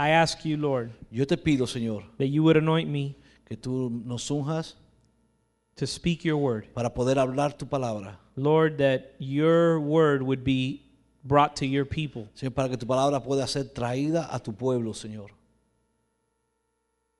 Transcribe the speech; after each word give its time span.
I 0.00 0.10
ask 0.10 0.44
you, 0.44 0.56
Lord, 0.56 0.92
Yo 1.10 1.24
te 1.26 1.36
pido, 1.36 1.66
Señor, 1.66 2.04
that 2.18 2.28
you 2.28 2.42
would 2.42 2.56
anoint 2.56 2.88
me 2.88 3.16
que 3.44 3.56
tú 3.56 3.90
nos 4.04 4.30
unjas 4.30 4.74
to 5.76 5.86
speak 5.86 6.24
your 6.24 6.36
word. 6.38 6.66
para 6.74 6.88
poder 6.94 7.16
hablar 7.18 7.56
tu 7.58 7.66
palabra. 7.66 8.16
Lord, 8.36 8.78
that 8.78 9.14
your 9.18 9.78
word 9.80 10.22
would 10.22 10.42
be 10.42 10.82
brought 11.24 11.54
to 11.56 11.66
your 11.66 11.84
people. 11.84 12.28
Señor, 12.34 12.54
para 12.54 12.68
que 12.70 12.76
tu 12.78 12.86
palabra 12.86 13.20
pueda 13.22 13.46
ser 13.46 13.64
traída 13.74 14.28
a 14.32 14.38
tu 14.38 14.52
pueblo, 14.54 14.92
Señor. 14.94 15.28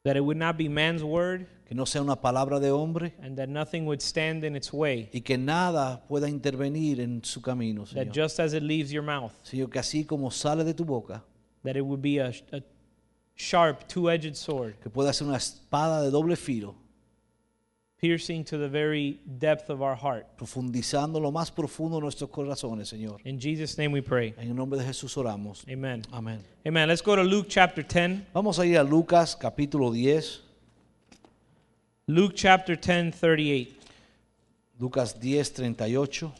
That 0.04 0.16
it 0.16 0.24
would 0.24 0.38
not 0.38 0.56
be 0.56 0.68
man's 0.68 1.02
word 1.02 1.46
Que 1.66 1.74
no 1.76 1.84
sea 1.84 2.00
una 2.00 2.16
palabra 2.16 2.58
de 2.58 2.70
hombre 2.72 3.12
and 3.22 3.36
that 3.36 3.48
nothing 3.48 3.84
would 3.86 4.00
stand 4.00 4.42
in 4.44 4.56
its 4.56 4.72
way. 4.72 5.08
y 5.12 5.20
que 5.20 5.36
nada 5.36 6.02
pueda 6.08 6.28
intervenir 6.28 6.98
en 7.00 7.22
su 7.22 7.40
camino, 7.42 7.84
That 7.84 8.06
Señor. 8.06 8.12
just 8.14 8.40
as 8.40 8.54
it 8.54 8.62
leaves 8.62 8.90
your 8.90 9.02
mouth, 9.04 9.32
Señor, 9.44 9.68
que 9.70 9.78
así 9.78 10.04
como 10.06 10.30
sale 10.30 10.64
de 10.64 10.72
tu 10.74 10.84
boca, 10.84 11.22
that 11.64 11.76
it 11.76 11.84
would 11.84 12.02
be 12.02 12.18
a, 12.18 12.32
a 12.52 12.62
sharp, 13.34 13.88
two 13.88 14.10
edged 14.10 14.36
sword, 14.36 14.74
que 14.82 14.90
pueda 14.90 15.12
ser 15.12 15.26
una 15.26 15.36
espada 15.36 16.04
de 16.04 16.10
doble 16.10 16.36
filo, 16.36 16.74
piercing 18.00 18.44
to 18.44 18.56
the 18.58 18.68
very 18.68 19.20
depth 19.38 19.70
of 19.70 19.82
our 19.82 19.94
heart. 19.94 20.26
profundizando 20.36 21.20
lo 21.20 21.30
más 21.30 21.50
profundo 21.50 21.96
de 21.96 22.02
nuestros 22.02 22.30
corazones, 22.30 22.88
Señor. 22.88 23.20
In 23.24 23.38
Jesus' 23.38 23.76
name 23.76 23.92
we 23.92 24.02
pray. 24.02 24.34
En 24.38 24.48
el 24.48 24.54
nombre 24.54 24.78
de 24.78 24.84
Jesús 24.84 25.16
oramos. 25.16 25.64
Amen. 25.70 26.02
Amén. 26.12 26.42
Amen. 26.66 26.88
Let's 26.88 27.02
go 27.02 27.16
to 27.16 27.22
Luke 27.22 27.48
chapter 27.48 27.82
10. 27.82 28.26
Vamos 28.32 28.58
a 28.58 28.66
ir 28.66 28.78
a 28.78 28.82
Lucas 28.82 29.36
capítulo 29.36 29.92
10. 29.92 30.40
Luke 32.06 32.34
chapter 32.34 32.74
10, 32.74 33.12
38. 33.12 33.76
Lucas 34.80 35.12
10, 35.20 35.52
38. 35.52 36.32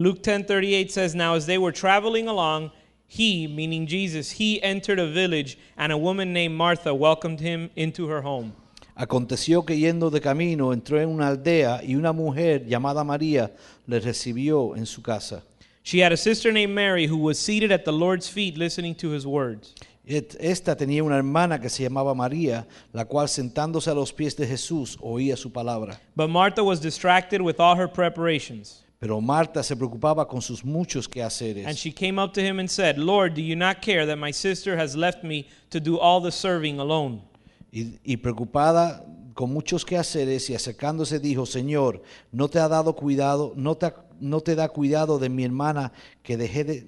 Luke 0.00 0.22
10:38 0.22 0.92
says 0.92 1.16
now 1.16 1.34
as 1.34 1.46
they 1.46 1.58
were 1.58 1.72
traveling 1.72 2.28
along 2.28 2.70
he 3.08 3.48
meaning 3.48 3.84
Jesus 3.84 4.30
he 4.30 4.62
entered 4.62 5.00
a 5.00 5.08
village 5.08 5.58
and 5.76 5.90
a 5.90 5.98
woman 5.98 6.32
named 6.32 6.54
Martha 6.54 6.94
welcomed 6.94 7.40
him 7.40 7.68
into 7.74 8.06
her 8.06 8.22
home. 8.22 8.52
Aconteció 8.96 9.66
que 9.66 9.74
yendo 9.74 10.08
de 10.08 10.20
camino 10.20 10.72
entró 10.72 11.02
en 11.02 11.08
una 11.08 11.26
aldea 11.26 11.80
y 11.82 11.96
una 11.96 12.12
mujer 12.12 12.64
llamada 12.68 13.02
María 13.02 13.50
le 13.88 13.98
recibió 13.98 14.76
en 14.76 14.86
su 14.86 15.02
casa. 15.02 15.42
She 15.82 15.98
had 15.98 16.12
a 16.12 16.16
sister 16.16 16.52
named 16.52 16.76
Mary 16.76 17.08
who 17.08 17.16
was 17.16 17.36
seated 17.36 17.72
at 17.72 17.84
the 17.84 17.92
Lord's 17.92 18.28
feet 18.28 18.56
listening 18.56 18.94
to 18.94 19.10
his 19.10 19.26
words. 19.26 19.74
Esta 20.06 20.76
tenía 20.76 21.02
una 21.02 21.16
hermana 21.16 21.58
que 21.60 21.68
se 21.68 21.82
llamaba 21.82 22.14
María, 22.14 22.68
la 22.92 23.04
cual 23.04 23.28
sentándose 23.28 23.90
a 23.90 23.94
los 23.94 24.12
pies 24.12 24.36
de 24.36 24.46
Jesús 24.46 24.96
oía 25.00 25.36
su 25.36 25.50
palabra. 25.50 25.98
But 26.14 26.30
Martha 26.30 26.62
was 26.62 26.80
distracted 26.80 27.40
with 27.40 27.58
all 27.58 27.76
her 27.76 27.88
preparations. 27.88 28.84
Pero 29.00 29.20
Marta 29.20 29.62
se 29.62 29.76
preocupaba 29.76 30.26
con 30.26 30.42
sus 30.42 30.64
muchos 30.64 31.06
And 31.06 31.12
quehaceres 31.12 31.78
she 31.78 31.92
came 31.92 32.18
up 32.18 32.32
to 32.34 32.40
him 32.40 32.58
and 32.58 32.68
said, 32.68 32.98
"Lord, 32.98 33.34
do 33.34 33.42
you 33.42 33.54
not 33.54 33.80
care 33.80 34.04
that 34.06 34.16
my 34.16 34.32
sister 34.32 34.76
has 34.76 34.96
left 34.96 35.22
me 35.22 35.46
to 35.70 35.78
do 35.78 35.98
all 35.98 36.20
the 36.20 36.32
serving 36.32 36.80
alone?" 36.80 37.22
y, 37.70 37.98
y 38.02 38.16
preocupada 38.16 39.04
con 39.34 39.52
muchos 39.52 39.84
quehaceres 39.84 40.50
y 40.50 40.54
acercándose 40.54 41.20
dijo, 41.20 41.46
Señor, 41.46 42.02
¿no 42.32 42.48
te 42.48 42.58
ha 42.58 42.68
dado 42.68 42.94
cuidado, 42.94 43.52
no 43.56 43.76
te, 43.76 43.92
no 44.20 44.40
te 44.40 44.54
da 44.54 44.68
cuidado 44.68 45.18
de 45.18 45.28
mi 45.28 45.44
hermana 45.44 45.92
que, 46.22 46.36
deje 46.36 46.64
de, 46.64 46.86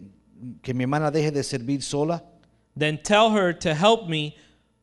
que 0.63 0.75
mi 0.75 0.85
hermana 0.85 1.11
deje 1.11 1.31
de 1.31 1.45
servir 1.45 1.83
sola? 1.83 2.25
Then 2.77 2.99
tell 3.03 3.31
her 3.31 3.53
to 3.53 3.75
help 3.75 4.09
me. 4.09 4.37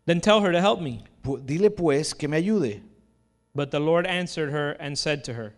Then 0.06 0.22
tell 0.22 0.42
her 0.42 0.52
to 0.52 0.62
help 0.62 0.82
me. 0.82 1.04
Dile 1.46 1.70
pues 1.70 2.14
que 2.14 2.28
me 2.28 2.38
ayude. 2.38 2.82
But 3.54 3.72
the 3.72 3.80
Lord 3.80 4.06
answered 4.06 4.52
her 4.52 4.78
and 4.80 4.98
said 4.98 5.24
to 5.26 5.34
her, 5.34 5.54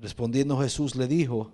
Respondiendo 0.00 0.56
Jesús 0.58 0.94
le 0.96 1.06
dijo, 1.06 1.52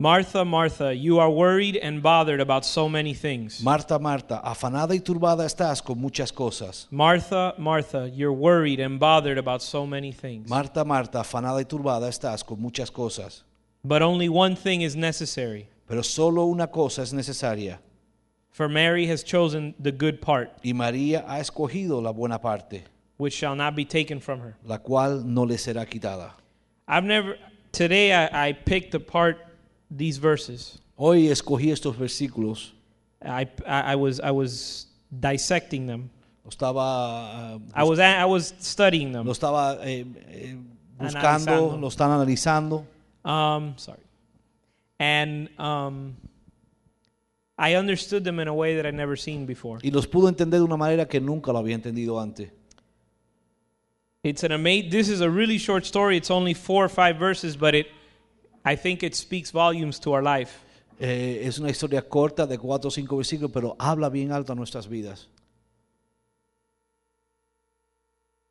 Martha, 0.00 0.44
Martha, 0.44 0.94
you 0.94 1.18
are 1.18 1.28
worried 1.28 1.76
and 1.82 2.00
bothered 2.00 2.40
about 2.40 2.64
so 2.64 2.88
many 2.88 3.12
things. 3.14 3.60
Marta, 3.60 3.98
Marta, 3.98 4.40
afanada 4.44 4.94
y 4.94 5.00
turbada 5.00 5.44
estás 5.44 5.82
con 5.82 5.98
muchas 6.00 6.30
cosas. 6.32 6.86
Martha, 6.92 7.54
Martha, 7.58 8.08
you're 8.08 8.32
worried 8.32 8.78
and 8.78 9.00
bothered 9.00 9.38
about 9.38 9.60
so 9.60 9.84
many 9.84 10.12
things. 10.12 10.48
Marta, 10.48 10.84
Marta, 10.84 11.20
afanada 11.20 11.60
y 11.60 11.64
turbada 11.64 12.08
estás 12.08 12.44
con 12.44 12.60
muchas 12.60 12.92
cosas. 12.92 13.42
But 13.82 14.02
only 14.02 14.28
one 14.28 14.54
thing 14.54 14.82
is 14.82 14.94
necessary. 14.94 15.66
Pero 15.88 16.02
solo 16.02 16.44
una 16.44 16.68
cosa 16.68 17.02
es 17.02 17.12
necesaria. 17.12 17.80
For 18.52 18.68
Mary 18.68 19.06
has 19.08 19.24
chosen 19.24 19.74
the 19.80 19.90
good 19.92 20.20
part, 20.20 20.50
Y 20.62 20.72
María 20.74 21.24
ha 21.28 21.40
escogido 21.40 22.00
la 22.00 22.12
buena 22.12 22.38
parte, 22.40 22.84
which 23.16 23.34
shall 23.34 23.56
not 23.56 23.74
be 23.74 23.84
taken 23.84 24.20
from 24.20 24.40
her. 24.40 24.56
la 24.64 24.78
cual 24.78 25.24
no 25.24 25.44
le 25.44 25.56
será 25.58 25.84
quitada. 25.86 26.34
I've 26.86 27.04
never, 27.04 27.36
today 27.78 28.12
I, 28.12 28.48
I 28.48 28.52
picked 28.52 28.94
apart 28.94 29.36
these 29.90 30.18
verses. 30.18 30.78
Hoy 30.96 31.28
escogí 31.28 31.70
estos 31.70 31.96
versículos, 31.96 32.72
I, 33.22 33.46
I, 33.64 33.92
I 33.92 33.94
was, 33.94 34.20
I 34.20 34.32
was 34.32 34.88
dissecting 35.10 35.86
them. 35.86 36.10
lo 36.44 36.50
estaba, 36.50 36.74
ah, 36.82 37.58
I 37.74 37.84
was, 37.84 37.98
I 38.00 38.24
was 38.24 38.54
studying 38.58 39.12
them. 39.12 39.24
lo 39.26 39.32
estaba 39.32 39.78
eh, 39.84 40.04
eh, 40.28 40.56
buscando, 40.98 41.52
Analizando. 41.52 41.80
lo 41.80 41.88
están 41.88 42.10
analizando 42.10 42.84
Um, 43.24 43.74
sorry. 43.76 44.00
And 44.98 45.48
um, 45.58 46.16
I 47.58 47.74
understood 47.74 48.24
them 48.24 48.40
in 48.40 48.48
a 48.48 48.54
way 48.54 48.76
that 48.76 48.86
I'd 48.86 48.94
never 48.94 49.16
seen 49.16 49.46
before. 49.46 49.78
y 49.82 49.90
los 49.90 50.06
pudo 50.06 50.28
entender 50.28 50.58
de 50.60 50.64
una 50.64 50.76
manera 50.76 51.06
que 51.06 51.20
nunca 51.20 51.52
lo 51.52 51.58
había 51.58 51.74
entendido 51.74 52.18
antes. 52.20 52.50
It's 54.28 54.44
an 54.44 54.52
amazing. 54.52 54.90
This 54.90 55.08
is 55.08 55.20
a 55.20 55.30
really 55.30 55.58
short 55.58 55.86
story. 55.86 56.16
It's 56.16 56.30
only 56.30 56.54
four 56.54 56.84
or 56.84 56.88
five 56.88 57.16
verses, 57.16 57.56
but 57.56 57.74
it, 57.74 57.86
I 58.64 58.76
think 58.76 59.02
it 59.02 59.14
speaks 59.14 59.50
volumes 59.50 59.98
to 60.00 60.12
our 60.12 60.22
life. 60.22 60.64
Eh, 61.00 61.46
es 61.46 61.58
una 61.58 61.70
historia 61.70 62.02
corta 62.02 62.46
de 62.46 62.58
cuatro 62.58 62.88
o 62.88 62.90
cinco 62.90 63.16
versículos, 63.16 63.52
pero 63.52 63.76
habla 63.78 64.10
bien 64.10 64.32
alto 64.32 64.52
a 64.52 64.56
nuestras 64.56 64.86
vidas. 64.86 65.26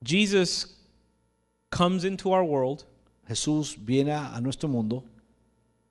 Jesus 0.03 0.75
comes 1.69 2.05
into 2.05 2.31
our 2.31 2.43
world. 2.43 2.85
Jesús 3.29 3.75
viene 3.77 4.11
a, 4.11 4.35
a 4.35 4.41
nuestro 4.41 4.69
mundo. 4.69 5.03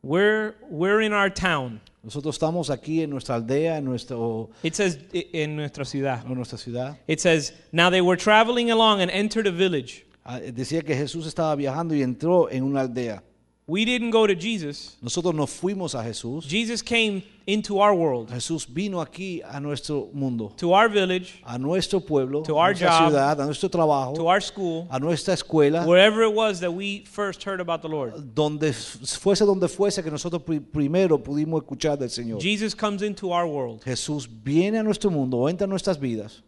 We're 0.07 0.55
we're 0.71 1.01
in 1.05 1.13
our 1.13 1.29
town. 1.29 1.81
Nosotros 2.05 2.37
estamos 2.37 2.71
aquí 2.71 3.03
en 3.03 3.11
nuestra 3.11 3.35
aldea, 3.35 3.79
en, 3.79 3.85
nuestro, 3.85 4.51
It 4.63 4.75
says 4.75 5.01
i- 5.13 5.27
in 5.33 5.57
nuestra 5.57 5.85
ciudad. 5.85 6.25
en 6.25 6.35
nuestra 6.37 6.57
ciudad. 6.57 6.97
It 7.09 7.19
says 7.19 7.53
now 7.73 7.91
they 7.91 8.01
were 8.01 8.17
traveling 8.17 8.71
along 8.71 9.01
and 9.01 9.11
entered 9.11 9.49
a 9.49 9.51
village. 9.51 10.07
Ah, 10.25 10.39
Decía 10.39 10.83
que 10.85 10.95
Jesús 10.95 11.27
estaba 11.27 11.57
viajando 11.57 11.95
y 11.97 12.03
entró 12.03 12.49
en 12.51 12.63
una 12.63 12.83
aldea. 12.83 13.25
We 13.69 13.85
didn't 13.85 14.13
go 14.13 14.29
to 14.29 14.35
Jesus. 14.37 14.97
Nosotros 15.03 15.35
no 15.35 15.45
fuimos 15.49 15.97
a 15.97 16.05
Jesús. 16.05 16.45
Jesus 16.47 16.83
came 16.83 17.25
into 17.49 17.81
our 17.81 17.93
world, 17.95 18.31
Jesús 18.31 18.65
vino 18.73 19.01
aquí 19.05 19.43
a 19.45 19.59
nuestro 19.59 20.09
mundo, 20.13 20.53
to 20.57 20.73
our 20.73 20.89
village, 20.89 21.41
a 21.45 21.59
nuestro 21.59 21.99
pueblo, 21.99 22.43
To 22.45 22.55
a 22.55 22.61
our 22.61 22.75
job, 22.75 23.11
ciudad, 23.11 23.41
a 23.41 23.45
nuestro 23.45 23.69
trabajo, 23.69 24.15
to 24.15 24.29
our 24.29 24.41
school, 24.41 24.87
a 24.89 25.01
nuestra 25.01 25.35
escuela, 25.35 25.85
wherever 25.85 26.23
it 26.23 26.33
was 26.33 26.61
that 26.61 26.71
we 26.73 27.05
first 27.07 27.43
heard 27.43 27.61
about 27.61 27.83
the 27.83 27.89
Lord. 27.89 28.15
donde 28.37 28.73
fuese 28.73 29.45
donde 29.45 29.67
fuese 29.69 30.01
que 30.01 30.13
nosotros 30.13 30.43
pri- 30.45 30.61
primero 30.61 31.19
pudimos 31.19 31.61
escuchar 31.63 31.99
del 31.99 32.11
Señor. 32.11 32.41
Jesus 32.41 32.73
comes 32.73 33.03
into 33.03 33.33
our 33.33 33.47
world. 33.49 33.83
Jesús 33.85 34.29
viene 34.29 34.79
a 34.79 34.83
nuestro 34.85 35.11
mundo, 35.11 35.49
entra 35.49 35.65
en 35.65 35.71
nuestras 35.71 35.99
vidas, 35.99 36.41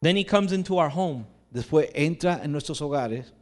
Then 0.00 0.16
he 0.16 0.24
comes 0.24 0.50
into 0.52 0.78
our 0.80 0.88
home 0.90 1.24
después 1.54 1.88
entra 1.94 2.40
en 2.42 2.50
nuestros 2.50 2.80
hogares 2.80 3.32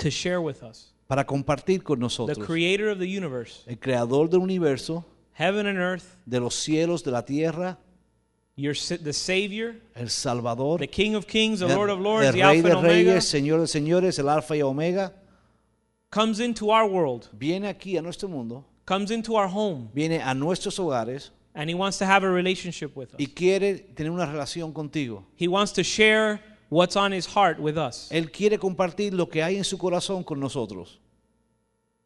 to 0.00 0.10
share 0.10 0.40
with 0.40 0.62
us. 0.62 0.92
para 1.06 1.24
compartir 1.24 1.82
con 1.82 1.98
The 1.98 2.02
nosotros. 2.02 2.46
creator 2.46 2.88
of 2.88 2.98
the 2.98 3.06
universe, 3.08 3.64
El 3.66 3.76
creador 3.78 4.28
del 4.28 4.40
universo, 4.40 5.04
heaven 5.32 5.66
and 5.66 5.78
earth, 5.78 6.16
de 6.26 6.38
los 6.40 6.54
cielos, 6.54 7.02
de 7.02 7.10
la 7.10 7.22
tierra, 7.22 7.78
your, 8.56 8.74
sa- 8.76 8.96
the 8.96 9.12
Savior, 9.12 9.74
el 9.94 10.08
Salvador, 10.10 10.78
the 10.78 10.86
King 10.88 11.14
of 11.16 11.26
Kings, 11.26 11.60
the 11.60 11.66
el, 11.66 11.76
Lord 11.76 11.90
of 11.90 11.98
Lords, 12.00 12.26
el 12.26 12.32
the 12.32 12.38
Rey 12.42 12.58
Alpha 12.58 12.68
de 12.68 12.70
and 12.76 12.78
Omega, 12.86 13.10
Reyes, 13.12 13.24
Señor 13.24 13.60
de 13.60 13.66
Señores, 13.66 14.18
el 14.18 14.28
Alfa 14.28 14.54
y 14.56 14.62
Omega, 14.62 15.12
comes 16.10 16.40
into 16.40 16.70
our 16.70 16.86
world, 16.88 17.28
viene 17.32 17.68
aquí 17.68 17.96
a 17.96 18.02
nuestro 18.02 18.28
mundo, 18.28 18.64
comes 18.86 19.10
into 19.10 19.34
our 19.36 19.48
home, 19.48 19.88
viene 19.94 20.20
a 20.20 20.34
nuestros 20.34 20.76
hogares 20.78 21.30
and 21.54 21.68
he 21.68 21.74
wants 21.74 21.98
to 21.98 22.04
have 22.06 22.22
a 22.24 22.30
relationship 22.30 22.94
with 22.96 23.08
us. 23.14 23.18
y 23.20 23.26
quiere 23.34 23.78
tener 23.96 24.10
una 24.12 24.26
relación 24.26 24.72
contigo. 24.72 25.24
He 25.36 25.48
wants 25.48 25.72
to 25.72 25.82
share 25.82 26.40
what's 26.70 26.96
on 26.96 27.12
his 27.12 27.26
heart 27.26 27.60
with 27.60 27.76
us. 27.76 28.08
Él 28.10 28.32
quiere 28.32 28.58
compartir 28.58 29.12
lo 29.12 29.26
que 29.28 29.42
hay 29.42 29.56
en 29.56 29.64
su 29.64 29.76
corazón 29.76 30.24
con 30.24 30.40
nosotros. 30.40 30.98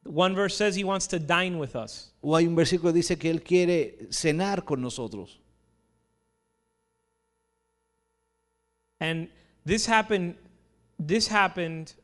One 0.04 0.34
verse 0.34 0.56
says 0.56 0.74
he 0.74 0.84
wants 0.84 1.06
to 1.08 1.18
dine 1.18 1.58
with 1.58 1.76
us. 1.76 2.10
O 2.22 2.34
hay 2.34 2.46
un 2.46 2.56
versículo 2.56 2.92
que 2.92 3.00
dice 3.00 3.18
que 3.18 3.30
Él 3.30 3.42
quiere 3.42 4.08
cenar 4.10 4.64
con 4.64 4.82
nosotros. 4.82 5.38
And 9.00 9.28
this 9.64 9.86
happened 9.86 10.34
this 10.98 11.28
happened 11.28 11.94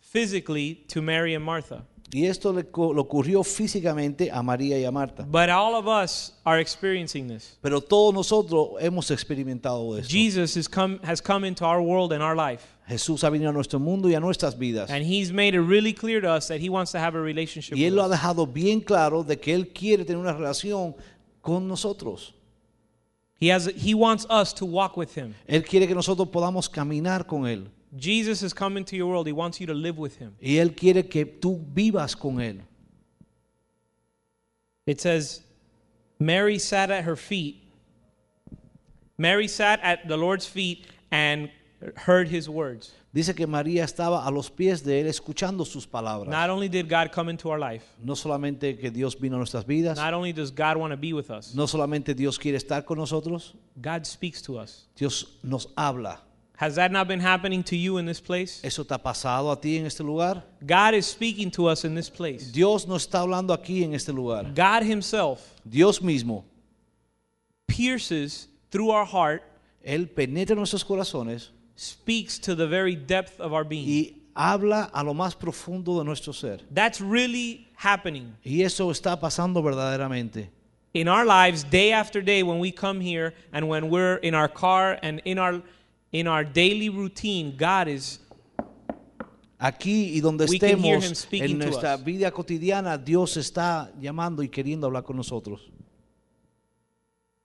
physically 0.00 0.74
to 0.88 1.02
Mary 1.02 1.34
and 1.34 1.44
Martha. 1.44 1.84
Y 2.10 2.24
esto 2.24 2.52
le, 2.52 2.66
ocurrió 2.72 3.44
físicamente 3.44 4.30
a 4.30 4.42
María 4.42 4.78
y 4.78 4.84
a 4.84 4.90
Marta. 4.90 5.24
But 5.24 5.50
all 5.50 5.74
of 5.74 5.86
us 5.86 6.32
are 6.44 6.60
experiencing 6.60 7.28
this. 7.28 7.58
Pero 7.60 7.82
todos 7.82 8.14
nosotros 8.14 8.70
hemos 8.80 9.10
experimentado 9.10 9.98
esto. 9.98 10.10
Jesus 10.10 10.56
has 10.56 10.68
come 10.68 10.98
has 11.02 11.20
come 11.20 11.46
into 11.46 11.66
our 11.66 11.80
world 11.80 12.12
and 12.12 12.22
our 12.22 12.34
life. 12.34 12.64
Jesús 12.88 13.22
ha 13.24 13.28
venido 13.28 13.50
a 13.50 13.52
nuestro 13.52 13.78
mundo 13.78 14.08
y 14.08 14.14
a 14.14 14.20
nuestras 14.20 14.58
vidas. 14.58 14.88
And 14.88 15.04
he's 15.04 15.30
made 15.30 15.54
it 15.54 15.60
really 15.60 15.92
clear 15.92 16.22
to 16.22 16.34
us 16.34 16.48
that 16.48 16.60
he 16.60 16.70
wants 16.70 16.92
to 16.92 16.98
have 16.98 17.14
a 17.14 17.20
relationship 17.20 17.76
Y 17.76 17.84
Él 17.84 17.94
lo 17.94 18.02
ha 18.02 18.08
dejado 18.08 18.46
bien 18.46 18.80
claro 18.80 19.22
de 19.22 19.38
que 19.38 19.54
Él 19.54 19.68
quiere 19.68 20.06
tener 20.06 20.18
una 20.18 20.32
relación 20.32 20.94
con 21.42 21.68
nosotros. 21.68 22.34
He 23.38 23.50
has 23.50 23.66
he 23.76 23.94
wants 23.94 24.26
us 24.30 24.54
to 24.54 24.64
walk 24.64 24.96
with 24.96 25.14
him. 25.14 25.34
Él 25.46 25.62
quiere 25.62 25.86
que 25.86 25.94
nosotros 25.94 26.28
podamos 26.28 26.68
caminar 26.70 27.26
con 27.26 27.46
Él. 27.46 27.68
Jesus 27.96 28.40
has 28.42 28.52
come 28.52 28.76
into 28.76 28.96
your 28.96 29.06
world. 29.06 29.26
He 29.26 29.32
wants 29.32 29.60
you 29.60 29.66
to 29.66 29.74
live 29.74 29.98
with 29.98 30.16
him. 30.16 30.36
Y 30.40 30.58
Él 30.58 30.76
quiere 30.76 31.08
que 31.08 31.24
tú 31.24 31.64
vivas 31.72 32.14
con 32.18 32.36
Él. 32.40 32.60
It 34.86 35.00
says, 35.00 35.42
Mary 36.18 36.58
sat 36.58 36.90
at 36.90 37.04
her 37.04 37.16
feet. 37.16 37.62
Mary 39.16 39.48
sat 39.48 39.80
at 39.82 40.08
the 40.08 40.16
Lord's 40.16 40.46
feet 40.46 40.86
and 41.10 41.50
heard 41.96 42.28
his 42.28 42.48
words. 42.48 42.92
Dice 43.12 43.34
que 43.34 43.46
María 43.46 43.84
estaba 43.84 44.26
a 44.26 44.30
los 44.30 44.50
pies 44.50 44.84
de 44.84 45.00
Él 45.00 45.06
escuchando 45.06 45.64
sus 45.64 45.86
palabras. 45.86 46.28
Not 46.28 46.50
only 46.50 46.68
did 46.68 46.88
God 46.88 47.10
come 47.10 47.30
into 47.30 47.50
our 47.50 47.58
life, 47.58 47.84
No 48.02 48.14
solamente 48.14 48.78
que 48.78 48.90
Dios 48.90 49.18
vino 49.18 49.36
a 49.36 49.38
nuestras 49.38 49.64
vidas, 49.66 49.96
not 49.96 50.12
only 50.12 50.32
does 50.32 50.50
God 50.50 50.76
want 50.76 50.92
to 50.92 50.96
be 50.96 51.12
with 51.12 51.30
us, 51.30 51.54
no 51.54 51.66
solamente 51.66 52.14
Dios 52.14 52.38
quiere 52.38 52.58
estar 52.58 52.84
con 52.84 52.98
nosotros, 52.98 53.54
God 53.80 54.06
speaks 54.06 54.42
to 54.42 54.58
us. 54.58 54.88
Dios 54.94 55.38
nos 55.42 55.68
habla. 55.76 56.20
Has 56.60 56.74
that 56.74 56.90
not 56.90 57.06
been 57.06 57.20
happening 57.20 57.62
to 57.64 57.76
you 57.76 57.98
in 57.98 58.04
this 58.06 58.20
place? 58.20 58.60
¿Eso 58.64 58.82
te 58.82 58.92
ha 58.92 58.98
pasado 58.98 59.52
a 59.52 59.60
ti 59.60 59.76
en 59.78 59.86
este 59.86 60.00
lugar? 60.00 60.42
God 60.66 60.94
is 60.94 61.06
speaking 61.06 61.52
to 61.52 61.68
us 61.68 61.84
in 61.84 61.94
this 61.94 62.10
place. 62.10 62.50
Dios 62.50 62.84
nos 62.88 63.06
está 63.06 63.20
hablando 63.20 63.56
aquí 63.56 63.84
en 63.84 63.94
este 63.94 64.08
lugar. 64.08 64.52
God 64.54 64.82
Himself 64.82 65.54
Dios 65.64 66.00
mismo, 66.00 66.42
pierces 67.68 68.48
through 68.70 68.90
our 68.90 69.04
heart, 69.04 69.42
Él 69.84 70.08
penetra 70.08 70.56
nuestros 70.56 70.84
corazones 70.84 71.48
speaks 71.76 72.38
to 72.40 72.56
the 72.56 72.66
very 72.66 72.96
depth 72.96 73.38
of 73.40 73.52
our 73.52 73.62
being. 73.64 73.86
y 73.86 74.14
habla 74.34 74.90
a 74.92 75.04
lo 75.04 75.14
más 75.14 75.36
profundo 75.38 75.98
de 75.98 76.04
nuestro 76.04 76.32
ser. 76.32 76.58
That's 76.72 77.00
really 77.00 77.68
happening 77.76 78.34
Y 78.44 78.62
eso 78.62 78.90
está 78.90 79.18
pasando 79.20 79.62
verdaderamente. 79.62 80.48
in 80.94 81.06
our 81.06 81.24
lives 81.24 81.62
day 81.62 81.92
after 81.92 82.20
day 82.20 82.42
when 82.42 82.58
we 82.58 82.72
come 82.72 83.00
here 83.00 83.32
and 83.52 83.68
when 83.68 83.90
we're 83.90 84.16
in 84.16 84.34
our 84.34 84.48
car 84.48 84.98
and 85.02 85.20
in 85.24 85.38
our 85.38 85.62
in 86.12 86.26
our 86.26 86.44
daily 86.44 86.88
routine. 86.88 87.56
God 87.56 87.88
is 87.88 88.20
Aquí 89.60 90.14
y 90.14 90.20
donde 90.20 90.46
We 90.48 90.58
can 90.58 90.78
hear 90.78 90.98
him 90.98 91.02
estemos 91.02 91.16
speaking 91.16 91.50
en 91.50 91.58
to 91.58 91.66
nuestra 91.66 91.94
us. 91.96 92.04
vida 92.04 92.30
cotidiana, 92.30 92.96
Dios 92.96 93.36
está 93.36 93.90
llamando 94.00 94.42
y 94.44 94.48
queriendo 94.48 94.86
hablar 94.86 95.02
con 95.02 95.16
nosotros. 95.16 95.60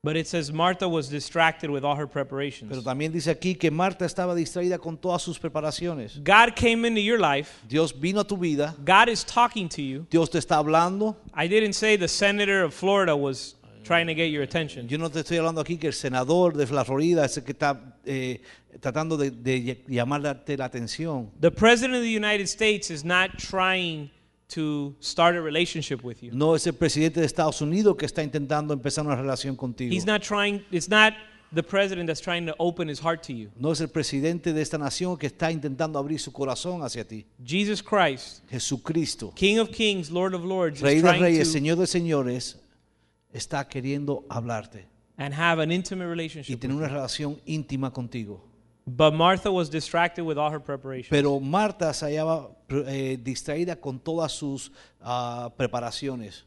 But 0.03 0.17
it 0.17 0.27
says 0.27 0.51
Martha 0.51 0.87
was 0.87 1.09
distracted 1.09 1.69
with 1.71 1.83
all 1.85 1.95
her 1.95 2.05
preparations. 2.05 2.69
Pero 2.69 2.83
también 2.83 3.11
dice 3.11 3.31
aquí 3.31 3.57
que 3.57 3.71
Marta 3.71 4.05
estaba 4.05 4.35
distraída 4.35 4.77
con 4.77 4.97
todas 4.97 5.23
sus 5.23 5.39
preparaciones. 5.39 6.21
God 6.23 6.55
came 6.55 6.85
into 6.85 6.99
your 6.99 7.17
life. 7.17 7.63
Dios 7.67 7.93
vino 7.93 8.19
a 8.19 8.23
tu 8.25 8.37
vida, 8.37 8.75
God 8.85 9.07
is 9.07 9.23
talking 9.23 9.67
to 9.69 9.81
you. 9.81 10.05
Dios 10.11 10.29
te 10.29 10.37
está 10.37 10.57
hablando. 10.57 11.15
I 11.33 11.47
didn't 11.47 11.73
say 11.73 11.95
the 11.95 12.09
senator 12.09 12.63
of 12.63 12.73
Florida 12.75 13.15
was 13.15 13.55
trying 13.83 14.07
to 14.07 14.13
get 14.13 14.31
your 14.31 14.43
attention. 14.43 14.87
Yo 14.87 14.97
no 14.97 15.09
te 15.09 15.19
estoy 15.19 15.37
hablando 15.37 15.61
aquí 15.61 15.77
que 15.77 15.87
el 15.87 15.93
senador 15.93 16.55
de 16.55 16.65
la 16.73 16.83
Florida 16.83 17.25
es 17.25 17.37
el 17.37 17.43
que 17.43 17.51
está 17.51 17.97
eh, 18.05 18.41
tratando 18.79 19.17
de, 19.17 19.31
de 19.31 19.83
llamarte 19.87 20.57
la 20.57 20.65
atención. 20.65 21.29
The 21.39 21.51
president 21.51 21.95
of 21.95 22.01
the 22.01 22.15
United 22.15 22.47
States 22.47 22.89
is 22.89 23.03
not 23.03 23.37
trying 23.37 24.09
to 24.49 24.95
start 24.99 25.35
a 25.35 25.41
relationship 25.41 26.03
with 26.03 26.21
you. 26.21 26.31
No 26.33 26.55
es 26.55 26.67
el 26.67 26.73
presidente 26.73 27.19
de 27.19 27.25
Estados 27.25 27.61
Unidos 27.61 27.95
que 27.97 28.05
está 28.05 28.23
intentando 28.23 28.73
empezar 28.73 29.05
una 29.05 29.15
relación 29.15 29.55
contigo. 29.55 29.93
He's 29.93 30.05
not 30.05 30.21
trying, 30.21 30.63
it's 30.71 30.89
not 30.89 31.13
the 31.53 31.63
president 31.63 32.07
that's 32.07 32.21
trying 32.21 32.45
to 32.45 32.55
open 32.59 32.87
his 32.87 32.99
heart 32.99 33.23
to 33.23 33.33
you. 33.33 33.49
No 33.55 33.71
es 33.71 33.81
el 33.81 33.87
presidente 33.87 34.53
de 34.53 34.61
esta 34.61 34.77
nación 34.77 35.17
que 35.17 35.27
está 35.27 35.51
intentando 35.51 35.99
abrir 35.99 36.19
su 36.19 36.31
corazón 36.31 36.83
hacia 36.83 37.07
ti. 37.07 37.25
Jesus 37.43 37.81
Christ, 37.81 38.41
Jesucristo, 38.49 39.31
King 39.35 39.59
of 39.59 39.69
Kings, 39.71 40.09
Lord 40.09 40.33
of 40.33 40.43
Lords, 40.43 40.81
Rey 40.81 41.01
de 41.01 41.13
Reyes, 41.13 41.51
Señor 41.51 41.77
de 41.77 41.87
Señores, 41.87 42.59
está 43.33 43.67
queriendo 43.67 44.25
hablarte 44.29 44.85
and 45.17 45.33
have 45.33 45.61
an 45.61 45.71
intimate 45.71 46.05
y 46.05 46.09
relationship. 46.09 46.59
tener 46.59 46.75
una 46.77 46.87
relación 46.87 47.39
íntima 47.45 47.91
contigo. 47.91 48.41
But 48.85 49.13
Martha 49.13 49.49
was 49.49 49.69
distracted 49.69 50.23
with 50.23 50.37
all 50.37 50.51
her 50.51 50.59
preparations. 50.59 51.09
Pero 51.09 51.39
Marta 51.39 51.93
se 51.93 52.05
hallaba 52.05 52.49
eh, 52.87 53.17
distraída 53.21 53.77
con 53.79 53.97
todas 53.99 54.31
sus 54.33 54.71
ah, 55.01 55.51
preparaciones. 55.57 56.43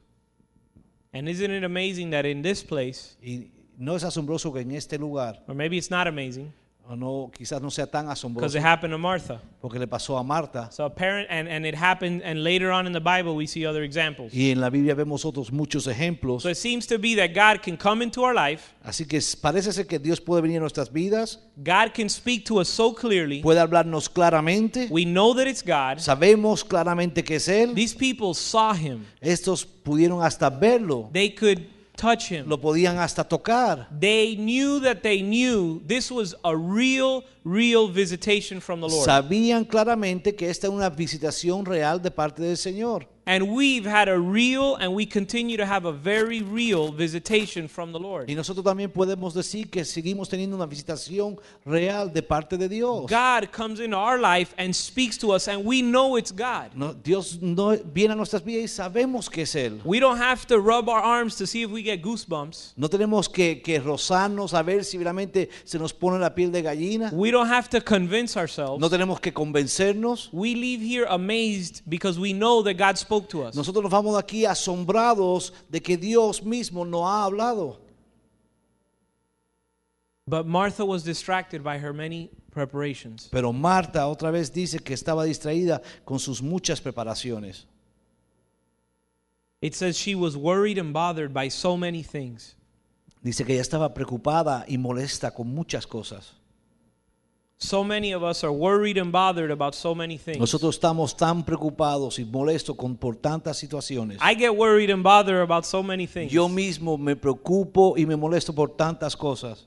and 1.13 1.29
isn't 1.31 1.51
it 1.51 1.65
amazing 1.65 2.11
that 2.11 2.27
in 2.27 2.43
this 2.43 2.63
place, 2.63 3.17
Y 3.23 3.51
no 3.79 3.95
es 3.97 4.05
asombroso 4.05 4.53
que 4.53 4.61
en 4.61 4.73
este 4.73 4.99
lugar, 4.99 5.43
or 5.49 5.55
maybe 5.55 5.79
it's 5.79 5.91
not 5.91 6.07
amazing, 6.07 6.53
o 6.89 6.95
no, 6.97 7.31
quizás 7.37 7.61
no 7.61 7.71
sea 7.71 7.87
tan 7.87 8.05
because 8.07 8.21
asombroso, 8.21 8.59
it 8.59 8.63
happened 8.65 8.93
to 8.93 8.99
Martha. 8.99 9.41
porque 9.61 9.79
le 9.79 9.87
pasó 9.87 10.17
a 10.19 10.23
Marta. 10.23 10.71
So 10.71 10.85
apparent, 10.85 11.27
and, 11.31 11.49
and 11.49 11.67
it 11.67 11.75
happened, 11.75 12.23
and 12.25 12.45
later 12.45 12.71
on 12.71 12.87
in 12.87 12.93
the 12.93 13.01
Bible 13.01 13.35
we 13.35 13.47
see 13.47 13.67
other 13.67 13.83
examples. 13.83 14.33
Y 14.33 14.51
en 14.51 14.61
la 14.61 14.71
Biblia 14.71 14.95
vemos 14.95 15.25
otros 15.25 15.51
muchos 15.51 15.87
ejemplos. 15.87 16.43
So 16.43 16.49
it 16.49 16.57
seems 16.57 16.87
to 16.87 16.99
be 16.99 17.17
that 17.17 17.35
God 17.35 17.63
can 17.63 17.77
come 17.77 18.03
into 18.03 18.23
our 18.23 18.35
life, 18.35 18.75
Así 18.85 19.05
que 19.07 19.21
parece 19.41 19.73
ser 19.73 19.87
que 19.87 19.99
Dios 19.99 20.21
puede 20.21 20.43
venir 20.43 20.59
a 20.59 20.61
nuestras 20.61 20.93
vidas, 20.93 21.41
God 21.57 21.93
can 21.95 22.09
speak 22.09 22.45
to 22.47 22.61
us 22.61 22.69
so 22.69 22.95
clearly. 22.95 23.43
puede 23.43 23.59
hablarnos 23.59 24.09
claramente. 24.09 24.89
We 24.91 25.05
know 25.05 25.35
that 25.35 25.47
it's 25.49 25.63
God. 25.63 25.99
Sabemos 25.99 26.65
claramente 26.65 27.25
que 27.25 27.37
es 27.37 27.49
Él. 27.49 27.75
These 27.75 27.97
people 27.97 28.35
saw 28.35 28.75
him. 28.75 29.05
Estos 29.21 29.65
pudieron 29.67 30.23
hasta 30.23 30.51
verlo, 30.51 31.11
They 31.13 31.35
could 31.35 31.67
touch 31.97 32.29
him. 32.31 32.49
lo 32.49 32.59
podían 32.61 32.97
hasta 32.99 33.25
tocar. 33.25 33.89
They 33.91 34.37
knew 34.37 34.81
that 34.81 35.03
they 35.03 35.23
knew 35.23 35.81
this 35.87 36.11
was 36.11 36.35
a 36.45 36.55
real, 36.55 37.25
real 37.47 37.89
visitation 37.89 38.61
from 38.61 38.81
the 38.81 38.89
Lord. 38.89 39.07
Sabían 39.07 39.65
claramente 39.65 40.35
que 40.35 40.51
esta 40.51 40.67
es 40.67 40.73
una 40.73 40.91
visitación 40.91 41.65
real 41.65 42.03
de 42.03 42.11
parte 42.11 42.43
del 42.43 42.57
Señor. 42.57 43.07
And 43.29 43.49
we've 43.57 43.85
had 43.85 44.09
a 44.09 44.17
real, 44.17 44.77
and 44.77 44.95
we 44.95 45.05
continue 45.05 45.57
to 45.57 45.67
have 45.67 45.85
a 45.85 45.91
very 45.91 46.43
real 46.43 46.93
visitation 46.93 47.67
from 47.67 47.91
the 47.91 47.99
Lord. 47.99 48.29
Y 48.29 48.37
nosotros 48.37 48.65
también 48.65 48.93
podemos 48.93 49.35
decir 49.35 49.69
que 49.69 49.85
seguimos 49.85 50.29
teniendo 50.29 50.55
una 50.55 50.67
visitación 50.67 51.37
real 51.65 52.13
de 52.13 52.23
parte 52.23 52.57
de 52.57 52.69
Dios. 52.69 53.11
God 53.11 53.51
comes 53.51 53.81
into 53.81 53.97
our 53.97 54.17
life 54.17 54.55
and 54.59 54.73
speaks 54.73 55.19
to 55.19 55.33
us, 55.33 55.49
and 55.49 55.65
we 55.65 55.83
know 55.83 56.17
it's 56.17 56.31
God. 56.31 56.71
No, 56.77 56.93
Dios 56.93 57.39
no 57.43 57.77
viene 57.93 58.13
a 58.13 58.17
nuestras 58.17 58.45
vidas 58.45 58.63
y 58.63 58.69
sabemos 58.69 59.29
que 59.29 59.43
es 59.43 59.57
Él. 59.57 59.81
We 59.85 59.99
don't 59.99 60.21
have 60.21 60.47
to 60.47 60.61
rub 60.61 60.89
our 60.89 61.03
arms 61.03 61.35
to 61.39 61.49
see 61.49 61.63
if 61.63 61.71
we 61.73 61.83
get 61.83 62.03
goosebumps. 62.03 62.75
No 62.77 62.89
tenemos 62.89 63.29
que, 63.29 63.61
que 63.61 63.81
rozarnos 63.81 64.55
a 64.55 64.63
ver 64.63 64.85
si 64.85 64.99
realmente 64.99 65.51
se 65.65 65.81
nos 65.81 65.93
pone 65.93 66.21
la 66.21 66.33
piel 66.33 66.53
de 66.53 66.63
gallina. 66.63 67.11
We 67.13 67.33
don't 67.37 67.49
have 67.49 67.69
to 67.71 67.81
convince 67.81 68.37
ourselves. 68.37 68.81
No 68.81 68.89
tenemos 68.89 69.21
que 69.21 69.33
convencernos. 69.33 70.31
We 70.33 70.55
leave 70.55 70.81
here 70.81 71.07
amazed 71.09 71.83
because 71.89 72.19
we 72.19 72.33
know 72.33 72.63
that 72.63 72.75
God 72.75 72.97
spoke 72.97 73.29
to 73.31 73.43
us. 73.43 73.55
Nosotros 73.55 73.83
nos 73.83 73.93
vamos 73.93 74.15
de 74.15 74.19
aquí 74.19 74.47
asombrados 74.47 75.53
de 75.71 75.81
que 75.81 75.97
Dios 75.97 76.43
mismo 76.43 76.85
nos 76.85 77.05
ha 77.05 77.25
hablado. 77.25 77.79
But 80.27 80.47
Martha 80.47 80.85
was 80.85 81.05
distracted 81.05 81.63
by 81.63 81.79
her 81.79 81.93
many 81.93 82.31
preparations. 82.51 83.29
Pero 83.31 83.53
Marta 83.53 84.07
otra 84.09 84.33
vez 84.33 84.53
dice 84.53 84.81
que 84.83 84.95
estaba 84.95 85.25
distraída 85.25 85.83
con 86.05 86.19
sus 86.19 86.43
muchas 86.43 86.81
preparaciones. 86.81 87.67
It 89.61 89.75
says 89.75 89.97
she 89.97 90.15
was 90.15 90.37
worried 90.37 90.79
and 90.79 90.93
bothered 90.93 91.33
by 91.33 91.49
so 91.49 91.77
many 91.77 92.03
things. 92.03 92.57
Dice 93.23 93.45
que 93.45 93.55
ella 93.55 93.63
estaba 93.63 93.95
preocupada 93.95 94.65
y 94.69 94.79
molesta 94.79 95.33
con 95.33 95.49
muchas 95.55 95.87
cosas. 95.87 96.35
So 97.59 97.83
many 97.83 98.13
of 98.13 98.23
us 98.23 98.45
are 98.45 98.53
worried 98.53 98.99
and 98.99 99.11
bothered 99.11 99.51
about 99.51 99.75
so 99.75 99.95
many 99.95 100.19
things. 100.19 100.39
Nosotros 100.39 100.75
estamos 100.75 101.17
tan 101.17 101.43
preocupados 101.43 102.19
y 102.19 102.25
molestos 102.27 102.77
con, 102.77 102.97
por 102.97 103.17
tantas 103.17 103.57
situaciones. 103.57 104.19
I 104.21 104.35
get 104.35 104.55
worried 104.55 104.91
and 104.91 105.03
bothered 105.03 105.41
about 105.41 105.65
so 105.65 105.83
many 105.83 106.07
things. 106.07 106.31
Yo 106.31 106.51
mismo 106.51 106.99
me 106.99 107.17
preocupo 107.17 107.97
y 107.97 108.05
me 108.05 108.15
molesto 108.15 108.55
por 108.55 108.77
tantas 108.77 109.17
cosas. 109.17 109.67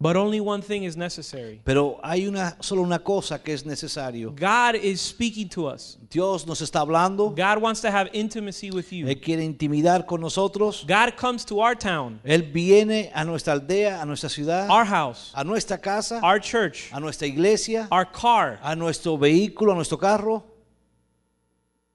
But 0.00 0.16
only 0.16 0.40
one 0.40 0.62
thing 0.62 0.84
is 0.84 0.96
necessary. 0.96 1.60
Pero 1.64 1.98
hay 2.04 2.28
una, 2.28 2.56
solo 2.60 2.82
una 2.82 3.00
cosa 3.00 3.42
que 3.42 3.52
es 3.52 3.66
necesario. 3.66 4.30
God 4.30 4.76
is 4.76 5.00
speaking 5.00 5.48
to 5.48 5.66
us. 5.66 5.98
Dios 6.08 6.46
nos 6.46 6.60
está 6.62 6.80
hablando. 6.80 7.30
God 7.30 7.60
wants 7.60 7.80
to 7.80 7.90
have 7.90 8.08
intimacy 8.12 8.70
with 8.70 8.92
you. 8.92 9.08
Él 9.08 9.20
quiere 9.20 9.42
intimidar 9.42 10.06
con 10.06 10.20
nosotros. 10.20 10.84
God 10.86 11.16
comes 11.16 11.44
to 11.44 11.60
our 11.60 11.74
town, 11.76 12.20
Él 12.24 12.42
viene 12.52 13.10
a 13.12 13.24
nuestra 13.24 13.54
aldea, 13.54 14.00
a 14.00 14.06
nuestra 14.06 14.28
ciudad, 14.28 14.70
our 14.70 14.84
house, 14.84 15.32
a 15.34 15.42
nuestra 15.42 15.78
casa, 15.78 16.20
our 16.22 16.38
church, 16.38 16.92
a 16.92 17.00
nuestra 17.00 17.26
iglesia, 17.26 17.88
our 17.90 18.06
car. 18.06 18.60
a 18.62 18.76
nuestro 18.76 19.18
vehículo, 19.18 19.72
a 19.72 19.74
nuestro 19.74 19.98
carro. 19.98 20.44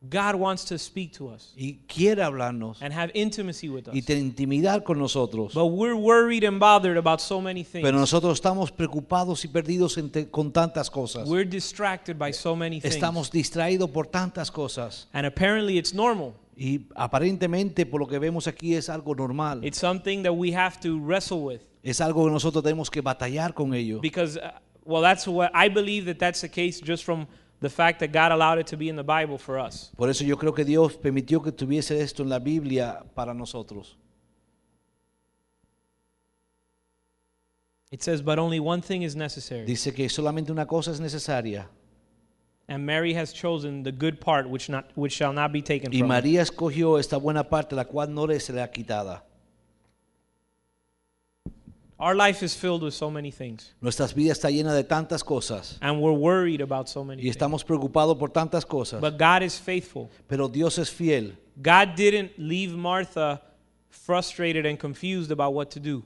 God 0.10 0.36
wants 0.36 0.66
to 0.66 0.78
speak 0.78 1.14
to 1.18 1.30
us 1.30 1.54
Y 1.56 1.80
quiere 1.88 2.24
hablarnos 2.24 2.82
and 2.82 2.94
have 2.94 3.10
intimacy 3.14 3.70
with 3.70 3.88
us. 3.88 3.96
y 3.96 4.02
tener 4.02 4.22
intimidad 4.22 4.84
con 4.84 5.00
nosotros. 5.00 5.54
But 5.54 5.68
we're 5.68 5.96
worried 5.96 6.44
and 6.44 6.60
bothered 6.60 6.98
about 6.98 7.22
so 7.22 7.40
many 7.40 7.64
things. 7.64 7.84
Pero 7.84 7.98
nosotros 7.98 8.34
estamos 8.34 8.72
preocupados 8.72 9.46
y 9.46 9.48
perdidos 9.48 9.98
con 10.30 10.52
tantas 10.52 10.90
cosas. 10.90 11.28
We're 11.30 11.50
distracted 11.50 12.18
by 12.18 12.34
so 12.34 12.56
many 12.56 12.82
things. 12.82 12.94
Estamos 12.96 13.32
distraídos 13.32 13.90
por 13.92 14.08
tantas 14.08 14.52
cosas. 14.52 15.08
And 15.14 15.26
apparently 15.26 15.78
it's 15.78 15.94
normal. 15.94 16.34
Y 16.56 16.82
aparentemente 16.96 17.86
por 17.86 18.02
lo 18.02 18.08
que 18.08 18.20
vemos 18.20 18.48
aquí 18.48 18.76
es 18.76 18.90
algo 18.90 19.16
normal. 19.16 19.64
It's 19.64 19.80
something 19.80 20.24
that 20.24 20.34
we 20.34 20.54
have 20.54 20.80
to 20.82 21.00
wrestle 21.00 21.44
with 21.44 21.62
Es 21.82 22.02
algo 22.02 22.26
que 22.26 22.32
nosotros 22.32 22.64
tenemos 22.64 22.90
que 22.90 23.02
batallar 23.02 23.54
con 23.54 23.74
ello. 23.74 24.00
because 24.02 24.38
uh, 24.38 24.52
Well, 24.86 25.02
that's 25.02 25.28
what 25.28 25.50
I 25.54 25.70
believe 25.70 26.06
that 26.06 26.20
that's 26.20 26.42
the 26.42 26.50
case 26.50 26.82
just 26.82 27.06
from 27.06 27.28
the 27.64 27.70
fact 27.70 28.02
that 28.02 28.12
God 28.12 28.34
allowed 28.34 28.60
it 28.60 28.68
to 28.68 28.78
be 28.78 28.90
in 28.90 28.98
the 28.98 29.04
Bible 29.04 29.38
for 29.38 29.58
us. 29.58 29.90
Por 29.96 30.10
eso 30.10 30.26
yo 30.26 30.36
creo 30.36 30.54
que 30.54 30.66
Dios 30.66 30.98
permitió 30.98 31.42
que 31.42 31.52
tuviese 31.54 32.02
esto 32.02 32.22
en 32.22 32.30
la 32.30 32.40
Biblia 32.40 33.04
para 33.16 33.34
nosotros. 33.34 33.96
It 37.90 38.04
says, 38.04 38.22
But 38.22 38.38
only 38.38 38.60
one 38.60 38.82
thing 38.82 39.04
is 39.04 39.16
necessary. 39.16 39.66
Dice 39.66 39.94
que 39.94 40.10
solamente 40.10 40.52
una 40.52 40.66
cosa 40.66 40.92
es 40.92 41.00
necesaria. 41.00 41.68
And 42.68 42.86
Mary 42.86 43.14
has 43.14 43.32
chosen 43.32 43.84
the 43.84 43.92
good 43.94 44.20
part 44.20 44.50
which, 44.50 44.70
not, 44.70 44.92
which 44.96 45.14
shall 45.14 45.32
not 45.32 45.54
be 45.54 45.62
taken 45.62 45.92
Y 45.92 46.00
from 46.00 46.10
her. 46.10 46.22
María 46.22 46.42
escogió 46.42 47.00
esta 47.00 47.18
buena 47.18 47.44
parte, 47.46 47.76
la 47.76 47.86
cual 47.86 48.14
no 48.14 48.26
le 48.26 48.40
será 48.42 48.70
quitada. 48.70 49.24
Our 52.04 52.16
life 52.16 52.44
is 52.44 52.54
filled 52.54 52.84
with 52.84 52.94
so 52.94 53.10
many 53.10 53.32
things. 53.32 53.74
Nuestras 53.80 54.14
vidas 54.14 54.38
está 54.38 54.52
llena 54.52 54.74
de 54.74 54.84
tantas 54.84 55.24
cosas 55.24 55.78
And 55.80 56.02
we're 56.02 56.12
worried 56.12 56.62
about 56.62 56.90
so 56.90 57.02
many 57.02 57.22
y 57.22 57.24
things. 57.24 57.36
estamos 57.38 57.64
preocupados 57.64 58.18
por 58.18 58.30
tantas 58.30 58.66
cosas. 58.66 59.00
But 59.00 59.18
God 59.18 59.42
is 59.42 59.58
faithful. 59.58 60.10
Pero 60.28 60.50
Dios 60.50 60.78
es 60.78 60.90
fiel. 60.90 61.38
God 61.56 61.96
didn't 61.96 62.38
leave 62.38 62.76
Martha 62.76 63.42
frustrated 63.90 64.66
and 64.66 64.78
confused 64.78 65.32
about 65.32 65.54
what 65.54 65.70
to 65.72 65.80
do. 65.80 66.04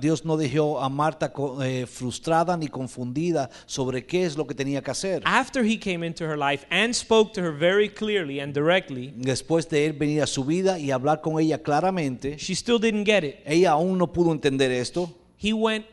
Dios 0.00 0.24
no 0.24 0.36
dejó 0.36 0.82
a 0.82 0.90
Marta 0.90 1.32
eh, 1.62 1.86
frustrada 1.86 2.58
ni 2.58 2.68
confundida 2.68 3.48
sobre 3.64 4.04
qué 4.04 4.24
es 4.26 4.36
lo 4.36 4.46
que 4.46 4.54
tenía 4.54 4.82
que 4.82 4.90
hacer. 4.90 5.22
After 5.24 5.64
he 5.64 5.78
came 5.78 6.04
into 6.04 6.24
her 6.24 6.36
life 6.36 6.66
and 6.70 6.94
spoke 6.94 7.32
to 7.32 7.40
her 7.40 7.52
very 7.52 7.88
clearly 7.88 8.40
and 8.40 8.52
directly, 8.52 9.14
Después 9.16 9.66
de 9.70 9.86
él 9.86 9.92
venir 9.94 10.22
a 10.22 10.26
su 10.26 10.44
vida 10.44 10.78
y 10.78 10.90
hablar 10.90 11.22
con 11.22 11.40
ella 11.40 11.62
claramente, 11.62 12.36
she 12.38 12.54
still 12.54 12.78
didn't 12.78 13.06
get 13.06 13.24
it. 13.24 13.36
ella 13.46 13.70
aún 13.70 13.96
no 13.96 14.12
pudo 14.12 14.32
entender 14.32 14.70
esto. 14.70 15.10
He 15.42 15.52
went 15.52 15.86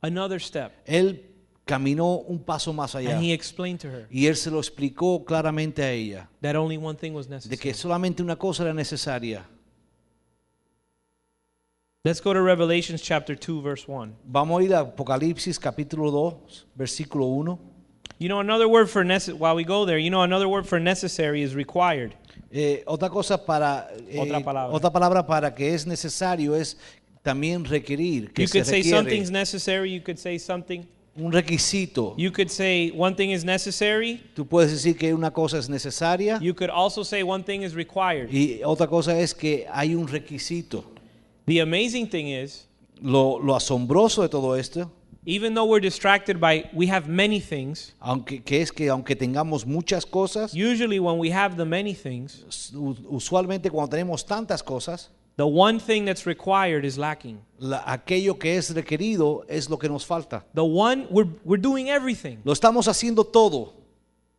another 0.00 0.40
step 0.40 0.72
Él 0.86 1.28
caminó 1.64 2.16
un 2.26 2.40
paso 2.40 2.72
más 2.72 2.94
allá 2.94 3.14
and 3.14 3.24
he 3.24 3.32
explained 3.32 3.78
to 3.80 3.88
her 3.88 4.06
y 4.10 4.26
él 4.26 4.34
se 4.36 4.50
lo 4.50 4.58
explicó 4.58 5.24
claramente 5.24 5.82
a 5.82 5.90
ella 5.92 6.28
that 6.40 6.56
only 6.56 6.76
one 6.76 6.98
thing 6.98 7.12
was 7.12 7.28
necessary. 7.28 7.56
de 7.56 7.62
que 7.62 7.74
solamente 7.74 8.22
una 8.22 8.36
cosa 8.36 8.64
era 8.64 8.74
necesaria. 8.74 9.44
Let's 12.04 12.20
go 12.20 12.32
to 12.32 12.42
Revelations 12.42 13.00
chapter 13.00 13.36
2 13.36 13.62
verse 13.62 13.86
1. 13.86 14.16
Vamos 14.24 14.60
a 14.60 14.64
ir 14.64 14.74
a 14.74 14.80
Apocalipsis 14.80 15.56
capítulo 15.56 16.10
2, 16.10 16.66
versículo 16.74 17.26
1. 17.26 17.58
You 18.18 18.28
know 18.28 18.40
another 18.40 18.66
word 18.66 18.88
for 18.88 19.04
necessary 19.04 19.38
while 19.38 19.54
we 19.54 19.64
go 19.64 19.84
there, 19.86 19.98
you 19.98 20.10
know 20.10 20.22
another 20.22 20.48
word 20.48 20.66
for 20.66 20.80
necessary 20.80 21.42
is 21.42 21.54
required. 21.54 22.16
Eh, 22.50 22.82
otra 22.86 23.08
cosa 23.08 23.46
para 23.46 23.88
eh, 24.08 24.18
Otra 24.18 24.40
palabra. 24.40 24.74
otra 24.76 24.90
palabra 24.92 25.26
para 25.26 25.54
que 25.54 25.72
es 25.74 25.86
necesario 25.86 26.56
es 26.56 26.76
también 27.22 27.64
requerir 27.64 28.32
que 28.32 28.42
You 28.42 28.48
se 28.48 28.58
could 28.58 28.66
say 28.66 28.76
requiere 28.78 28.96
something's 28.98 29.30
necessary, 29.30 29.92
you 29.92 30.02
could 30.02 30.18
say 30.18 30.38
something 30.38 30.86
un 31.16 31.30
requisito. 31.30 32.14
you 32.16 32.30
could 32.32 32.48
say 32.50 32.90
one 32.90 33.14
thing 33.14 33.30
is 33.32 33.44
necessary, 33.44 34.20
Tú 34.34 34.46
puedes 34.46 34.70
decir 34.72 34.96
que 34.98 35.12
una 35.14 35.30
cosa 35.30 35.58
es 35.58 35.68
necesaria 35.68 36.38
you 36.40 36.54
could 36.54 36.70
also 36.70 37.02
say 37.04 37.22
one 37.22 37.42
thing 37.44 37.62
is 37.62 37.74
required. 37.74 38.30
y 38.32 38.60
otra 38.64 38.86
cosa 38.88 39.18
es 39.18 39.34
que 39.34 39.66
hay 39.72 39.94
un 39.94 40.08
requisito. 40.08 40.84
The 41.46 41.60
amazing 41.60 42.08
thing 42.08 42.28
is 42.28 42.66
Lo, 43.00 43.38
lo 43.40 43.54
asombroso 43.56 44.22
de 44.22 44.28
todo 44.28 44.54
esto, 44.54 44.90
even 45.26 45.54
though 45.54 45.64
we're 45.66 45.80
distracted 45.80 46.38
by 46.40 46.70
we 46.72 46.86
have 46.88 47.08
many 47.08 47.40
things, 47.40 47.94
aunque 48.00 48.42
que 48.44 48.62
es 48.62 48.70
que 48.72 48.88
aunque 48.88 49.14
tengamos 49.16 49.66
muchas 49.66 50.06
cosas, 50.06 50.54
usually 50.54 50.98
when 51.00 51.18
we 51.18 51.30
have 51.30 51.56
the 51.56 51.64
many 51.64 51.94
things, 51.94 52.44
usualmente 53.10 53.70
cuando 53.70 53.90
tenemos 53.96 54.24
tantas 54.24 54.62
cosas, 54.62 55.10
the 55.36 55.46
one 55.46 55.78
thing 55.80 56.04
that's 56.04 56.26
required 56.26 56.84
is 56.84 56.96
lacking. 56.98 57.40
la- 57.58 57.82
aquello 57.86 58.38
que 58.38 58.56
es 58.56 58.74
requerido 58.74 59.44
es 59.48 59.68
lo 59.70 59.78
que 59.78 59.88
nos 59.88 60.04
falta. 60.04 60.44
The 60.54 60.62
one 60.64 61.06
we're 61.10 61.28
we're 61.44 61.60
doing 61.60 61.88
everything 61.88 62.38
Lo 62.44 62.52
estamos 62.52 62.86
haciendo 62.88 63.24
todo, 63.24 63.72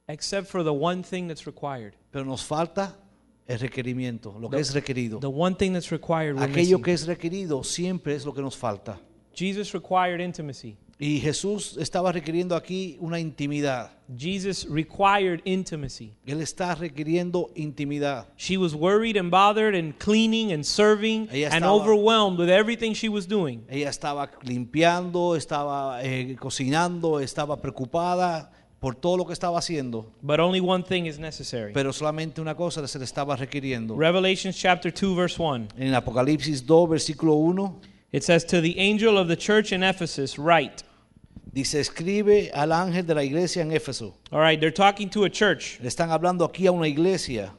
except 0.07 0.47
for 0.47 0.63
the 0.63 0.71
one 0.73 1.03
thing 1.03 1.27
that's 1.27 1.45
required. 1.45 1.93
pero 2.11 2.25
nos 2.25 2.43
falta 2.43 2.95
el 3.47 3.59
requerimiento, 3.59 4.37
lo 4.39 4.49
que 4.49 4.57
The- 4.57 4.61
es 4.61 4.73
requerido. 4.73 5.19
The 5.19 5.27
one 5.27 5.55
thing 5.55 5.73
that's 5.73 5.91
required 5.91 6.35
we're 6.35 6.45
Aquello 6.45 6.77
missing. 6.77 6.83
que 6.83 6.93
es 6.93 7.07
requerido 7.07 7.63
siempre 7.63 8.15
es 8.15 8.25
lo 8.25 8.33
que 8.33 8.41
nos 8.41 8.55
falta. 8.55 8.99
Jesus 9.35 9.73
required 9.73 10.19
intimacy. 10.21 10.77
Y 11.03 11.19
Jesús 11.19 11.75
estaba 11.77 12.13
requiriendo 12.13 12.55
aquí 12.55 12.95
una 13.01 13.19
intimidad. 13.19 13.91
Jesus 14.17 14.65
required 14.69 15.41
intimacy. 15.43 16.13
Él 16.25 16.39
está 16.39 16.75
requiriendo 16.75 17.51
intimidad. 17.55 18.27
She 18.37 18.55
was 18.55 18.73
worried 18.73 19.17
and 19.17 19.29
bothered 19.29 19.75
and 19.75 19.93
cleaning 19.97 20.53
and 20.53 20.63
serving 20.63 21.27
Ella 21.29 21.49
and 21.51 21.65
estaba- 21.65 21.73
overwhelmed 21.73 22.39
with 22.39 22.49
everything 22.49 22.93
she 22.93 23.09
was 23.09 23.27
doing. 23.27 23.65
Ella 23.69 23.89
estaba 23.89 24.31
limpiando, 24.43 25.35
estaba 25.35 26.01
eh, 26.05 26.37
cocinando, 26.39 27.19
estaba 27.19 27.59
preocupada 27.59 28.49
por 28.79 28.95
todo 28.95 29.17
lo 29.17 29.25
que 29.25 29.33
estaba 29.33 29.59
haciendo. 29.59 30.09
But 30.21 30.39
only 30.39 30.61
one 30.61 30.85
thing 30.85 31.05
is 31.05 31.19
necessary. 31.19 31.73
Pero 31.73 31.91
solamente 31.91 32.39
una 32.39 32.55
cosa 32.55 32.87
se 32.87 32.97
le 32.97 33.03
estaba 33.03 33.35
requiriendo. 33.35 33.97
Revelations 33.97 34.55
chapter 34.55 34.89
2 34.93 35.15
verse 35.17 35.37
1. 35.37 35.67
En 35.77 35.93
Apocalipsis 35.93 36.65
2, 36.65 36.89
versículo 36.89 37.33
1, 37.33 37.81
It 38.13 38.23
says 38.23 38.45
to 38.45 38.61
the 38.61 38.79
angel 38.79 39.17
of 39.17 39.27
the 39.27 39.35
church 39.35 39.73
in 39.73 39.83
Ephesus 39.83 40.37
write. 40.39 40.83
Dice, 41.53 41.79
escribe 41.79 42.51
al 42.53 42.71
ángel 42.71 43.05
de 43.05 43.13
la 43.15 43.23
iglesia 43.23 43.61
en 43.61 43.71
Éfeso. 43.71 44.13
All 44.31 44.39
right, 44.41 44.59
they're 44.59 44.71
talking 44.71 45.09
to 45.11 45.23
a 45.25 45.29
church. 45.29 45.79
Le 45.81 45.87
están 45.89 46.09
hablando 46.11 46.47
aquí 46.47 46.65
a 46.67 46.71
una 46.71 46.87
iglesia. 46.87 47.51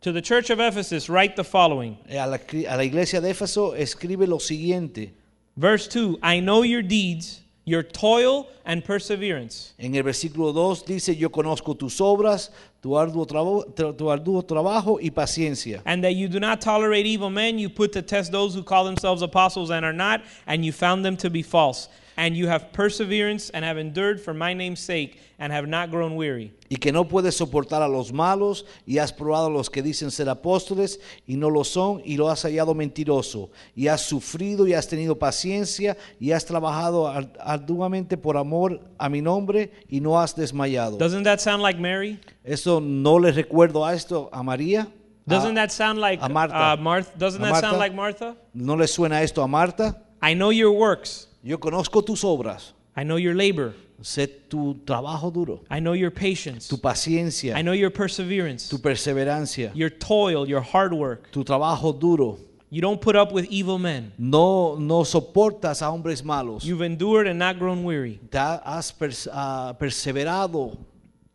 To 0.00 0.12
the 0.12 0.20
church 0.22 0.50
of 0.50 0.60
Ephesus 0.60 1.08
write 1.08 1.34
the 1.36 1.44
following. 1.44 1.96
A 2.10 2.26
la, 2.26 2.36
a 2.68 2.76
la 2.76 2.82
iglesia 2.84 3.20
de 3.20 3.30
Éfeso 3.30 3.74
escribe 3.74 4.26
lo 4.26 4.38
siguiente. 4.38 5.12
Verse 5.56 5.86
2, 5.88 6.18
I 6.22 6.40
know 6.40 6.62
your 6.62 6.82
deeds, 6.82 7.40
your 7.64 7.82
toil 7.82 8.48
and 8.66 8.84
perseverance. 8.84 9.72
En 9.78 9.94
el 9.94 10.02
versículo 10.02 10.52
2 10.52 10.84
dice, 10.84 11.14
yo 11.16 11.30
conozco 11.30 11.78
tus 11.78 11.98
obras, 12.00 12.50
tu 12.82 12.90
arduo, 12.90 13.24
trabo- 13.26 13.64
tra- 13.74 13.96
tu 13.96 14.06
arduo 14.10 14.42
trabajo 14.44 14.98
y 15.00 15.10
paciencia. 15.10 15.80
And 15.86 16.02
that 16.04 16.14
you 16.16 16.28
do 16.28 16.40
not 16.40 16.60
tolerate 16.60 17.06
evil 17.06 17.30
men, 17.30 17.58
you 17.58 17.68
put 17.70 17.92
to 17.92 18.02
test 18.02 18.32
those 18.32 18.54
who 18.54 18.62
call 18.62 18.84
themselves 18.84 19.22
apostles 19.22 19.70
and 19.70 19.84
are 19.86 19.92
not, 19.92 20.22
and 20.46 20.64
you 20.64 20.72
found 20.72 21.04
them 21.04 21.16
to 21.18 21.30
be 21.30 21.42
false. 21.42 21.88
And 22.16 22.36
you 22.36 22.46
have 22.48 22.72
perseverance 22.72 23.50
and 23.50 23.64
have 23.64 23.76
endured 23.78 24.20
for 24.20 24.32
my 24.32 24.54
name's 24.54 24.78
sake 24.80 25.20
and 25.38 25.52
have 25.52 25.66
not 25.66 25.90
grown 25.90 26.14
weary. 26.14 26.52
Y 26.70 26.76
que 26.76 26.92
no 26.92 27.04
puedes 27.08 27.36
soportar 27.36 27.82
a 27.82 27.88
los 27.88 28.12
malos 28.12 28.64
y 28.86 28.98
has 28.98 29.12
probado 29.12 29.46
a 29.48 29.50
los 29.50 29.68
que 29.68 29.82
dicen 29.82 30.10
ser 30.12 30.28
apóstoles 30.28 31.00
y 31.26 31.36
no 31.36 31.50
lo 31.50 31.64
son 31.64 32.00
y 32.04 32.16
lo 32.16 32.28
has 32.30 32.42
hallado 32.44 32.72
mentiroso. 32.74 33.50
Y 33.76 33.88
has 33.88 34.02
sufrido 34.02 34.66
y 34.68 34.74
has 34.74 34.86
tenido 34.86 35.18
paciencia 35.18 35.96
y 36.20 36.30
has 36.30 36.44
trabajado 36.44 37.08
ar- 37.08 37.32
arduamente 37.40 38.16
por 38.16 38.36
amor 38.36 38.80
a 38.98 39.08
mi 39.08 39.20
nombre 39.20 39.72
y 39.88 40.00
no 40.00 40.20
has 40.20 40.36
desmayado. 40.36 40.96
Doesn't 40.98 41.24
that 41.24 41.40
sound 41.40 41.62
like 41.62 41.80
Mary? 41.80 42.18
Eso 42.44 42.80
no 42.80 43.18
le 43.18 43.32
recuerdo 43.32 43.84
a 43.84 43.92
esto 43.94 44.28
a 44.32 44.42
María. 44.42 44.86
Doesn't 45.26 45.52
A- 45.58 45.62
that 45.62 45.70
sound 45.72 45.98
like 45.98 46.22
a 46.22 46.28
Marta. 46.28 46.74
Uh, 46.74 46.76
Martha? 46.76 47.10
Doesn't 47.18 47.42
A 47.42 47.46
that 47.52 47.60
sound 47.60 47.78
like 47.78 47.94
Martha? 47.94 48.36
¿No 48.52 48.76
le 48.76 48.86
suena 48.86 49.22
esto 49.22 49.42
a 49.42 49.48
Marta? 49.48 50.00
I 50.30 50.34
know 50.34 50.50
your 50.50 50.72
works. 50.72 51.28
Yo 51.42 51.58
conozco 51.58 52.02
tus 52.04 52.24
obras, 52.24 52.72
I 52.96 53.04
know 53.04 53.16
your 53.18 53.34
labor. 53.34 53.74
sé 54.02 54.26
tu 54.48 54.74
trabajo 54.84 55.30
duro, 55.32 55.60
I 55.70 55.80
know 55.80 55.92
your 55.94 56.10
patience. 56.10 56.68
tu 56.68 56.76
paciencia, 56.78 57.56
I 57.56 57.62
know 57.62 57.72
your 57.74 57.90
perseverance. 57.90 58.68
tu 58.68 58.78
perseverancia, 58.78 59.70
Your 59.74 59.90
toil, 59.90 60.46
your 60.48 60.60
hard 60.62 60.92
work. 60.92 61.30
tu 61.30 61.44
trabajo 61.44 61.92
duro. 61.98 62.38
You 62.70 62.80
don't 62.80 63.00
put 63.00 63.14
up 63.14 63.30
with 63.32 63.46
evil 63.50 63.78
men. 63.78 64.12
No, 64.18 64.76
no 64.76 65.04
soportas 65.04 65.80
a 65.80 65.86
hombres 65.90 66.22
malos. 66.24 66.64
You've 66.64 66.82
endured 66.82 67.28
and 67.28 67.38
not 67.38 67.58
grown 67.58 67.84
weary. 67.84 68.18
Te 68.32 68.38
has 68.38 68.90
pers- 68.90 69.28
ah, 69.32 69.74
perseverado 69.78 70.76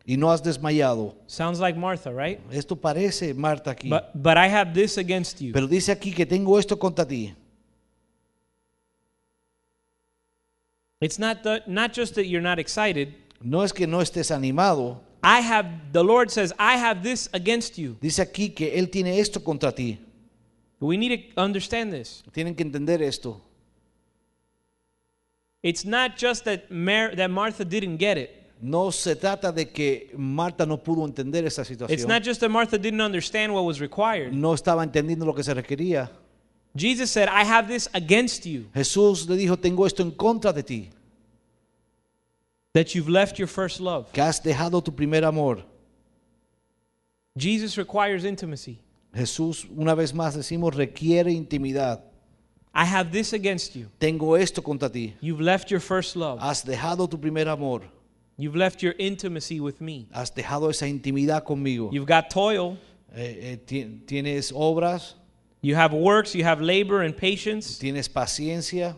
y 0.06 0.16
no 0.16 0.30
has 0.30 0.42
desmayado. 0.42 1.14
Sounds 1.26 1.58
like 1.60 1.78
Martha, 1.78 2.12
right? 2.12 2.40
Esto 2.52 2.76
parece 2.76 3.34
Marta 3.34 3.70
aquí. 3.70 3.88
But 3.88 4.10
but 4.14 4.36
I 4.36 4.48
have 4.48 4.74
this 4.74 4.98
against 4.98 5.40
you. 5.40 5.52
Pero 5.52 5.66
dice 5.66 5.90
aquí 5.92 6.12
que 6.14 6.26
tengo 6.26 6.58
esto 6.58 6.76
contra 6.78 7.06
ti. 7.06 7.32
It's 11.00 11.18
not 11.18 11.42
the, 11.42 11.62
not 11.66 11.92
just 11.94 12.14
that 12.16 12.26
you're 12.26 12.42
not 12.42 12.58
excited. 12.58 13.14
No 13.42 13.62
es 13.62 13.72
que 13.72 13.86
no 13.86 13.98
estés 14.00 14.30
animado. 14.30 15.00
I 15.22 15.40
have 15.40 15.92
the 15.92 16.02
Lord 16.02 16.30
says, 16.30 16.52
I 16.58 16.76
have 16.76 17.02
this 17.02 17.28
against 17.32 17.78
you. 17.78 17.96
Dice 18.00 18.20
aquí 18.20 18.54
que 18.54 18.78
Él 18.78 18.90
tiene 18.90 19.18
esto 19.18 19.40
contra 19.40 19.72
ti. 19.72 19.98
We 20.78 20.96
need 20.96 21.34
to 21.34 21.40
understand 21.40 21.92
this. 21.92 22.22
Tienen 22.32 22.54
que 22.54 22.64
entender 22.64 23.02
esto. 23.02 23.40
It's 25.62 25.84
not 25.84 26.16
just 26.16 26.44
that 26.44 26.70
Mar- 26.70 27.14
that 27.16 27.30
Martha 27.30 27.64
didn't 27.64 27.98
get 27.98 28.16
it. 28.16 28.30
No 28.62 28.90
se 28.90 29.14
trata 29.16 29.52
de 29.52 29.66
que 29.66 30.10
Marta 30.16 30.66
no 30.66 30.78
pudo 30.78 31.06
entender 31.06 31.46
esa 31.46 31.64
situación. 31.64 31.90
It's 31.90 32.06
not 32.06 32.22
just 32.22 32.40
that 32.40 32.50
Martha 32.50 32.78
didn't 32.78 33.00
understand 33.00 33.54
what 33.54 33.64
was 33.64 33.80
required. 33.80 34.32
No 34.32 34.52
estaba 34.54 34.82
entendiendo 34.84 35.24
lo 35.24 35.34
que 35.34 35.42
se 35.42 35.54
requería. 35.54 36.10
Jesus 36.74 37.10
said, 37.10 37.28
I 37.28 37.44
have 37.44 37.68
this 37.68 37.88
against 37.94 38.46
you, 38.46 38.66
Jesús 38.74 39.28
le 39.28 39.36
dijo, 39.36 39.60
tengo 39.60 39.84
esto 39.86 40.02
en 40.02 40.12
contra 40.12 40.52
de 40.52 40.62
ti, 40.62 40.90
that 42.72 42.94
you've 42.94 43.08
left 43.08 43.38
your 43.38 43.48
first 43.48 43.80
love. 43.80 44.12
que 44.12 44.22
has 44.22 44.40
dejado 44.40 44.82
tu 44.84 44.92
primer 44.92 45.24
amor. 45.24 45.64
Jesus 47.36 47.76
requires 47.76 48.24
intimacy. 48.24 48.78
Jesús, 49.14 49.66
una 49.76 49.94
vez 49.94 50.12
más 50.12 50.34
decimos, 50.34 50.74
requiere 50.74 51.32
intimidad. 51.32 52.02
I 52.72 52.84
have 52.84 53.10
this 53.10 53.32
against 53.32 53.74
you. 53.74 53.88
Tengo 53.98 54.36
esto 54.36 54.62
contra 54.62 54.88
ti. 54.88 55.14
You've 55.20 55.40
left 55.40 55.70
your 55.70 55.80
first 55.80 56.14
love. 56.14 56.38
Has 56.40 56.62
dejado 56.64 57.10
tu 57.10 57.18
primer 57.18 57.48
amor. 57.48 57.82
You've 58.36 58.56
left 58.56 58.82
your 58.82 58.94
intimacy 58.98 59.60
with 59.60 59.80
me. 59.80 60.06
Has 60.12 60.30
dejado 60.30 60.70
esa 60.70 60.86
intimidad 60.86 61.44
conmigo. 61.44 61.90
You've 61.92 62.06
got 62.06 62.30
toil. 62.30 62.78
Eh, 63.12 63.58
eh, 63.68 63.86
tienes 64.06 64.52
obras, 64.54 65.16
You 65.62 65.74
have 65.74 65.92
works. 65.92 66.34
You 66.34 66.44
have 66.44 66.60
labor 66.60 67.02
and 67.02 67.16
patience. 67.16 67.78
tienes 67.78 68.08
paciencia, 68.08 68.96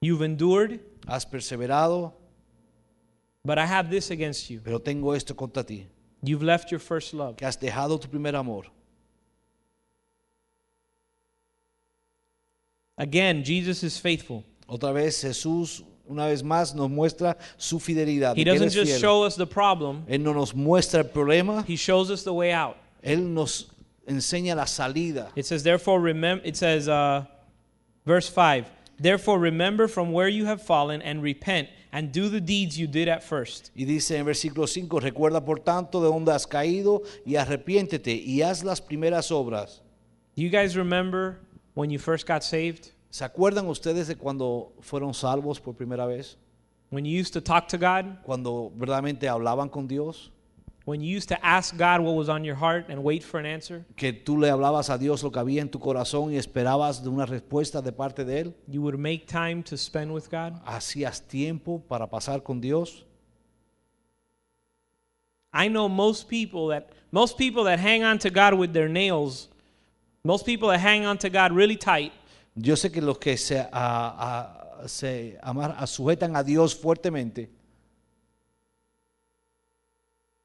You've 0.00 0.22
endured. 0.22 0.80
has 1.08 1.24
perseverado, 1.24 2.12
But 3.44 3.58
I 3.58 3.66
have 3.66 3.90
this 3.90 4.10
against 4.10 4.50
you. 4.50 4.60
pero 4.60 4.78
tengo 4.78 5.12
esto 5.12 5.34
contra 5.34 5.62
ti. 5.64 5.86
You've 6.22 6.42
left 6.42 6.70
your 6.70 6.80
first 6.80 7.14
love. 7.14 7.36
Que 7.36 7.46
has 7.46 7.56
dejado 7.56 8.00
tu 8.00 8.08
primer 8.08 8.34
amor. 8.34 8.64
Again, 12.98 13.44
Jesus 13.44 13.82
is 13.82 13.98
faithful. 13.98 14.44
Otra 14.68 14.92
vez 14.92 15.22
Jesús, 15.22 15.82
una 16.08 16.26
vez 16.26 16.42
más, 16.42 16.74
nos 16.74 16.88
muestra 16.90 17.36
su 17.56 17.78
fidelidad. 17.78 18.36
He 18.36 18.44
doesn't 18.44 18.70
just 18.70 19.00
show 19.00 19.22
us 19.24 19.36
the 19.36 19.46
problem, 19.46 20.04
Él 20.08 20.20
no 20.20 20.32
nos 20.32 20.52
muestra 20.52 21.00
el 21.00 21.04
problema, 21.10 21.64
he 21.66 21.76
shows 21.76 22.10
us 22.10 22.22
the 22.24 22.32
way 22.32 22.52
out. 22.52 22.76
Él 23.02 23.20
nos 23.20 23.66
enseña 24.06 24.54
la 24.56 24.64
salida. 24.66 25.30
It 25.34 25.46
says, 25.46 25.62
therefore, 25.62 26.00
remember, 26.00 26.44
it 26.44 26.56
says, 26.56 26.88
uh, 26.88 27.24
verse 28.04 28.28
5, 28.28 28.66
therefore 28.98 29.38
remember 29.38 29.88
from 29.88 30.12
where 30.12 30.28
you 30.28 30.46
have 30.46 30.62
fallen 30.62 31.02
and 31.02 31.22
repent 31.22 31.68
and 31.92 32.12
do 32.12 32.28
the 32.28 32.40
deeds 32.40 32.78
you 32.78 32.86
did 32.86 33.08
at 33.08 33.22
first. 33.22 33.70
Y 33.74 33.84
dice 33.84 34.12
en 34.12 34.26
versículo 34.26 34.68
5, 34.68 35.00
recuerda 35.00 35.44
por 35.44 35.56
tanto 35.60 36.00
de 36.00 36.08
dónde 36.08 36.32
has 36.32 36.46
caído 36.46 37.02
y 37.24 37.36
arrepiéntete 37.36 38.14
y 38.14 38.42
haz 38.42 38.64
las 38.64 38.80
primeras 38.80 39.30
obras. 39.30 39.80
Do 40.34 40.42
you 40.42 40.50
guys 40.50 40.76
remember 40.76 41.40
when 41.74 41.90
you 41.90 41.98
first 41.98 42.26
got 42.26 42.42
saved? 42.42 42.92
¿Se 43.10 43.24
acuerdan 43.24 43.66
ustedes 43.66 44.08
de 44.08 44.16
cuando 44.16 44.72
fueron 44.82 45.14
salvos 45.14 45.58
por 45.58 45.74
primera 45.74 46.06
vez? 46.06 46.36
When 46.90 47.04
you 47.06 47.18
used 47.18 47.32
to 47.32 47.40
talk 47.40 47.68
to 47.68 47.78
God? 47.78 48.22
Cuando 48.22 48.70
verdaderamente 48.76 49.26
hablaban 49.28 49.70
con 49.70 49.86
Dios, 49.86 50.30
When 50.86 51.00
you 51.00 51.10
used 51.16 51.28
to 51.30 51.44
ask 51.44 51.76
God 51.76 52.00
what 52.00 52.14
was 52.14 52.28
on 52.28 52.44
your 52.44 52.54
heart 52.54 52.86
and 52.88 53.02
wait 53.02 53.24
for 53.24 53.40
an 53.40 53.44
answer? 53.46 53.84
que 53.96 54.12
tú 54.12 54.38
le 54.38 54.48
hablabas 54.50 54.88
a 54.88 54.96
Dios 54.96 55.22
lo 55.24 55.32
que 55.32 55.40
había 55.40 55.60
en 55.60 55.68
tu 55.68 55.80
corazón 55.80 56.32
y 56.32 56.36
esperabas 56.36 57.02
de 57.02 57.08
una 57.08 57.26
respuesta 57.26 57.82
de 57.82 57.90
parte 57.90 58.24
de 58.24 58.38
Él. 58.44 58.54
You 58.68 58.82
would 58.82 58.96
make 58.96 59.26
time 59.26 59.64
to 59.64 59.76
spend 59.76 60.12
with 60.12 60.28
God? 60.30 60.52
¿Hacías 60.64 61.20
tiempo 61.26 61.80
para 61.88 62.06
pasar 62.08 62.44
con 62.44 62.60
Dios? 62.60 63.04
I 65.52 65.68
know 65.68 65.88
most 65.88 66.28
people 66.28 66.68
that 66.68 66.90
most 67.10 67.36
people 67.36 67.64
that 67.64 67.80
hang 67.80 68.04
on 68.04 68.18
to 68.20 68.30
God 68.30 68.54
with 68.54 68.72
their 68.72 68.88
nails, 68.88 69.48
most 70.22 70.44
people 70.46 70.68
that 70.68 70.78
hang 70.80 71.04
on 71.04 71.18
to 71.18 71.28
God 71.30 71.50
really 71.52 71.76
tight 71.76 72.12
Yo 72.54 72.74
sé 72.76 72.90
que 72.92 73.02
los 73.02 73.18
que 73.18 73.36
se, 73.36 73.58
a- 73.58 73.68
a- 73.72 74.88
se 74.88 75.36
amar- 75.42 75.74
a- 75.78 75.86
sujetan 75.86 76.36
a 76.36 76.42
Dios 76.44 76.74
fuertemente 76.74 77.50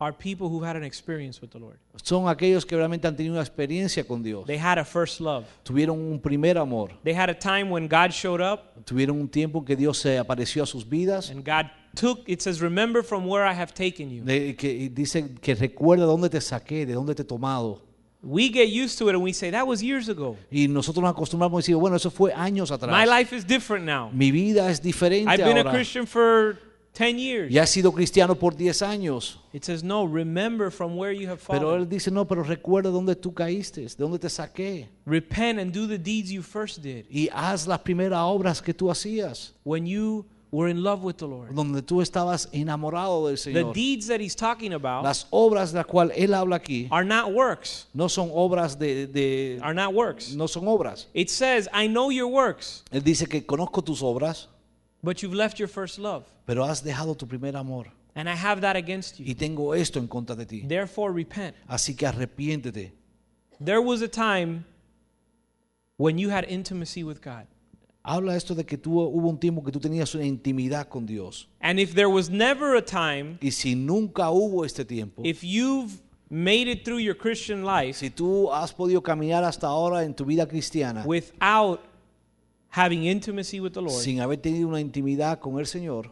are 0.02 0.12
people 0.12 0.50
who've 0.50 0.64
had 0.66 0.76
an 0.76 0.84
experience 0.84 1.40
with 1.40 1.52
the 1.52 1.60
Lord. 1.60 1.78
son 2.04 2.28
aquellos 2.28 2.66
que 2.66 2.76
realmente 2.76 3.08
han 3.08 3.16
tenido 3.16 3.34
una 3.36 3.44
experiencia 3.44 4.04
con 4.04 4.24
Dios. 4.24 4.48
They 4.48 4.58
had 4.58 4.80
a 4.80 4.84
first 4.84 5.22
love. 5.22 5.46
Tuvieron 5.64 6.00
un 6.00 6.20
primer 6.20 6.58
amor. 6.58 6.90
They 7.04 7.14
had 7.14 7.30
a 7.30 7.38
time 7.38 7.70
when 7.70 7.88
God 7.88 8.12
showed 8.12 8.42
up 8.42 8.84
Tuvieron 8.84 9.22
un 9.22 9.30
tiempo 9.30 9.64
que 9.64 9.76
Dios 9.76 10.00
se 10.00 10.18
apareció 10.18 10.64
a 10.64 10.66
sus 10.66 10.84
vidas. 10.90 11.30
and 11.30 11.46
God 11.46 11.70
took 11.96 12.28
it 12.28 12.42
says 12.42 12.62
remember 12.62 13.04
from 13.04 13.28
where 13.28 13.46
I 13.46 13.54
have 13.54 13.76
taken 13.76 14.10
you. 14.10 14.24
de- 14.24 14.56
que 14.56 14.90
dice 14.90 15.36
que 15.40 15.54
recuerda 15.54 16.06
dónde 16.06 16.30
te 16.32 16.42
saqué, 16.42 16.88
de 16.88 16.94
dónde 16.94 17.14
te 17.14 17.22
he 17.22 17.26
tomado. 17.26 17.84
We 18.24 18.50
get 18.50 18.70
used 18.70 18.98
to 19.00 19.10
it 19.10 19.16
and 19.16 19.24
we 19.24 19.34
say 19.34 19.52
that 19.52 19.68
was 19.68 19.84
years 19.84 20.10
ago. 20.10 20.36
Y 20.52 20.68
nosotros 20.68 21.04
nos 21.04 21.12
acostumbramos 21.12 21.58
a 21.58 21.60
decir, 21.62 21.76
bueno, 21.76 21.96
eso 21.96 22.10
fue 22.10 22.32
años 22.34 22.72
atrás. 22.72 22.92
My 22.92 23.06
life 23.06 23.36
is 23.36 23.46
different 23.46 23.86
now. 23.86 24.10
Mi 24.12 24.32
vida 24.32 24.70
es 24.72 24.82
diferente 24.82 25.32
I've 25.32 25.44
been 25.44 25.58
a. 25.66 25.72
Christian 25.72 26.08
for 26.08 26.58
10 26.94 27.18
years. 27.20 27.52
Ya 27.52 27.64
he 27.64 27.68
sido 27.68 27.92
cristiano 27.94 28.36
por 28.36 28.54
10 28.56 28.82
años. 28.82 29.40
It 29.54 29.64
says 29.64 29.82
no, 29.84 30.06
remember 30.06 30.70
from 30.70 30.98
where 30.98 31.14
you 31.14 31.28
have 31.30 31.40
Pero 31.48 31.72
él 31.76 31.86
fallen. 31.86 31.90
dice, 31.90 32.12
no, 32.12 32.26
pero 32.28 32.44
recuerda 32.44 32.90
dónde 32.90 33.16
tú 33.16 33.34
caíste, 33.34 33.82
de 33.82 33.96
dónde 33.98 34.20
te 34.20 34.30
saqué. 34.30 34.90
Repent 35.06 35.60
and 35.60 35.72
do 35.74 35.88
the 35.88 35.98
deeds 35.98 36.30
you 36.30 36.42
first 36.42 36.82
did 36.82 37.06
Y 37.10 37.30
haz 37.34 37.66
las 37.68 37.80
primeras 37.80 38.20
obras 38.24 38.62
que 38.62 38.74
tú 38.74 38.92
hacías, 38.92 39.54
when 39.64 39.86
you 39.86 40.26
were 40.54 40.70
in 40.70 40.84
love 40.84 41.02
with 41.02 41.16
the 41.16 41.26
Lord. 41.26 41.54
donde 41.56 41.82
tú 41.82 42.02
estabas 42.02 42.50
enamorado 42.52 43.26
del 43.28 43.38
The 43.38 43.42
Señor. 43.54 43.74
deeds 43.74 44.08
that 44.08 44.20
he's 44.20 44.36
talking 44.36 44.74
about 44.74 45.02
Las 45.06 45.26
obras 45.32 45.72
de 45.72 45.78
las 45.78 45.86
cuales 45.86 46.18
él 46.18 46.34
habla 46.34 46.58
aquí 46.58 46.90
are 46.92 47.06
not 47.06 47.32
works. 47.34 47.88
no 47.94 48.10
son 48.10 48.30
obras 48.34 48.78
de, 48.78 49.08
de- 49.08 49.60
Are 49.62 49.74
not 49.74 49.94
works. 49.94 50.36
no 50.36 50.50
son 50.50 50.68
obras. 50.68 51.08
It 51.14 51.30
says, 51.30 51.70
I 51.74 51.88
know 51.88 52.12
your 52.12 52.28
works, 52.28 52.84
Él 52.92 53.02
dice 53.02 53.28
que 53.28 53.46
conozco 53.46 53.82
tus 53.82 54.02
obras, 54.04 54.50
but 55.04 55.22
you've 55.22 55.34
left 55.36 55.60
your 55.60 55.68
first 55.70 55.98
love. 56.00 56.24
pero 56.46 56.64
has 56.66 56.82
dejado 56.84 57.16
tu 57.18 57.26
primer 57.28 57.56
amor 57.56 57.88
And 58.16 58.28
I 58.30 58.36
have 58.36 58.60
that 58.62 58.76
against 58.76 59.20
you. 59.20 59.26
y 59.26 59.36
tengo 59.36 59.74
esto 59.74 60.00
en 60.00 60.08
contra 60.08 60.36
de 60.36 60.46
ti. 60.46 60.62
Therefore, 60.68 61.14
repent. 61.14 61.56
Así 61.68 61.96
que 61.96 62.06
arrepiéntete. 62.06 62.92
There 63.64 63.80
was 63.82 64.02
a 64.02 64.08
time 64.10 64.66
when 65.98 66.18
you 66.18 66.30
had 66.30 66.46
intimacy 66.50 67.04
with 67.04 67.22
God. 67.22 67.48
Habla 68.04 68.36
esto 68.36 68.56
de 68.56 68.64
que 68.66 68.78
tú, 68.78 69.00
hubo 69.00 69.30
un 69.30 69.38
tiempo 69.40 69.64
que 69.64 69.72
tú 69.72 69.80
tenías 69.80 70.14
una 70.16 70.26
intimidad 70.26 70.90
con 70.90 71.06
Dios. 71.06 71.48
And 71.62 71.80
if 71.80 71.94
there 71.94 72.10
was 72.10 72.30
never 72.30 72.76
a 72.76 72.82
time, 72.82 73.38
Y 73.42 73.52
si 73.52 73.76
nunca 73.76 74.32
hubo 74.32 74.66
este 74.66 74.84
tiempo, 74.86 75.22
if 75.24 75.44
you've 75.44 76.02
made 76.30 76.68
it 76.68 76.84
through 76.84 77.00
your 77.00 77.14
Christian 77.16 77.64
life 77.64 77.98
si 78.00 78.10
tú 78.10 78.50
has 78.52 78.74
podido 78.74 79.04
caminar 79.04 79.44
hasta 79.44 79.68
ahora 79.68 80.04
en 80.04 80.14
tu 80.16 80.26
vida 80.26 80.48
cristiana 80.48 81.04
without 81.06 81.80
having 82.72 83.04
intimacy 83.06 83.60
with 83.60 83.74
the 83.74 83.82
Lord, 83.82 84.02
sin 84.02 84.20
haber 84.20 84.38
tenido 84.38 84.68
una 84.68 84.80
intimidad 84.80 85.40
con 85.40 85.60
el 85.60 85.66
Señor, 85.66 86.10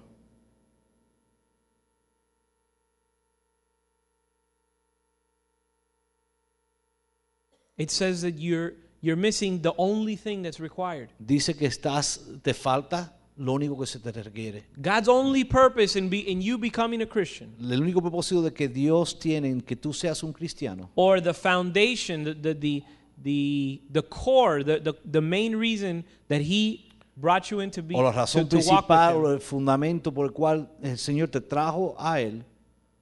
it 7.77 7.89
says 7.89 8.21
that 8.21 8.37
you're 8.37 8.73
you're 9.01 9.15
missing 9.15 9.61
the 9.61 9.73
only 9.77 10.15
thing 10.15 10.43
that's 10.43 10.59
required. 10.59 11.09
dice 11.19 11.57
que 11.57 11.67
estás, 11.67 12.19
te 12.43 12.53
falta 12.53 13.13
lo 13.37 13.53
único 13.53 13.79
que 13.79 13.85
se 13.87 13.99
te 13.99 14.11
requiere. 14.11 14.65
God's 14.81 15.07
only 15.07 15.45
purpose 15.45 15.97
in 15.97 16.09
be 16.09 16.19
in 16.29 16.41
you 16.41 16.57
becoming 16.57 17.01
a 17.01 17.05
Christian 17.05 17.55
El 17.61 17.81
único 17.81 18.01
propósito 18.01 18.41
de 18.41 18.51
que 18.51 18.67
Dios 18.67 19.17
tiene 19.17 19.49
en 19.49 19.61
que 19.61 19.77
tú 19.77 19.93
seas 19.93 20.23
un 20.23 20.33
cristiano 20.33 20.89
or 20.95 21.21
the 21.21 21.33
foundation, 21.33 22.25
the 22.25 22.33
the 22.33 22.53
the 22.53 22.83
the, 23.23 23.81
the 23.91 24.01
core, 24.01 24.63
the, 24.63 24.79
the 24.79 24.93
the 25.05 25.21
main 25.21 25.55
reason 25.55 26.03
that 26.27 26.41
he 26.41 26.89
brought 27.17 27.51
you 27.51 27.59
into 27.59 27.81
being 27.83 27.99
o 27.99 28.03
la 28.03 28.11
to, 28.11 28.17
razón 28.19 28.49
to 28.49 28.57
with 28.57 28.65
principal 28.65 29.25
o 29.25 29.31
el 29.31 29.39
fundamento 29.39 30.13
por 30.13 30.25
el 30.25 30.31
cual 30.31 30.69
el 30.81 30.97
Señor 30.97 31.29
te 31.29 31.41
trajo 31.41 31.95
a 31.97 32.19
Él 32.21 32.43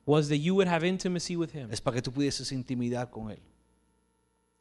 was 0.05 0.29
that 0.29 0.37
you 0.37 0.55
would 0.55 0.67
have 0.67 0.83
intimacy 0.83 1.35
with 1.35 1.51
him. 1.51 1.69
es 1.71 1.81
para 1.81 1.95
que 1.95 2.01
tú 2.01 2.11
pudieses 2.11 2.51
intimidad 2.51 3.09
con 3.09 3.29
Él. 3.29 3.39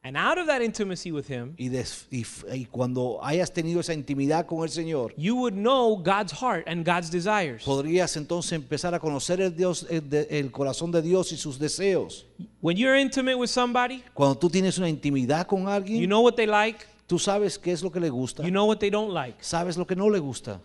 And 0.07 0.15
out 0.15 0.37
of 0.37 0.47
that 0.47 0.61
intimacy 0.61 1.11
with 1.11 1.27
him, 1.29 1.53
Y, 1.57 1.67
des- 1.67 2.07
y 2.09 2.23
y 2.53 2.65
cuando 2.65 3.19
hayas 3.21 3.51
tenido 3.51 3.81
esa 3.81 3.93
intimidad 3.93 4.45
con 4.45 4.63
el 4.63 4.69
Señor, 4.69 5.13
you 5.17 5.35
would 5.35 5.53
know 5.53 5.97
God's 5.97 6.31
heart 6.31 6.65
and 6.65 6.85
God's 6.87 7.11
desires. 7.11 7.63
podrías 7.65 8.15
entonces 8.15 8.53
empezar 8.53 8.93
a 8.95 8.99
conocer 9.01 9.41
el, 9.41 9.53
Dios, 9.53 9.85
el, 9.89 10.09
de- 10.09 10.27
el 10.29 10.49
corazón 10.51 10.91
de 10.93 11.01
Dios 11.01 11.33
y 11.33 11.35
sus 11.37 11.59
deseos. 11.59 12.25
When 12.61 12.77
you're 12.77 12.97
intimate 12.97 13.35
with 13.35 13.49
somebody, 13.49 14.01
Cuando 14.13 14.37
tú 14.37 14.49
tienes 14.49 14.77
una 14.77 14.87
intimidad 14.87 15.45
con 15.45 15.67
alguien, 15.67 15.99
you 15.99 16.07
know 16.07 16.21
what 16.21 16.35
they 16.35 16.47
like, 16.47 16.85
tú 17.05 17.19
sabes 17.19 17.59
qué 17.59 17.73
es 17.73 17.83
lo 17.83 17.91
que 17.91 17.99
le 17.99 18.09
gusta, 18.09 18.43
you 18.43 18.49
know 18.49 18.65
what 18.65 18.77
they 18.77 18.89
don't 18.89 19.11
like. 19.13 19.35
sabes 19.41 19.75
lo 19.75 19.85
que 19.85 19.95
no 19.97 20.09
le 20.09 20.19
gusta. 20.19 20.61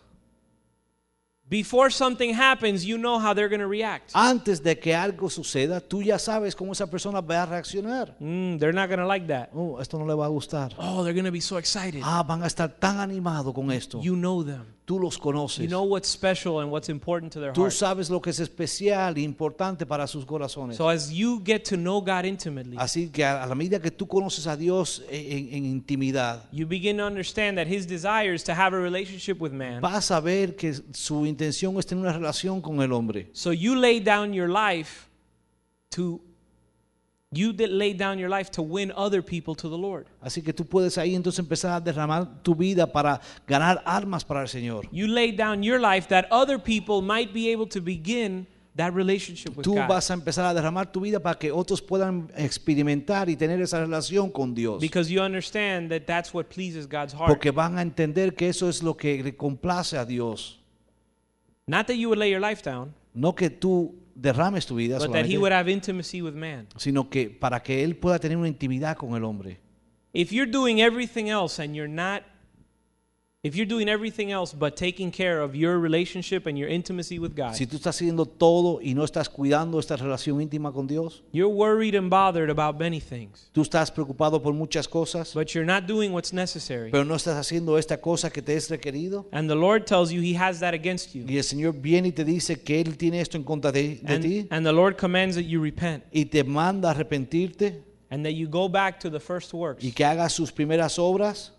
Before 1.53 1.91
something 1.91 2.33
happens, 2.33 2.83
you 2.83 2.97
know 2.97 3.19
how 3.19 3.35
they're 3.35 3.51
going 3.51 3.61
to 3.61 3.67
react. 3.67 4.13
Antes 4.15 4.63
de 4.63 4.75
que 4.79 4.95
algo 4.95 5.29
suceda, 5.29 5.83
tú 5.83 6.01
ya 6.01 6.19
sabes 6.19 6.57
cómo 6.57 6.73
esa 6.73 6.87
persona 6.87 7.21
va 7.21 7.43
a 7.43 7.47
reaccionar. 7.47 8.17
Mm, 8.21 8.57
they're 8.59 8.73
not 8.73 8.89
going 8.89 9.01
to 9.01 9.07
like 9.07 9.27
that. 9.27 9.51
Oh, 9.53 9.79
esto 9.79 9.99
no 9.99 10.07
le 10.07 10.15
va 10.15 10.25
a 10.25 10.31
gustar. 10.31 10.73
Oh, 10.79 11.05
they're 11.05 11.13
going 11.13 11.27
to 11.27 11.31
be 11.31 11.43
so 11.43 11.59
excited. 11.59 12.01
Ah, 12.03 12.23
van 12.23 12.43
a 12.43 12.47
estar 12.47 12.71
tan 12.81 13.01
animados 13.01 13.53
con 13.53 13.71
esto. 13.71 14.01
You 14.01 14.17
know 14.17 14.43
them. 14.43 14.65
Tú 14.85 14.99
los 14.99 15.17
conoces. 15.17 15.61
You 15.61 15.69
know 15.69 15.85
what's 15.85 16.09
special 16.09 16.61
and 16.61 16.71
what's 16.73 16.89
important 16.89 17.33
to 17.35 17.41
their 17.41 17.53
Tú 17.53 17.63
heart. 17.63 17.73
sabes 17.73 18.11
lo 18.11 18.21
que 18.21 18.31
es 18.31 18.41
especial 18.41 19.17
e 19.17 19.21
importante 19.21 19.87
para 19.87 20.09
sus 20.09 20.25
corazones. 20.25 20.77
So 20.77 20.89
as 20.89 21.13
you 21.13 21.41
get 21.45 21.61
to 21.69 21.77
know 21.77 22.01
God 22.01 22.25
intimately, 22.25 22.77
Así 22.79 23.09
que 23.09 23.25
a 23.25 23.45
a 23.45 23.47
la 23.47 23.55
medida 23.55 23.81
que 23.81 23.93
tú 23.93 24.09
conoces 24.09 24.47
a 24.49 24.57
Dios 24.57 25.03
en, 25.09 25.55
en 25.55 25.65
intimidad, 25.67 26.43
you 26.51 26.67
begin 26.67 26.97
to 26.97 27.05
understand 27.05 27.57
that 27.57 27.69
his 27.69 27.87
desire 27.87 28.35
is 28.35 28.43
to 28.43 28.53
have 28.55 28.75
a 28.77 28.81
relationship 28.81 29.41
with 29.41 29.53
man. 29.53 29.81
vas 29.81 30.11
a 30.11 30.21
ver 30.21 30.57
que 30.57 30.75
su 30.93 31.27
intención 31.27 31.79
es 31.79 31.87
tener 31.87 32.03
una 32.03 32.13
relación 32.13 32.61
con 32.61 32.83
el 32.83 32.93
hombre. 32.93 33.29
So 33.33 33.53
you 33.53 33.77
lay 33.77 34.01
down 34.01 34.33
your 34.35 34.49
life 34.49 35.09
to 35.91 36.21
you 37.33 37.53
did 37.53 37.71
lay 37.71 37.95
down 37.95 38.19
your 38.19 38.29
life 38.29 38.51
to 38.51 38.63
win 38.63 38.93
other 38.97 39.23
people 39.23 39.55
to 39.57 39.69
the 39.69 39.77
Lord. 39.79 40.07
Así 40.21 40.43
que 40.43 40.53
tú 40.53 40.65
puedes 40.67 40.99
ahí 40.99 41.15
entonces 41.15 41.39
empezar 41.39 41.73
a 41.73 41.81
derramar 41.81 42.43
tu 42.43 42.55
vida 42.55 42.87
para 42.87 43.21
ganar 43.47 43.83
armas 43.85 44.25
para 44.25 44.43
el 44.43 44.49
Señor. 44.49 44.87
You 44.93 45.07
lay 45.07 45.33
down 45.33 45.63
your 45.63 45.81
life 45.81 46.09
that 46.09 46.27
other 46.31 46.59
people 46.59 47.01
might 47.03 47.33
be 47.33 47.51
able 47.53 47.67
to 47.69 47.81
begin 47.81 48.47
that 48.77 48.95
relationship 48.95 49.57
with 49.57 49.65
Tú 49.65 49.75
God. 49.75 49.89
vas 49.89 50.11
a 50.11 50.15
empezar 50.15 50.47
a 50.47 50.55
derramar 50.55 50.91
tu 50.91 51.01
vida 51.01 51.21
para 51.21 51.39
que 51.39 51.51
otros 51.53 51.83
puedan 51.83 52.31
experimentar 52.37 53.29
y 53.29 53.37
tener 53.37 53.61
esa 53.61 53.81
relación 53.81 54.31
con 54.31 54.55
Dios. 54.55 54.81
Because 54.81 55.11
you 55.11 55.21
understand 55.21 55.91
that 55.91 56.07
that's 56.07 56.33
what 56.33 56.45
pleases 56.49 56.87
God's 56.87 57.13
heart. 57.13 57.29
Porque 57.29 57.51
van 57.51 57.79
a 57.79 57.83
entender 57.83 58.35
que 58.35 58.49
eso 58.49 58.69
es 58.69 58.83
lo 58.83 58.95
que 58.97 59.23
le 59.23 59.37
complace 59.37 59.97
a 59.97 60.05
Dios. 60.05 60.59
Not 61.67 61.87
that 61.87 61.97
you 61.97 62.09
would 62.09 62.19
lay 62.19 62.31
your 62.31 62.41
life 62.41 62.63
down, 62.63 62.95
No 63.15 63.35
que 63.35 63.51
tú 63.51 63.95
derrames 64.15 64.67
tu 64.67 64.77
vida, 64.77 64.99
but 64.99 65.13
that 65.13 65.27
He 65.27 65.37
would 65.37 65.53
have 65.53 65.71
intimacy 65.71 66.23
with 66.23 66.35
man. 66.35 66.67
sino 66.77 67.09
que 67.09 67.31
para 67.31 67.63
que 67.63 67.85
Él 67.85 67.97
pueda 67.97 68.19
tener 68.19 68.37
una 68.37 68.49
intimidad 68.49 68.97
con 68.97 69.15
el 69.15 69.25
hombre. 69.25 69.59
If 70.13 70.31
you're 70.31 70.51
doing 70.51 70.81
everything 70.81 71.29
else 71.29 71.63
and 71.63 71.75
you're 71.75 71.93
not, 71.93 72.23
if 73.45 73.57
you're 73.57 73.67
doing 73.67 73.89
everything 73.89 74.31
else 74.31 74.53
but 74.53 74.77
taking 74.77 75.11
care 75.11 75.41
of 75.41 75.57
your 75.57 75.77
relationship 75.77 76.47
and 76.47 76.57
your 76.57 76.69
intimacy 76.69 77.19
with 77.19 77.35
God, 77.35 77.55
Si 77.57 77.67
tú 77.67 77.77
estás 77.77 77.97
haciendo 77.97 78.25
todo 78.25 78.79
y 78.81 78.95
no 78.95 79.03
estás 79.05 79.29
cuidando 79.29 79.81
esta 79.81 79.97
relación 79.97 80.41
íntima 80.41 80.73
con 80.73 80.87
Dios, 80.87 81.25
you're 81.33 81.53
worried 81.53 81.97
and 81.97 82.09
bothered 82.09 82.51
about 82.51 82.79
many 82.79 83.01
things, 83.01 83.51
tú 83.53 83.63
estás 83.63 83.91
preocupado 83.91 84.41
por 84.41 84.53
muchas 84.55 84.87
cosas, 84.87 85.35
but 85.35 85.49
you're 85.55 85.67
not 85.67 85.89
doing 85.89 86.13
what's 86.13 86.33
necessary. 86.33 86.93
pero 86.93 87.05
no 87.05 87.17
estás 87.17 87.37
haciendo 87.37 87.79
esta 87.79 88.01
cosa 88.01 88.31
que 88.31 88.43
te 88.43 88.55
es 88.55 88.71
requerido. 88.71 89.27
And 89.33 89.49
the 89.49 89.57
Lord 89.57 89.87
tells 89.87 90.13
you 90.13 90.21
He 90.23 90.37
has 90.37 90.61
that 90.61 90.73
against 90.73 91.13
you. 91.13 91.25
Y 91.27 91.37
el 91.39 91.43
Señor 91.45 91.75
viene 91.81 92.09
y 92.09 92.13
te 92.13 92.25
dice 92.25 92.63
que 92.63 92.81
Él 92.81 92.97
tiene 92.97 93.21
esto 93.21 93.37
en 93.37 93.43
contra 93.43 93.73
de, 93.73 93.97
de 94.03 94.19
ti 94.21 94.39
And, 94.43 94.53
and 94.53 94.67
the 94.67 94.73
Lord 94.73 94.97
commands 94.97 95.35
that 95.35 95.47
you 95.47 95.61
repent 95.61 96.05
y 96.13 96.27
te 96.27 96.45
manda 96.45 96.91
a 96.91 96.95
arrepentirte 96.95 97.83
and 98.09 98.25
that 98.25 98.35
you 98.35 98.47
go 98.49 98.69
back 98.69 99.01
to 99.01 99.11
the 99.11 99.19
first 99.19 99.53
works. 99.53 99.83
y 99.83 99.91
que 99.91 100.05
hagas 100.05 100.33
sus 100.33 100.53
primeras 100.53 100.97
obras 101.01 101.55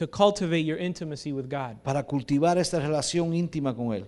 to 0.00 0.06
cultivate 0.06 0.64
your 0.64 0.78
intimacy 0.78 1.30
with 1.30 1.50
God. 1.50 1.76
para 1.84 2.02
cultivar 2.02 2.56
esta 2.56 2.80
relación 2.80 3.34
íntima 3.34 3.76
con 3.76 3.92
Él. 3.92 4.06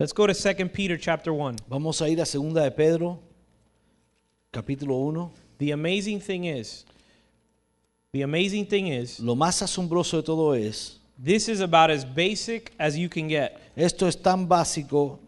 Let's 0.00 0.12
go 0.12 0.26
to 0.26 0.34
2 0.34 0.68
Peter 0.70 0.98
chapter 0.98 1.32
1. 1.32 1.58
Vamos 1.68 2.02
a 2.02 2.08
ir 2.08 2.20
a 2.20 2.26
segunda 2.26 2.60
de 2.60 2.72
Pedro, 2.72 3.20
capítulo 4.52 4.96
1. 4.96 5.30
The 5.58 5.70
amazing 5.70 6.18
thing 6.18 6.44
is, 6.44 6.84
the 8.10 8.22
amazing 8.22 8.66
thing 8.66 8.88
is, 8.88 9.20
Lo 9.20 9.36
más 9.36 9.62
asombroso 9.62 10.16
de 10.16 10.24
todo 10.24 10.54
es, 10.54 10.98
this 11.16 11.48
is 11.48 11.60
about 11.60 11.88
as 11.88 12.04
basic 12.04 12.72
as 12.80 12.96
you 12.96 13.08
can 13.08 13.28
get. 13.28 13.60
esto 13.76 14.08
es 14.08 14.20
tan 14.20 14.48
básico, 14.48 15.20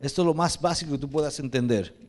esto 0.00 0.22
es 0.22 0.26
lo 0.26 0.34
más 0.34 0.56
básico 0.56 0.92
que 0.92 0.98
tú 0.98 1.08
puedas 1.10 1.40
entender. 1.40 2.05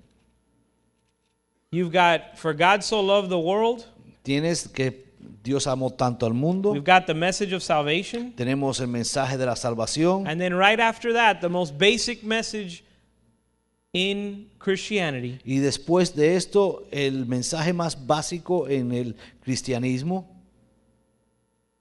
You've 1.72 1.92
got, 1.92 2.38
for 2.38 2.54
God 2.54 2.84
so 2.84 3.02
loved 3.02 3.30
the 3.30 3.40
world, 3.40 3.86
Tienes 4.24 4.68
que 4.68 5.08
Dios 5.44 5.68
amó 5.68 5.92
tanto 5.92 6.26
al 6.26 6.34
mundo, 6.34 6.72
we've 6.72 6.84
got 6.84 7.06
the 7.08 7.14
message 7.14 7.54
of 7.54 7.62
salvation, 7.62 8.34
tenemos 8.34 8.80
el 8.80 8.88
mensaje 8.88 9.38
de 9.38 9.46
la 9.46 9.56
salvación. 9.56 10.28
And 10.28 10.40
then 10.40 10.54
right 10.54 10.80
after 10.80 11.14
that, 11.14 11.42
the 11.42 11.50
most 11.50 11.78
basic 11.78 12.24
message 12.24 12.84
in 13.94 14.50
Christianity. 14.60 15.40
Y 15.44 15.60
después 15.60 16.14
de 16.16 16.36
esto 16.36 16.86
el 16.92 17.26
mensaje 17.26 17.74
más 17.74 18.06
básico 18.06 18.68
en 18.70 18.92
el 18.92 19.16
cristianismo 19.42 20.37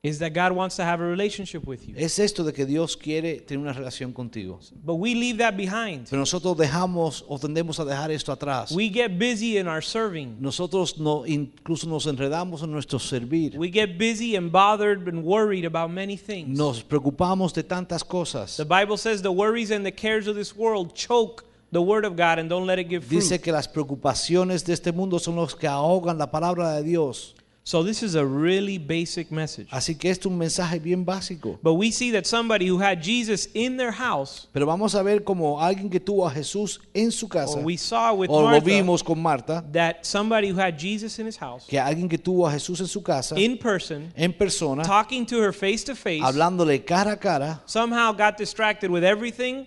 is 0.06 0.18
that 0.18 0.32
God 0.32 0.52
wants 0.52 0.76
to 0.76 0.84
have 0.84 1.00
a 1.00 1.04
relationship 1.04 1.66
with 1.66 1.86
you. 1.86 1.94
es 1.96 2.18
esto 2.18 2.44
de 2.44 2.52
que 2.52 2.64
Dios 2.64 2.96
quiere 2.96 3.40
tener 3.40 3.62
una 3.62 3.72
relación 3.72 4.12
contigo. 4.12 4.60
But 4.84 4.94
we 4.94 5.14
leave 5.14 5.38
that 5.38 5.56
behind. 5.56 6.08
Pero 6.08 6.20
nosotros 6.20 6.56
dejamos 6.56 7.24
o 7.26 7.38
tendemos 7.38 7.80
a 7.80 7.84
dejar 7.84 8.10
esto 8.10 8.32
atrás. 8.32 8.70
We 8.70 8.88
get 8.88 9.18
busy 9.18 9.58
in 9.58 9.66
our 9.66 9.82
serving. 9.82 10.36
Nosotros 10.40 10.98
no, 10.98 11.26
incluso 11.26 11.88
nos 11.88 12.06
enredamos 12.06 12.62
en 12.62 12.70
nuestro 12.70 12.98
servir. 12.98 13.58
We 13.58 13.70
get 13.70 13.98
busy 13.98 14.36
and 14.36 14.52
bothered 14.52 15.08
and 15.08 15.24
worried 15.24 15.64
about 15.64 15.90
many 15.90 16.16
things. 16.16 16.56
Nos 16.56 16.82
preocupamos 16.82 17.52
de 17.52 17.64
tantas 17.64 18.04
cosas. 18.04 18.56
The 18.56 18.64
Bible 18.64 18.96
says 18.96 19.22
the 19.22 19.32
worries 19.32 19.70
and 19.70 19.84
the 19.84 19.92
cares 19.92 20.28
of 20.28 20.36
this 20.36 20.54
world 20.54 20.94
choke 20.94 21.44
the 21.72 21.82
word 21.82 22.04
of 22.04 22.16
God 22.16 22.38
and 22.38 22.48
don't 22.48 22.66
let 22.66 22.78
it 22.78 22.88
give 22.88 23.04
fruit. 23.04 23.20
Dice 23.20 23.40
que 23.40 23.52
las 23.52 23.66
preocupaciones 23.66 24.64
de 24.64 24.72
este 24.72 24.92
mundo 24.92 25.18
son 25.18 25.36
los 25.36 25.54
que 25.54 25.66
ahogan 25.66 26.16
la 26.16 26.30
palabra 26.30 26.76
de 26.76 26.84
Dios. 26.84 27.34
So 27.66 27.82
this 27.82 28.04
is 28.04 28.14
a 28.14 28.24
really 28.24 28.78
basic 28.78 29.32
message. 29.32 29.66
Así 29.72 29.98
que 29.98 30.08
esto 30.08 30.28
es 30.28 30.32
un 30.32 30.38
mensaje 30.38 30.78
bien 30.78 31.04
básico. 31.04 31.58
But 31.64 31.74
we 31.74 31.90
see 31.90 32.12
that 32.12 32.24
somebody 32.24 32.68
who 32.68 32.78
had 32.78 33.02
Jesus 33.02 33.48
in 33.54 33.76
their 33.76 33.90
house, 33.90 34.46
Pero 34.52 34.66
vamos 34.66 34.94
a 34.94 35.02
ver 35.02 35.24
como 35.24 35.60
alguien 35.60 35.90
que 35.90 35.98
tuvo 35.98 36.28
a 36.28 36.30
Jesús 36.30 36.80
en 36.94 37.10
su 37.10 37.26
casa, 37.28 37.58
or 37.58 37.64
we 37.64 37.76
saw 37.76 38.14
with 38.14 38.30
o 38.30 38.40
lo 38.40 38.50
Martha, 38.50 38.64
vimos 38.64 39.02
con 39.02 39.20
Marta, 39.20 39.64
that 39.72 40.06
somebody 40.06 40.50
who 40.50 40.60
had 40.60 40.78
Jesus 40.78 41.18
in 41.18 41.26
his 41.26 41.36
house, 41.36 41.66
que 41.66 41.76
alguien 41.76 42.08
que 42.08 42.18
tuvo 42.18 42.46
a 42.46 42.52
Jesús 42.52 42.78
en 42.78 42.86
su 42.86 43.02
casa, 43.02 43.36
in 43.36 43.58
person, 43.58 44.12
en 44.14 44.32
persona, 44.32 44.84
talking 44.84 45.26
to 45.26 45.42
her 45.42 45.52
face 45.52 45.82
to 45.82 45.96
face, 45.96 46.22
hablándole 46.22 46.84
cara 46.84 47.14
a 47.14 47.16
cara, 47.16 47.60
somehow 47.66 48.12
got 48.12 48.36
distracted 48.38 48.92
with 48.92 49.02
everything. 49.02 49.66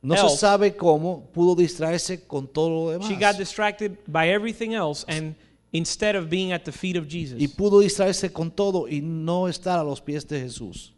no 0.00 0.14
Else. 0.14 0.36
se 0.36 0.38
sabe 0.38 0.74
cómo 0.74 1.28
pudo 1.34 1.54
distraerse 1.54 2.26
con 2.26 2.46
todo 2.46 2.96
lo 2.98 3.06
She 3.06 3.14
got 3.16 3.36
distracted 3.36 3.98
by 4.06 4.30
everything 4.30 4.72
else 4.72 5.04
and 5.06 5.34
instead 5.76 6.16
of 6.16 6.28
being 6.28 6.52
at 6.52 6.64
the 6.64 6.72
feet 6.72 6.96
of 6.96 7.06
Jesus. 7.06 7.40
Y 7.40 7.48
pudo 7.48 7.80
distraerse 7.80 8.32
con 8.32 8.50
todo 8.50 8.88
y 8.88 9.00
no 9.00 9.48
estar 9.48 9.78
a 9.78 9.84
los 9.84 10.00
pies 10.00 10.26
de 10.26 10.40
Jesús. 10.40 10.92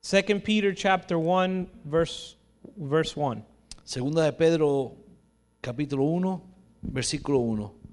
Second 0.00 0.42
Peter 0.42 0.74
chapter 0.74 1.16
1 1.16 1.68
verse 1.84 2.36
verse 2.76 3.16
1. 3.16 3.44
Segunda 3.84 4.24
de 4.24 4.32
Pedro, 4.32 4.96
capítulo 5.60 6.04
1, 6.04 6.42
versículo 6.82 7.38
1. 7.38 7.85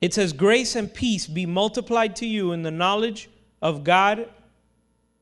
It 0.00 0.14
says 0.14 0.32
grace 0.32 0.76
and 0.76 0.92
peace 0.92 1.26
be 1.26 1.44
multiplied 1.46 2.16
to 2.16 2.26
you 2.26 2.52
in 2.52 2.62
the 2.62 2.70
knowledge 2.70 3.28
of 3.60 3.84
God 3.84 4.28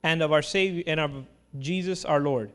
and 0.02 0.22
of 0.22 0.32
our 0.32 0.42
Savior 0.42 0.84
and 0.86 1.00
of 1.00 1.26
Jesus 1.58 2.04
our 2.04 2.20
Lord. 2.20 2.52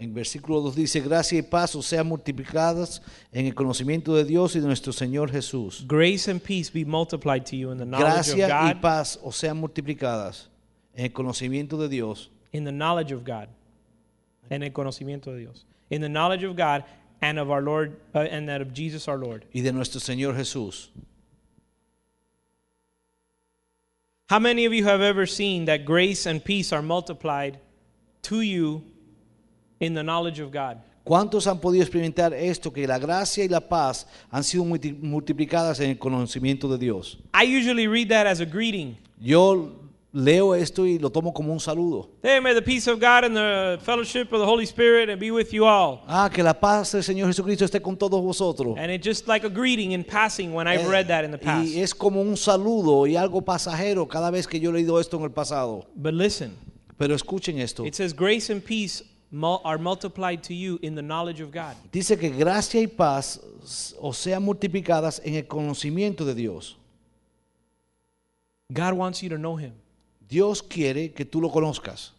En 0.00 0.14
versículo 0.14 0.62
2 0.62 0.76
dice, 0.76 1.00
gracia 1.00 1.38
y 1.38 1.42
paz 1.42 1.74
os 1.74 1.86
sean 1.86 2.08
multiplicadas 2.08 3.00
en 3.32 3.46
el 3.46 3.52
conocimiento 3.52 4.14
de 4.14 4.24
Dios 4.24 4.54
y 4.54 4.60
de 4.60 4.66
nuestro 4.66 4.92
Señor 4.92 5.30
Jesús. 5.30 5.84
Grace 5.86 6.28
and 6.28 6.42
peace 6.42 6.70
be 6.70 6.84
multiplied 6.84 7.44
to 7.44 7.56
you 7.56 7.70
in 7.70 7.78
the 7.78 7.84
knowledge 7.84 8.28
of 8.30 8.36
God. 8.36 8.48
Gracia 8.48 8.74
y 8.76 8.80
paz 8.80 9.18
os 9.22 9.36
sean 9.36 9.60
multiplicadas 9.60 10.46
en 10.94 11.06
el 11.06 11.10
conocimiento 11.10 11.76
de 11.78 11.88
Dios 11.88 12.30
in 12.52 12.64
the 12.64 12.72
knowledge 12.72 13.12
of 13.12 13.24
God. 13.24 13.48
En 14.50 14.62
el 14.62 14.70
conocimiento 14.70 15.32
de 15.32 15.40
Dios. 15.40 15.64
In 15.90 16.00
the 16.00 16.08
knowledge 16.08 16.44
of 16.44 16.56
God 16.56 16.84
and 17.20 17.38
of 17.38 17.50
our 17.50 17.60
Lord 17.60 17.96
uh, 18.14 18.20
and 18.20 18.48
that 18.48 18.60
of 18.60 18.72
Jesus 18.72 19.08
our 19.08 19.18
Lord. 19.18 19.44
y 19.52 19.60
de 19.60 19.72
nuestro 19.72 20.00
Señor 20.00 20.34
Jesús. 20.36 20.90
How 24.28 24.38
many 24.38 24.66
of 24.66 24.74
you 24.74 24.84
have 24.84 25.00
ever 25.00 25.24
seen 25.24 25.64
that 25.64 25.86
grace 25.86 26.26
and 26.26 26.44
peace 26.44 26.70
are 26.70 26.82
multiplied 26.82 27.58
to 28.24 28.42
you 28.42 28.82
in 29.80 29.94
the 29.94 30.02
knowledge 30.02 30.38
of 30.38 30.50
God? 30.52 30.82
¿Cuántos 31.02 31.46
han 31.46 31.58
podido 31.60 31.82
experimentar 31.82 32.34
esto, 32.34 32.70
que 32.70 32.86
la 32.86 32.98
gracia 32.98 33.42
y 33.42 33.48
la 33.48 33.60
paz 33.60 34.06
han 34.30 34.44
sido 34.44 34.66
multiplicadas 34.66 35.80
en 35.80 35.88
el 35.88 35.98
conocimiento 35.98 36.68
de 36.68 36.76
Dios? 36.76 37.16
I 37.32 37.44
usually 37.44 37.88
read 37.88 38.10
that 38.10 38.26
as 38.26 38.40
a 38.40 38.44
greeting. 38.44 38.98
Yo 39.18 39.72
leo 40.12 40.54
esto 40.54 40.86
y 40.86 40.98
lo 40.98 41.10
tomo 41.10 41.32
como 41.32 41.52
un 41.52 41.60
saludo. 41.60 42.08
Hey, 42.22 42.40
may 42.40 42.54
the 42.54 42.62
peace 42.62 42.86
of 42.90 42.98
God 42.98 43.24
and 43.24 43.36
the 43.36 43.78
fellowship 43.82 44.32
of 44.32 44.40
the 44.40 44.46
Holy 44.46 44.64
Spirit 44.64 45.10
and 45.10 45.20
be 45.20 45.30
with 45.30 45.52
you 45.52 45.64
all. 45.66 46.02
Ah, 46.08 46.30
que 46.32 46.42
la 46.42 46.54
paz 46.54 46.92
del 46.92 47.02
Señor 47.02 47.26
Jesucristo 47.28 47.64
esté 47.64 47.80
con 47.82 47.96
todos 47.96 48.22
vosotros. 48.22 48.76
And 48.78 48.90
it's 48.90 49.04
just 49.06 49.28
like 49.28 49.44
a 49.46 49.50
greeting 49.50 49.92
in 49.92 50.02
passing 50.04 50.52
when 50.54 50.66
I've 50.66 50.86
Eh, 50.86 50.90
read 50.90 51.08
that 51.08 51.24
in 51.24 51.30
the 51.30 51.38
past. 51.38 51.66
Y 51.68 51.80
es 51.80 51.94
como 51.94 52.20
un 52.22 52.36
saludo 52.36 53.06
y 53.06 53.16
algo 53.16 53.42
pasajero 53.42 54.08
cada 54.08 54.30
vez 54.30 54.46
que 54.46 54.58
yo 54.58 54.70
he 54.70 54.72
leído 54.72 54.98
esto 54.98 55.18
en 55.18 55.24
el 55.24 55.30
pasado. 55.30 55.86
But 55.94 56.14
listen, 56.14 56.56
Pero 56.96 57.14
escuchen 57.14 57.58
esto. 57.58 57.84
it 57.84 57.94
says 57.94 58.14
grace 58.14 58.50
and 58.50 58.64
peace 58.64 59.02
are 59.64 59.76
multiplied 59.78 60.42
to 60.42 60.54
you 60.54 60.78
in 60.80 60.94
the 60.94 61.02
knowledge 61.02 61.40
of 61.42 61.52
God. 61.52 61.76
Dice 61.92 62.16
que 62.18 62.30
gracia 62.30 62.80
y 62.80 62.86
paz 62.86 63.38
o 64.00 64.12
sean 64.14 64.42
multiplicadas 64.42 65.20
en 65.22 65.34
el 65.34 65.46
conocimiento 65.46 66.24
de 66.24 66.34
Dios. 66.34 66.76
God 68.72 68.94
wants 68.94 69.22
you 69.22 69.28
to 69.28 69.36
know 69.36 69.56
Him. 69.56 69.72
Dios 70.28 70.62
quiere 70.62 71.12
que 71.12 71.24
tú 71.24 71.40
lo 71.40 71.50
conozcas. 71.50 72.12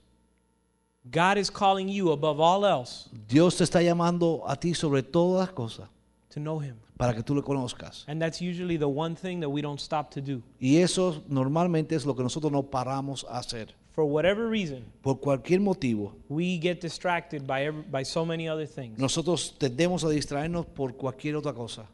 God 1.12 1.38
is 1.38 1.50
calling 1.50 1.88
you 1.89 2.12
above 2.12 2.39
all 2.41 2.65
else 2.65 3.10
Dios 3.28 3.56
te 3.58 3.63
está 3.63 3.82
llamando 3.82 4.43
a 4.48 4.56
ti 4.58 4.74
sobre 4.74 5.02
todas 5.02 5.48
las 5.48 5.54
cosas 5.56 5.88
to 6.30 6.39
know 6.39 6.60
Him. 6.62 6.76
para 6.98 7.13
que 7.15 7.24
tú 7.24 7.34
le 7.34 7.41
conozcas. 7.41 8.04
And 8.08 8.22
that's 8.22 8.41
usually 8.41 8.78
the 8.78 8.88
one 8.88 9.15
thing 9.15 9.39
that 9.39 9.50
we 9.50 9.62
don't 9.62 9.80
stop 9.80 10.12
to 10.12 10.22
do. 10.22 10.41
Y 10.60 10.78
eso 10.78 11.24
normalmente 11.30 11.95
es 11.95 12.06
lo 12.06 12.13
que 12.15 12.22
nosotros 12.24 12.52
no 12.52 12.63
paramos 12.63 13.26
a 13.30 13.38
hacer. 13.39 13.74
For 13.95 14.04
whatever 14.06 14.48
reason, 14.50 14.84
Por 15.02 15.19
cualquier 15.19 15.62
motivo, 15.62 16.13
we 16.30 16.60
get 16.62 16.82
distracted 16.82 17.48
by, 17.48 17.63
every, 17.65 17.82
by 17.89 18.04
so 18.04 18.26
many 18.26 18.48
other 18.50 18.67
things. 18.67 19.00
nosotros 19.00 19.56
tendemos 19.58 20.04
a 20.04 20.10
distraernos 20.10 20.65
por 20.65 20.95
cualquier 20.95 21.36
otra 21.38 21.54
cosa. 21.54 21.86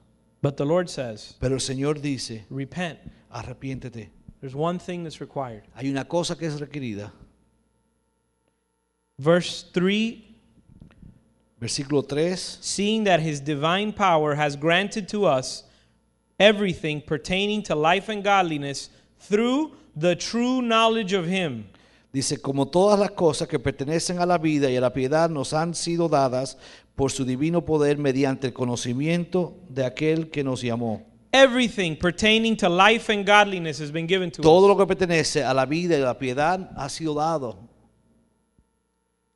But 0.41 0.56
the 0.58 0.65
Lord 0.65 0.88
says, 0.89 1.36
Pero 1.39 1.54
el 1.56 1.62
Señor 1.62 2.01
dice, 2.01 2.45
repent. 2.49 2.99
arrepiéntete. 3.30 4.10
There's 4.45 4.53
one 4.53 4.77
thing 4.77 5.03
that's 5.03 5.19
required. 5.19 5.63
Hay 5.73 5.89
una 5.89 6.05
cosa 6.05 6.36
que 6.36 6.45
es 6.45 6.60
requerida. 6.60 7.12
Verse 9.17 9.65
3 9.73 10.23
Versículo 11.60 12.08
3. 12.08 12.60
seeing 12.62 13.05
that 13.05 13.21
his 13.21 13.39
divine 13.39 13.91
power 13.91 14.36
has 14.36 14.55
granted 14.55 15.08
to 15.08 15.25
us 15.25 15.63
everything 16.39 17.01
pertaining 17.01 17.63
to 17.63 17.73
life 17.73 18.08
and 18.08 18.23
godliness 18.23 18.91
through 19.17 19.71
the 19.95 20.15
true 20.15 20.62
knowledge 20.62 21.13
of 21.13 21.25
him. 21.25 21.65
Dice, 22.13 22.39
como 22.39 22.67
todas 22.67 22.99
las 22.99 23.10
cosas 23.10 23.47
que 23.47 23.58
pertenecen 23.58 24.19
a 24.19 24.27
la 24.27 24.38
vida 24.38 24.69
y 24.69 24.77
a 24.77 24.81
la 24.81 24.93
piedad 24.93 25.27
nos 25.27 25.53
han 25.53 25.73
sido 25.73 26.08
dadas 26.08 26.55
por 26.95 27.12
su 27.12 27.25
divino 27.25 27.65
poder 27.65 27.97
mediante 27.97 28.45
el 28.45 28.53
conocimiento 28.53 29.55
de 29.69 29.86
aquel 29.86 30.29
que 30.29 30.43
nos 30.43 30.62
llamó. 30.62 31.14
Everything 31.36 31.98
pertaining 31.98 32.56
to 32.58 32.69
life 32.69 33.10
and 33.10 33.26
godliness 33.26 33.78
has 33.80 33.91
been 33.91 34.08
given 34.08 34.32
to 34.32 34.41
Todo 34.41 34.65
us. 34.65 34.69
lo 34.69 34.78
que 34.78 34.95
pertenece 34.95 35.43
a 35.43 35.54
la 35.54 35.65
vida 35.65 35.95
y 35.98 36.02
la 36.02 36.13
piedad 36.17 36.71
ha 36.78 36.88
sido 36.88 37.13
dado. 37.15 37.58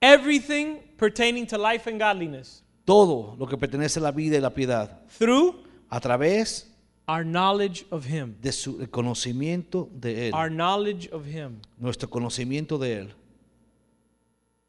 Everything 0.02 0.78
pertaining 0.98 1.46
to 1.48 1.58
life 1.58 1.88
and 1.88 2.00
godliness 2.00 2.64
Todo 2.86 3.36
lo 3.38 3.46
que 3.46 3.58
pertenece 3.58 3.98
a 3.98 4.02
la 4.02 4.12
vida 4.12 4.38
y 4.38 4.40
la 4.42 4.50
piedad. 4.52 4.90
through 5.10 5.56
A 5.92 6.00
través 6.00 6.68
our 7.08 7.26
knowledge 7.26 7.86
of 7.92 8.06
him. 8.06 8.36
de 8.42 8.52
su 8.54 8.80
el 8.80 8.88
conocimiento 8.90 9.90
de 10.00 10.30
Él. 10.30 10.34
Our 10.34 10.50
knowledge 10.50 11.10
of 11.12 11.26
him. 11.26 11.60
Nuestro 11.80 12.08
conocimiento 12.10 12.78
de 12.80 13.02
Él. 13.02 13.10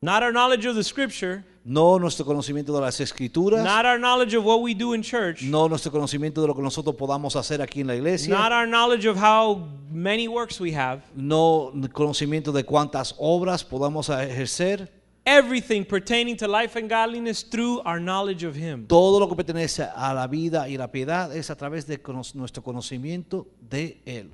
Not 0.03 0.23
our 0.25 0.33
knowledge 0.33 0.67
of 0.67 0.75
the 0.75 0.83
scripture, 0.83 1.45
No 1.63 1.99
nuestro 1.99 2.25
conocimiento 2.25 2.73
de 2.75 2.81
las 2.81 2.99
escrituras. 3.01 3.63
not 3.63 3.85
our 3.85 3.99
knowledge 3.99 4.35
of 4.35 4.45
what 4.47 4.63
we 4.63 4.75
do 4.75 4.95
in 4.95 5.03
church, 5.03 5.43
No 5.43 5.69
nuestro 5.69 5.93
conocimiento 5.93 6.41
de 6.41 6.47
lo 6.49 6.55
que 6.55 6.63
nosotros 6.63 6.97
podamos 6.97 7.37
hacer 7.37 7.61
aquí 7.61 7.81
en 7.83 7.87
la 7.89 7.95
iglesia. 7.97 8.31
not 8.35 8.51
our 8.51 8.67
knowledge 8.67 9.07
of 9.07 9.17
how 9.19 9.69
many 9.91 10.27
works 10.27 10.59
we 10.59 10.73
have. 10.75 11.03
no 11.15 11.71
conocimiento 11.93 12.51
de 12.53 12.65
cuántas 12.65 13.15
obras 13.19 13.63
podamos 13.63 14.09
ejercer. 14.09 14.89
Everything 15.27 15.85
pertaining 15.85 16.35
to 16.39 16.49
life 16.49 16.77
and 16.79 16.89
godliness 16.89 17.45
through 17.45 17.83
our 17.85 18.01
knowledge 18.01 18.43
of 18.43 18.57
him. 18.57 18.87
Todo 18.87 19.21
lo 19.21 19.29
que 19.29 19.37
pertenece 19.37 19.83
a 19.95 20.15
la 20.15 20.27
vida 20.27 20.67
y 20.67 20.79
la 20.79 20.91
piedad 20.91 21.31
es 21.37 21.51
a 21.51 21.57
través 21.57 21.87
de 21.87 22.01
cono- 22.01 22.23
nuestro 22.35 22.63
conocimiento 22.63 23.47
de 23.61 24.01
Él. 24.07 24.31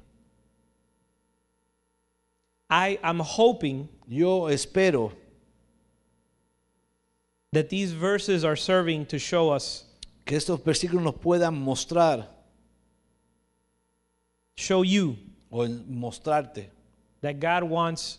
I 2.71 2.99
am 3.03 3.21
hoping 3.21 3.89
Yo 4.09 4.49
espero 4.49 5.13
that 7.57 7.71
these 7.71 7.93
verses 7.93 8.45
are 8.45 8.57
serving 8.57 9.07
to 9.07 9.19
show 9.19 9.51
us, 9.51 9.87
que 10.27 10.37
estos 10.37 10.63
versículos 10.63 11.03
nos 11.03 11.15
puedan 11.15 11.55
mostrar 11.55 12.29
show 14.57 14.83
you 14.83 15.17
o 15.51 15.67
mostrarte 15.89 16.71
that 17.23 17.41
God 17.41 17.63
wants 17.63 18.19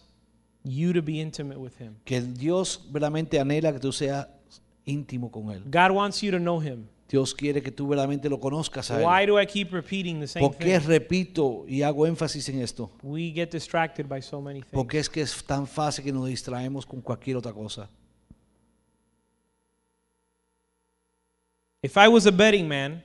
you 0.63 0.91
to 0.91 1.01
be 1.01 1.19
intimate 1.21 1.59
with 1.59 1.77
him. 1.79 1.95
que 2.03 2.19
Dios 2.21 2.79
verdaderamente 2.91 3.39
anhela 3.39 3.71
que 3.71 3.79
tú 3.79 3.91
seas 3.91 4.27
íntimo 4.85 5.31
con 5.31 5.51
Él. 5.51 5.63
God 5.69 5.91
wants 5.91 6.21
you 6.23 6.31
to 6.31 6.39
know 6.39 6.59
him. 6.59 6.87
Dios 7.07 7.33
quiere 7.33 7.61
que 7.61 7.71
tú 7.71 7.87
verdaderamente 7.87 8.29
lo 8.29 8.39
conozcas 8.39 8.89
a 8.91 8.97
Why 8.97 9.23
Él. 9.23 9.27
do 9.27 9.39
I 9.39 9.45
keep 9.45 9.71
repeating 9.71 10.19
the 10.19 10.27
same 10.27 10.45
¿Por 10.45 10.57
qué 10.57 10.79
thing? 10.79 10.87
repito 10.87 11.65
y 11.67 11.83
hago 11.83 12.07
énfasis 12.07 12.49
en 12.49 12.61
esto? 12.61 12.89
We 13.03 13.31
get 13.31 13.51
distracted 13.51 14.07
by 14.07 14.21
so 14.21 14.41
many 14.41 14.61
things. 14.61 14.73
Porque 14.73 14.99
es 14.99 15.09
que 15.09 15.21
es 15.21 15.43
tan 15.43 15.67
fácil 15.67 16.03
que 16.03 16.11
nos 16.11 16.27
distraemos 16.27 16.85
con 16.85 17.01
cualquier 17.01 17.37
otra 17.37 17.53
cosa. 17.53 17.89
If 21.81 21.97
I 21.97 22.07
was 22.07 22.25
a 22.25 22.31
betting 22.31 22.67
man, 22.67 23.03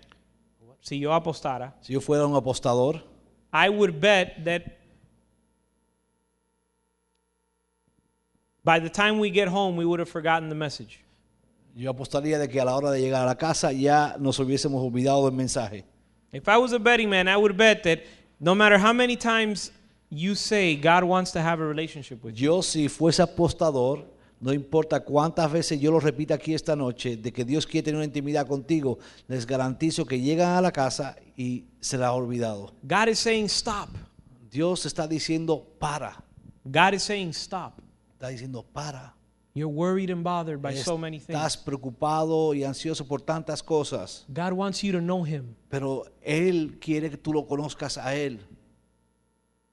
si 0.80 0.96
yo 0.98 1.10
apostara, 1.10 1.72
Si 1.80 1.92
yo 1.92 2.00
fuera 2.00 2.24
un 2.26 2.34
apostador, 2.34 3.02
I 3.52 3.68
would 3.68 4.00
bet 4.00 4.44
that 4.44 4.78
by 8.64 8.78
the 8.78 8.88
time 8.88 9.18
we 9.18 9.30
get 9.30 9.48
home, 9.48 9.76
we 9.76 9.84
would 9.84 10.00
have 10.00 10.08
forgotten 10.08 10.48
the 10.48 10.54
message. 10.54 11.00
yo 11.74 11.90
apostaría 11.92 12.38
de 12.38 12.48
que 12.48 12.60
a 12.60 12.64
la 12.64 12.76
hora 12.76 12.90
de 12.90 13.00
llegar 13.00 13.22
a 13.22 13.26
la 13.26 13.34
casa 13.34 13.72
ya 13.72 14.16
nos 14.18 14.38
hubiésemos 14.38 14.82
olvidado 14.82 15.24
del 15.24 15.32
mensaje. 15.36 15.84
If 16.32 16.48
I 16.48 16.56
was 16.58 16.72
a 16.72 16.78
betting 16.78 17.08
man, 17.10 17.28
I 17.28 17.36
would 17.36 17.56
bet 17.56 17.82
that 17.84 18.00
no 18.40 18.54
matter 18.54 18.78
how 18.78 18.92
many 18.92 19.16
times 19.16 19.70
you 20.10 20.34
say 20.34 20.76
God 20.76 21.04
wants 21.04 21.30
to 21.32 21.40
have 21.40 21.60
a 21.60 21.64
relationship 21.66 22.22
with 22.22 22.36
you, 22.38 22.46
Yo 22.54 22.60
si 22.62 22.88
fuese 22.88 23.22
apostador, 23.22 24.04
no 24.42 24.52
importa 24.52 25.00
cuántas 25.04 25.50
veces 25.50 25.80
yo 25.80 25.92
lo 25.92 26.00
repita 26.00 26.34
aquí 26.34 26.52
esta 26.52 26.74
noche, 26.74 27.16
de 27.16 27.32
que 27.32 27.44
Dios 27.44 27.64
quiere 27.64 27.84
tener 27.84 27.96
una 27.96 28.04
intimidad 28.04 28.46
contigo, 28.46 28.98
les 29.28 29.46
garantizo 29.46 30.04
que 30.04 30.20
llegan 30.20 30.56
a 30.56 30.60
la 30.60 30.72
casa 30.72 31.16
y 31.36 31.64
se 31.80 31.96
la 31.96 32.08
ha 32.08 32.12
olvidado. 32.12 32.74
God 32.82 33.08
is 33.08 33.20
saying 33.20 33.46
stop. 33.46 33.88
Dios 34.50 34.84
está 34.84 35.06
diciendo 35.06 35.64
para, 35.78 36.22
God 36.64 36.94
is 36.94 37.04
saying 37.04 37.30
stop. 37.30 37.74
está 38.14 38.28
diciendo 38.28 38.64
para. 38.72 39.14
You're 39.54 39.72
worried 39.72 40.10
and 40.10 40.24
bothered 40.24 40.60
by 40.60 40.74
so 40.74 40.96
many 40.98 41.18
Estás 41.18 41.52
things. 41.54 41.64
preocupado 41.64 42.52
y 42.54 42.64
ansioso 42.64 43.06
por 43.06 43.20
tantas 43.20 43.62
cosas, 43.62 44.24
God 44.28 44.54
wants 44.54 44.82
you 44.82 44.92
to 44.92 44.98
know 45.00 45.24
Him. 45.24 45.54
pero 45.68 46.04
Él 46.20 46.78
quiere 46.80 47.10
que 47.10 47.16
tú 47.16 47.32
lo 47.32 47.46
conozcas 47.46 47.96
a 47.96 48.16
Él. 48.16 48.40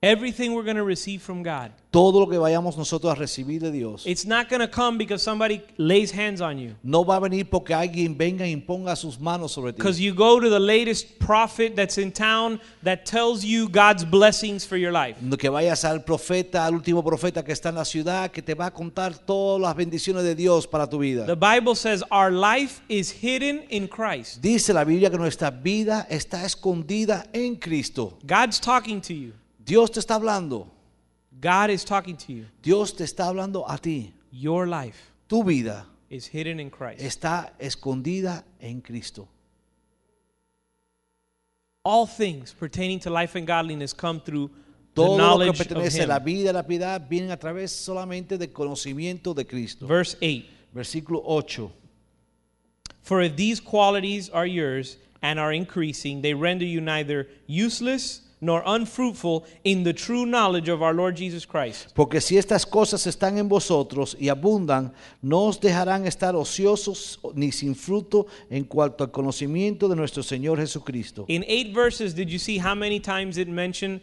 Everything 0.02 0.54
we're 0.54 0.62
going 0.64 0.76
to 0.78 0.82
receive 0.82 1.20
from 1.20 1.42
God, 1.42 1.72
Todo 1.90 2.20
lo 2.20 2.26
que 2.26 2.38
vayamos 2.38 2.74
nosotros 2.74 3.12
a 3.12 3.14
recibir 3.14 3.60
de 3.60 3.70
Dios 3.70 4.06
it's 4.06 4.24
not 4.24 4.48
going 4.48 4.60
to 4.60 4.66
come 4.68 4.96
because 4.96 5.22
somebody 5.22 5.60
lays 5.76 6.10
hands 6.10 6.40
on 6.40 6.56
you. 6.56 6.74
no 6.82 7.04
va 7.04 7.16
a 7.16 7.20
venir 7.20 7.44
porque 7.44 7.74
alguien 7.74 8.16
venga 8.16 8.46
e 8.46 8.50
imponga 8.50 8.96
sus 8.96 9.20
manos 9.20 9.52
sobre 9.52 9.72
ti. 9.72 9.76
Because 9.76 10.00
you 10.00 10.14
go 10.14 10.40
to 10.40 10.48
the 10.48 10.58
latest 10.58 11.18
prophet 11.18 11.76
that's 11.76 11.98
in 11.98 12.12
town 12.12 12.58
that 12.82 13.04
tells 13.04 13.44
you 13.44 13.68
God's 13.68 14.02
blessings 14.06 14.64
for 14.64 14.78
your 14.78 14.90
life. 14.90 15.20
No 15.20 15.36
que 15.36 15.50
vayas 15.50 15.84
al 15.84 16.02
profeta, 16.02 16.64
al 16.64 16.76
último 16.76 17.04
profeta 17.04 17.44
que 17.44 17.52
está 17.52 17.68
en 17.68 17.74
la 17.74 17.84
ciudad, 17.84 18.30
que 18.30 18.40
te 18.40 18.54
va 18.54 18.66
a 18.66 18.70
contar 18.70 19.18
todas 19.18 19.60
las 19.60 19.76
bendiciones 19.76 20.22
de 20.22 20.34
Dios 20.34 20.66
para 20.66 20.88
tu 20.88 20.98
vida. 21.00 21.26
The 21.26 21.36
Bible 21.36 21.74
says 21.74 22.02
our 22.10 22.30
life 22.30 22.80
is 22.88 23.10
hidden 23.10 23.64
in 23.68 23.86
Christ. 23.86 24.40
Dice 24.40 24.72
la 24.72 24.84
Biblia 24.84 25.10
que 25.10 25.18
nuestra 25.18 25.50
vida 25.50 26.06
está 26.08 26.42
escondida 26.46 27.26
en 27.34 27.56
Cristo. 27.56 28.16
God's 28.26 28.58
talking 28.58 29.02
to 29.02 29.12
you. 29.12 29.34
Dios 29.70 29.92
te 29.92 30.00
está 30.00 30.16
hablando. 30.16 30.66
God 31.40 31.70
is 31.70 31.84
talking 31.84 32.16
to 32.16 32.32
you. 32.32 32.46
Dios 32.60 32.92
te 32.92 33.04
está 33.04 33.28
hablando 33.28 33.64
a 33.68 33.78
ti. 33.78 34.12
Your 34.32 34.66
life 34.66 35.12
Tu 35.28 35.44
vida 35.44 35.86
is 36.08 36.26
hidden 36.26 36.58
in 36.58 36.70
Christ. 36.70 37.00
está 37.00 37.52
escondida 37.60 38.42
en 38.60 38.80
Cristo. 38.80 39.28
All 41.84 42.04
things 42.04 42.52
pertaining 42.52 42.98
to 42.98 43.10
life 43.10 43.36
and 43.36 43.46
godliness 43.46 43.92
come 43.92 44.20
through 44.20 44.48
the 44.48 45.02
Todo 45.02 45.06
lo 45.06 45.16
que 45.16 45.18
knowledge 45.18 45.60
of 45.60 45.68
pertenece 45.68 46.02
a 46.02 46.06
la 46.08 46.18
vida 46.18 46.48
y 46.48 46.52
la 46.52 46.64
piedad 46.64 47.08
viene 47.08 47.30
a 47.30 47.36
través 47.36 47.70
solamente 47.70 48.36
del 48.36 48.52
conocimiento 48.52 49.34
de 49.34 49.44
Cristo. 49.44 49.86
Verse 49.86 50.16
8 50.20 50.46
Versículo 50.74 51.22
8. 51.24 51.70
For 53.02 53.22
if 53.22 53.36
these 53.36 53.60
qualities 53.60 54.28
are 54.30 54.46
yours 54.46 54.96
and 55.22 55.38
are 55.38 55.52
increasing, 55.52 56.22
they 56.22 56.34
render 56.34 56.64
you 56.64 56.80
neither 56.80 57.28
useless 57.46 58.22
nor 58.40 58.62
unfruitful 58.64 59.44
in 59.64 59.84
the 59.84 59.92
true 59.92 60.24
knowledge 60.24 60.68
of 60.68 60.82
our 60.82 60.94
Lord 60.94 61.16
Jesus 61.16 61.46
Christ. 61.46 61.92
Porque 61.94 62.20
si 62.20 62.38
estas 62.38 62.64
cosas 62.64 63.06
están 63.06 63.38
en 63.38 63.48
vosotros 63.48 64.16
y 64.18 64.28
abundan, 64.28 64.92
no 65.22 65.46
os 65.46 65.60
dejarán 65.60 66.06
estar 66.06 66.34
ociosos 66.34 67.20
ni 67.34 67.52
sin 67.52 67.74
fruto 67.74 68.26
en 68.48 68.64
cuanto 68.64 69.04
al 69.04 69.10
conocimiento 69.10 69.88
de 69.88 69.96
nuestro 69.96 70.22
Señor 70.22 70.58
Jesucristo. 70.58 71.26
In 71.28 71.44
eight 71.46 71.74
verses, 71.74 72.14
did 72.14 72.28
you 72.28 72.38
see 72.38 72.58
how 72.58 72.74
many 72.74 72.98
times 72.98 73.36
it 73.36 73.48
mentioned 73.48 74.00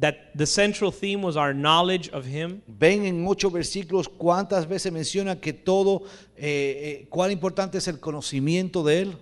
that 0.00 0.34
the 0.34 0.46
central 0.46 0.90
theme 0.90 1.22
was 1.22 1.36
our 1.36 1.54
knowledge 1.54 2.10
of 2.12 2.26
Him? 2.26 2.62
Ven 2.66 3.06
en 3.06 3.24
ocho 3.28 3.50
versículos 3.50 4.08
cuántas 4.08 4.66
veces 4.66 4.92
menciona 4.92 5.40
que 5.40 5.52
todo, 5.52 6.02
eh, 6.36 7.02
eh, 7.02 7.06
cuán 7.08 7.30
importante 7.30 7.78
es 7.78 7.86
el 7.86 8.00
conocimiento 8.00 8.82
de 8.82 9.02
Él, 9.02 9.16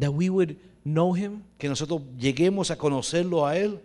That 0.00 0.14
we 0.14 0.30
would 0.30 0.56
know 0.84 1.14
Him? 1.14 1.42
que 1.58 1.68
nosotros 1.68 2.02
lleguemos 2.18 2.70
a 2.70 2.76
conocerlo 2.76 3.46
a 3.46 3.56
Él. 3.56 3.80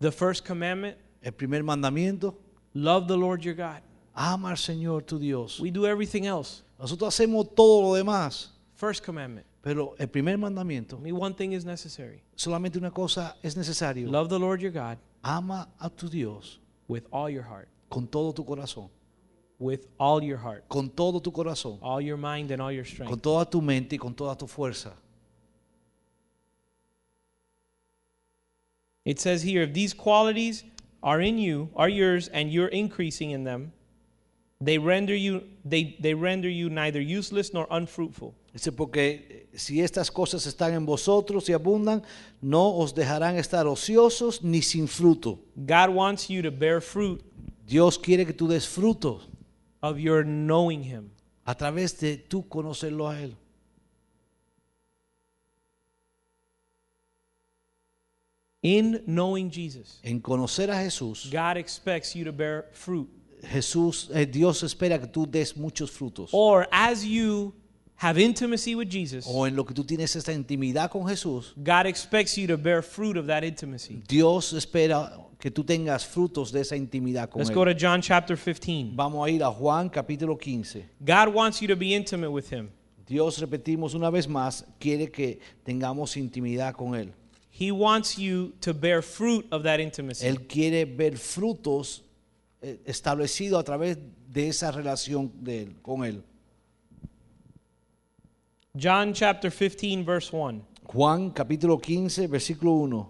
The 0.00 0.10
first 0.12 0.46
commandment 0.46 0.96
El 1.22 1.32
primer 1.32 1.62
mandamiento, 1.62 2.34
love 2.74 3.06
the 3.06 3.16
Lord 3.16 3.42
your 3.42 3.54
God. 3.54 3.80
ama 4.14 4.50
al 4.50 4.56
Señor 4.56 5.04
tu 5.04 5.18
Dios. 5.18 5.60
We 5.60 5.70
do 5.70 5.86
everything 5.86 6.24
else. 6.24 6.62
Nosotros 6.78 7.14
hacemos 7.14 7.54
todo 7.54 7.82
lo 7.82 7.94
demás, 7.94 8.50
First 8.74 9.04
commandment. 9.04 9.46
pero 9.62 9.94
el 9.98 10.08
primer 10.08 10.36
mandamiento, 10.36 10.96
Only 10.96 11.12
one 11.12 11.34
thing 11.34 11.52
is 11.52 11.64
necessary 11.64 12.22
solamente 12.34 12.76
una 12.78 12.90
cosa 12.90 13.36
es 13.44 13.56
necesario. 13.56 14.10
love 14.10 14.28
the 14.28 14.38
Lord 14.38 14.60
your 14.60 14.72
God 14.72 14.98
Ama 15.22 15.68
a 15.78 15.88
tu 15.88 16.08
Dios 16.08 16.58
with 16.88 17.04
all 17.12 17.30
your 17.30 17.44
heart, 17.44 17.68
con 17.88 18.08
todo 18.08 18.32
tu 18.32 18.44
corazón, 18.44 18.90
with 19.60 19.86
all 19.98 20.20
your 20.20 20.36
heart, 20.38 20.64
con 20.68 20.90
todo 20.90 21.20
tu 21.20 21.30
corazón, 21.30 21.78
all 21.80 22.00
your 22.00 22.16
mind, 22.16 22.50
and 22.50 22.60
all 22.60 22.72
your 22.72 22.82
con 22.84 22.92
strength. 22.92 23.22
toda 23.22 23.44
tu 23.48 23.62
mente 23.62 23.94
y 23.94 23.98
con 23.98 24.12
toda 24.14 24.34
tu 24.36 24.48
fuerza. 24.48 24.94
It 29.04 29.20
says 29.20 29.42
here, 29.42 29.62
if 29.62 29.72
these 29.72 29.94
qualities 29.94 30.64
are 31.02 31.20
in 31.20 31.38
you, 31.38 31.70
are 31.74 31.88
yours, 31.88 32.28
and 32.28 32.52
you're 32.52 32.68
increasing 32.68 33.30
in 33.30 33.44
them, 33.44 33.72
they 34.60 34.78
render 34.78 35.14
you 35.14 35.42
they, 35.64 35.96
they 36.00 36.14
render 36.14 36.48
you 36.48 36.70
neither 36.70 37.00
useless 37.00 37.52
nor 37.52 37.66
unfruitful. 37.70 38.34
Dice, 38.52 38.70
porque 38.70 39.48
eh, 39.52 39.58
si 39.58 39.80
estas 39.80 40.10
cosas 40.10 40.46
están 40.46 40.74
en 40.74 40.86
vosotros 40.86 41.48
y 41.48 41.52
abundan, 41.52 42.02
no 42.40 42.76
os 42.76 42.94
dejarán 42.94 43.36
estar 43.36 43.66
ociosos 43.66 44.42
ni 44.42 44.60
sin 44.60 44.86
fruto. 44.86 45.38
God 45.66 45.90
wants 45.90 46.28
you 46.28 46.42
to 46.42 46.50
bear 46.50 46.80
fruit 46.80 47.22
Dios 47.66 47.96
quiere 47.96 48.26
que 48.26 48.34
tú 48.34 48.48
des 48.48 48.66
fruto. 48.66 49.20
of 49.82 49.98
your 49.98 50.24
knowing 50.24 50.84
him. 50.84 51.10
a 51.44 51.56
través 51.56 51.98
de 51.98 52.16
tú 52.16 52.46
conocerlo 52.48 53.08
a 53.08 53.20
Él. 53.20 53.36
In 58.62 59.02
knowing 59.06 59.50
Jesus, 59.50 59.98
En 60.04 60.20
conocer 60.20 60.70
a 60.70 60.76
Jesús, 60.76 61.28
God 61.32 61.56
expects 61.56 62.14
you 62.14 62.24
to 62.24 62.32
bear 62.32 62.66
fruit. 62.72 63.08
Jesús, 63.42 64.08
eh, 64.14 64.24
Dios 64.24 64.62
espera 64.62 65.00
que 65.00 65.08
tú 65.08 65.26
des 65.26 65.56
muchos 65.56 65.90
frutos. 65.90 66.30
Or 66.32 66.68
as 66.70 67.04
you 67.04 67.52
have 67.96 68.18
intimacy 68.18 68.76
with 68.76 68.88
Jesus, 68.88 69.26
O 69.26 69.46
en 69.46 69.56
lo 69.56 69.64
que 69.64 69.74
tú 69.74 69.84
tienes 69.84 70.14
esta 70.14 70.32
intimidad 70.32 70.90
con 70.90 71.08
Jesús, 71.08 71.54
God 71.56 71.86
expects 71.86 72.36
you 72.36 72.46
to 72.46 72.56
bear 72.56 72.82
fruit 72.82 73.16
of 73.16 73.26
that 73.26 73.42
intimacy. 73.42 74.00
Dios 74.06 74.52
espera 74.52 75.12
que 75.40 75.50
tú 75.50 75.64
tengas 75.64 76.06
frutos 76.06 76.52
de 76.52 76.60
esa 76.60 76.76
intimidad 76.76 77.30
con 77.30 77.40
Let's 77.42 77.52
go 77.52 77.64
to 77.64 77.74
John 77.74 78.00
chapter 78.00 78.36
15. 78.36 78.92
Vamos 78.94 79.26
a 79.26 79.30
ir 79.30 79.42
a 79.42 79.50
Juan 79.50 79.90
capítulo 79.90 80.38
15. 80.38 80.88
God 81.04 81.34
wants 81.34 81.60
you 81.60 81.66
to 81.66 81.74
be 81.74 81.96
intimate 81.96 82.30
with 82.30 82.52
him. 82.52 82.70
Dios, 83.08 83.40
repetimos 83.40 83.94
una 83.94 84.08
vez 84.08 84.28
más, 84.28 84.64
quiere 84.78 85.10
que 85.10 85.40
tengamos 85.64 86.16
intimidad 86.16 86.74
con 86.74 86.94
Él. 86.94 87.12
He 87.54 87.70
wants 87.70 88.18
you 88.18 88.54
to 88.62 88.72
bear 88.72 89.02
fruit 89.02 89.46
of 89.52 89.64
that 89.64 89.78
intimacy. 89.78 90.26
Él 90.26 90.48
quiere 90.48 90.86
ver 90.86 91.18
frutos 91.18 92.00
eh, 92.62 92.78
establecidos 92.86 93.60
a 93.60 93.64
través 93.64 93.98
de 94.26 94.48
esa 94.48 94.72
relación 94.72 95.30
de 95.42 95.66
él, 95.66 95.74
con 95.82 96.02
Él. 96.02 96.22
John 98.74 99.12
chapter 99.12 99.50
15, 99.50 100.02
verse 100.02 100.32
1. 100.32 100.64
Juan 100.84 101.30
capítulo 101.30 101.80
15, 101.80 102.26
versículo 102.26 102.80
1. 102.80 103.06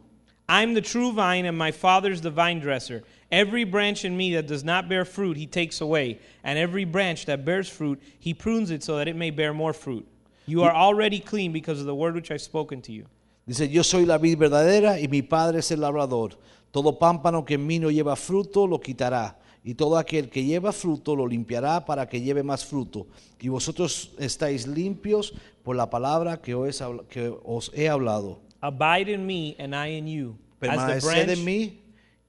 I'm 0.49 0.75
the 0.75 0.81
true 0.81 1.13
vine, 1.13 1.47
and 1.47 1.57
my 1.57 1.71
Father's 1.71 2.21
the 2.21 2.31
vine 2.31 2.59
dresser. 2.59 3.05
Every 3.31 3.63
branch 3.63 4.05
in 4.05 4.17
me 4.17 4.35
that 4.35 4.49
does 4.49 4.65
not 4.65 4.89
bear 4.89 5.05
fruit, 5.05 5.37
he 5.37 5.47
takes 5.47 5.81
away. 5.81 6.19
And 6.43 6.59
every 6.59 6.85
branch 6.85 7.27
that 7.27 7.45
bears 7.45 7.69
fruit, 7.69 8.03
he 8.19 8.35
prunes 8.35 8.73
it 8.73 8.83
so 8.83 8.97
that 8.97 9.07
it 9.07 9.15
may 9.15 9.31
bear 9.31 9.55
more 9.55 9.73
fruit. 9.73 10.05
You 10.47 10.65
are 10.65 10.75
already 10.75 11.21
clean 11.21 11.53
because 11.53 11.79
of 11.79 11.87
the 11.87 11.95
word 11.95 12.17
which 12.17 12.33
I've 12.33 12.43
spoken 12.43 12.83
to 12.83 12.93
you. 12.93 13.07
Dice, 13.45 13.69
yo 13.69 13.83
soy 13.83 14.07
la 14.07 14.19
vid 14.19 14.39
verdadera 14.39 15.01
y 15.01 15.09
mi 15.09 15.23
padre 15.23 15.61
es 15.61 15.71
el 15.71 15.81
labrador. 15.81 16.39
Todo 16.71 16.99
pámpano 16.99 17.45
que 17.45 17.55
en 17.55 17.67
mí 17.67 17.79
no 17.79 17.91
lleva 17.91 18.17
fruto 18.17 18.67
lo 18.67 18.81
quitará. 18.81 19.39
Y 19.65 19.75
todo 19.75 19.97
aquel 19.97 20.29
que 20.29 20.45
lleva 20.45 20.73
fruto 20.73 21.15
lo 21.15 21.27
limpiará 21.27 21.85
para 21.85 22.09
que 22.09 22.21
lleve 22.21 22.43
más 22.43 22.65
fruto. 22.65 23.07
Y 23.41 23.49
vosotros 23.49 24.13
estáis 24.19 24.67
limpios 24.67 25.35
por 25.63 25.77
la 25.77 25.89
palabra 25.89 26.41
que 26.41 26.55
os, 26.55 26.83
que 27.09 27.33
os 27.45 27.71
he 27.75 27.89
hablado. 27.89 28.41
Abide 28.61 29.13
in 29.13 29.27
me, 29.27 29.57
and 29.59 29.75
I 29.75 29.97
in 29.97 30.07
you. 30.07 30.37
Permaneced 30.59 31.31
en 31.31 31.45
mí 31.45 31.79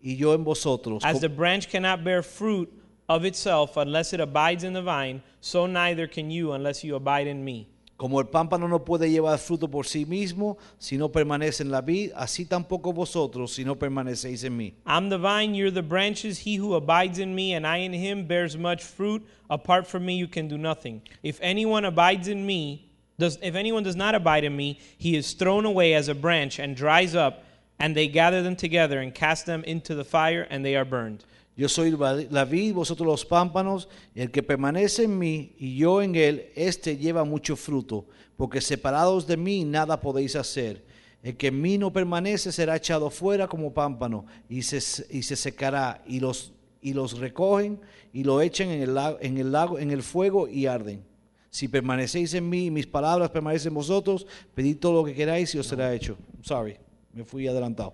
y 0.02 0.16
yo 0.18 0.34
en 0.34 0.44
vosotros. 0.44 1.04
as 1.06 1.20
the 1.22 1.30
branch 1.30 1.70
cannot 1.70 2.04
bear 2.04 2.24
fruit 2.24 2.70
of 3.08 3.24
itself 3.26 3.78
unless 3.78 4.14
it 4.14 4.20
abides 4.20 4.64
in 4.64 4.74
the 4.74 4.82
vine, 4.82 5.22
so 5.40 5.68
neither 5.68 6.08
can 6.08 6.30
you 6.30 6.54
unless 6.54 6.84
you 6.84 6.96
abide 6.96 7.28
in 7.28 7.44
me. 7.44 7.68
Como 7.96 8.20
el 8.20 8.28
pámpano 8.28 8.68
no 8.68 8.84
puede 8.84 9.10
llevar 9.10 9.38
fruto 9.38 9.70
por 9.70 9.86
sí 9.86 10.06
mismo 10.06 10.58
si 10.80 10.98
no 10.98 11.10
permanece 11.10 11.62
en 11.62 11.72
la 11.72 11.82
vid, 11.82 12.12
así 12.16 12.46
tampoco 12.46 12.92
vosotros 12.92 13.54
si 13.54 13.64
no 13.64 13.76
permanecéis 13.76 14.44
en 14.44 14.58
mí. 14.58 14.74
I'm 14.86 15.10
the 15.10 15.20
vine, 15.20 15.54
you're 15.54 15.72
the 15.72 15.84
branches. 15.84 16.40
He 16.40 16.56
who 16.56 16.74
abides 16.74 17.20
in 17.20 17.36
me 17.36 17.54
and 17.54 17.68
I 17.68 17.78
in 17.78 17.94
him 17.94 18.26
bears 18.26 18.58
much 18.58 18.84
fruit. 18.84 19.26
Apart 19.50 19.86
from 19.86 20.06
me, 20.06 20.16
you 20.16 20.28
can 20.28 20.48
do 20.48 20.58
nothing. 20.58 21.02
If 21.22 21.40
anyone 21.42 21.86
abides 21.86 22.28
in 22.28 22.46
me, 22.46 22.90
does, 23.20 23.38
if 23.42 23.56
anyone 23.56 23.84
does 23.84 23.96
not 23.96 24.16
abide 24.16 24.44
in 24.44 24.56
me, 24.56 24.80
he 24.98 25.16
is 25.16 25.34
thrown 25.34 25.66
away 25.66 25.94
as 25.94 26.08
a 26.08 26.16
branch 26.16 26.60
and 26.60 26.76
dries 26.76 27.16
up, 27.16 27.44
and 27.80 27.96
they 27.96 28.08
gather 28.08 28.42
them 28.42 28.56
together 28.56 29.00
and 29.00 29.14
cast 29.14 29.46
them 29.46 29.64
into 29.66 29.94
the 29.94 30.04
fire, 30.04 30.48
and 30.50 30.66
they 30.66 30.76
are 30.76 30.86
burned. 30.86 31.24
Yo 31.56 31.70
soy 31.70 31.92
la 31.92 32.46
vid, 32.46 32.74
vosotros 32.74 33.06
los 33.06 33.26
pámpanos, 33.26 33.88
el 34.16 34.32
que 34.32 34.42
permanece 34.42 35.04
en 35.04 35.20
mí 35.20 35.54
y 35.60 35.78
yo 35.78 36.02
en 36.02 36.16
él, 36.16 36.52
éste 36.56 36.98
lleva 36.98 37.24
mucho 37.24 37.56
fruto, 37.56 38.08
porque 38.36 38.60
separados 38.60 39.28
de 39.28 39.38
mí 39.38 39.64
nada 39.64 40.02
podéis 40.02 40.36
hacer. 40.36 40.84
El 41.22 41.38
que 41.38 41.48
en 41.48 41.62
mí 41.62 41.78
no 41.78 41.94
permanece 41.94 42.52
será 42.52 42.76
echado 42.76 43.10
fuera 43.10 43.48
como 43.48 43.74
pámpano 43.74 44.26
y 44.50 44.64
se, 44.64 45.06
y 45.16 45.22
se 45.22 45.36
secará, 45.36 46.04
y 46.08 46.20
los, 46.20 46.54
y 46.82 46.94
los 46.94 47.20
recogen 47.20 47.80
y 48.12 48.24
lo 48.24 48.42
echan 48.42 48.70
en 48.70 48.82
el, 48.82 48.96
lago, 48.96 49.18
en, 49.22 49.38
el 49.38 49.52
lago, 49.52 49.78
en 49.78 49.92
el 49.92 50.02
fuego 50.02 50.48
y 50.48 50.66
arden. 50.66 51.04
Si 51.52 51.68
permanecéis 51.68 52.34
en 52.34 52.50
mí 52.50 52.66
y 52.66 52.72
mis 52.72 52.88
palabras 52.88 53.30
permanecen 53.30 53.70
en 53.70 53.76
vosotros, 53.76 54.26
pedid 54.56 54.78
todo 54.80 54.94
lo 54.94 55.06
que 55.06 55.14
queráis 55.14 55.54
y 55.54 55.60
os 55.60 55.68
será 55.68 55.94
hecho. 55.94 56.18
Sorry, 56.42 56.78
me 57.14 57.24
fui 57.24 57.48
adelantado. 57.48 57.94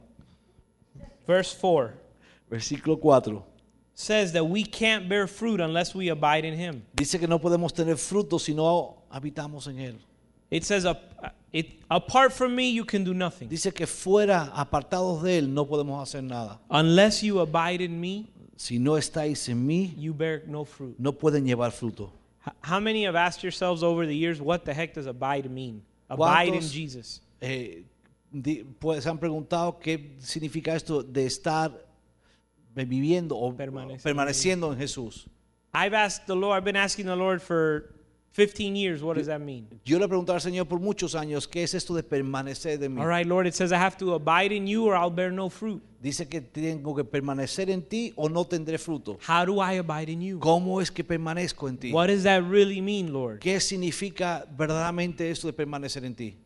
Verse 1.27 1.57
4 1.59 2.09
Versículo 2.49 2.99
4. 2.99 3.48
Says 3.99 4.31
that 4.31 4.45
we 4.45 4.63
can't 4.63 5.09
bear 5.09 5.27
fruit 5.27 5.59
unless 5.59 5.93
we 5.93 6.07
abide 6.09 6.45
in 6.45 6.53
him. 6.53 6.83
Dice 6.95 7.19
que 7.19 7.27
no 7.27 7.37
podemos 7.37 7.73
tener 7.73 7.97
frutos 7.97 8.43
si 8.43 8.53
no 8.53 9.03
habitamos 9.11 9.67
en 9.67 9.77
Él. 9.79 9.95
It 10.49 10.63
says, 10.63 10.85
"Ap- 10.85 11.35
it, 11.51 11.81
apart 11.91 12.31
from 12.31 12.55
me, 12.55 12.71
you 12.71 12.85
can 12.85 13.03
do 13.03 13.13
nothing. 13.13 13.49
Dice 13.49 13.73
que 13.73 13.85
fuera, 13.85 14.51
apartados 14.55 15.21
de 15.21 15.39
Él, 15.39 15.49
no 15.53 15.65
podemos 15.65 16.01
hacer 16.01 16.23
nada. 16.23 16.59
Unless 16.69 17.23
you 17.23 17.39
abide 17.41 17.81
in 17.81 17.99
me, 17.99 18.27
Si 18.55 18.79
no 18.79 18.93
estáis 18.97 19.47
en 19.49 19.65
mí, 19.67 19.93
you 19.97 20.13
bear 20.13 20.43
no 20.47 20.63
fruit. 20.65 20.95
no 20.97 21.11
pueden 21.11 21.45
llevar 21.45 21.71
fruto. 21.71 22.11
How 22.61 22.79
many 22.79 23.03
have 23.05 23.15
asked 23.17 23.43
yourselves 23.43 23.83
over 23.83 24.05
the 24.07 24.15
years, 24.15 24.39
what 24.41 24.63
the 24.63 24.73
heck 24.73 24.93
does 24.93 25.07
abide 25.07 25.49
mean? 25.49 25.81
Abide 26.09 26.55
in 26.55 26.61
Jesus. 26.61 27.21
Eh, 27.41 27.83
pues 28.79 29.05
han 29.05 29.17
preguntado 29.19 29.77
qué 29.79 30.15
significa 30.19 30.73
esto 30.75 31.03
de 31.03 31.25
estar 31.25 31.71
viviendo 32.75 33.37
o 33.37 33.53
Permaneciendo. 33.55 34.03
permaneciendo 34.03 34.73
en 34.73 34.79
Jesús. 34.79 35.27
I've 35.73 35.93
asked 35.93 36.25
the 36.27 36.35
Lord, 36.35 36.57
I've 36.57 36.65
been 36.65 36.75
asking 36.75 37.05
the 37.05 37.15
Lord 37.15 37.41
for 37.41 37.93
15 38.31 38.75
years, 38.75 39.01
what 39.01 39.17
does 39.17 39.27
that 39.27 39.41
mean? 39.41 39.67
Yo 39.83 39.97
le 39.97 40.05
he 40.05 40.07
preguntado 40.07 40.35
al 40.35 40.41
Señor 40.41 40.67
por 40.67 40.79
muchos 40.79 41.15
años 41.15 41.47
qué 41.47 41.63
es 41.63 41.73
esto 41.73 41.93
de 41.95 42.03
permanecer 42.03 42.79
de 42.79 42.87
mí. 42.87 43.01
All 43.01 43.07
right, 43.07 43.25
Lord, 43.25 43.47
it 43.47 43.53
says 43.55 43.71
I 43.71 43.77
have 43.77 43.97
to 43.97 44.13
abide 44.13 44.51
in 44.51 44.67
you 44.67 44.85
or 44.85 44.95
I'll 44.95 45.09
bear 45.13 45.31
no 45.31 45.49
fruit. 45.49 45.81
Dice 46.01 46.27
que 46.29 46.39
tengo 46.39 46.95
que 46.95 47.03
permanecer 47.03 47.69
en 47.69 47.81
ti 47.81 48.13
o 48.15 48.29
no 48.29 48.45
tendré 48.45 48.77
fruto. 48.77 49.17
How 49.27 49.45
do 49.45 49.59
I 49.59 49.79
abide 49.79 50.09
in 50.09 50.21
you? 50.21 50.39
¿Cómo 50.39 50.79
es 50.79 50.91
que 50.91 51.03
permanezco 51.03 51.67
en 51.67 51.77
ti? 51.77 51.91
What 51.91 52.07
does 52.07 52.23
that 52.23 52.43
really 52.43 52.81
mean, 52.81 53.11
Lord? 53.11 53.39
¿Qué 53.39 53.59
significa 53.59 54.45
verdaderamente 54.57 55.29
esto 55.29 55.47
de 55.47 55.53
permanecer 55.53 56.05
en 56.05 56.15
ti? 56.15 56.37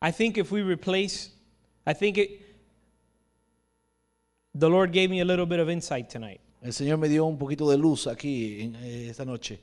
I 0.00 0.10
think 0.10 0.36
if 0.36 0.50
we 0.50 0.62
replace, 0.62 1.30
I 1.86 1.92
think 1.94 2.18
it, 2.18 2.40
the 4.54 4.68
Lord 4.68 4.92
gave 4.92 5.10
me 5.10 5.20
a 5.20 5.24
little 5.24 5.46
bit 5.46 5.58
of 5.60 5.68
insight 5.68 6.08
tonight. 6.10 6.40
El 6.62 6.70
Señor 6.72 6.98
me 6.98 7.08
dio 7.08 7.26
un 7.26 7.36
poquito 7.38 7.68
de 7.70 7.76
luz 7.76 8.06
aquí 8.06 8.60
en, 8.62 8.76
eh, 8.76 9.08
esta 9.10 9.24
noche. 9.24 9.58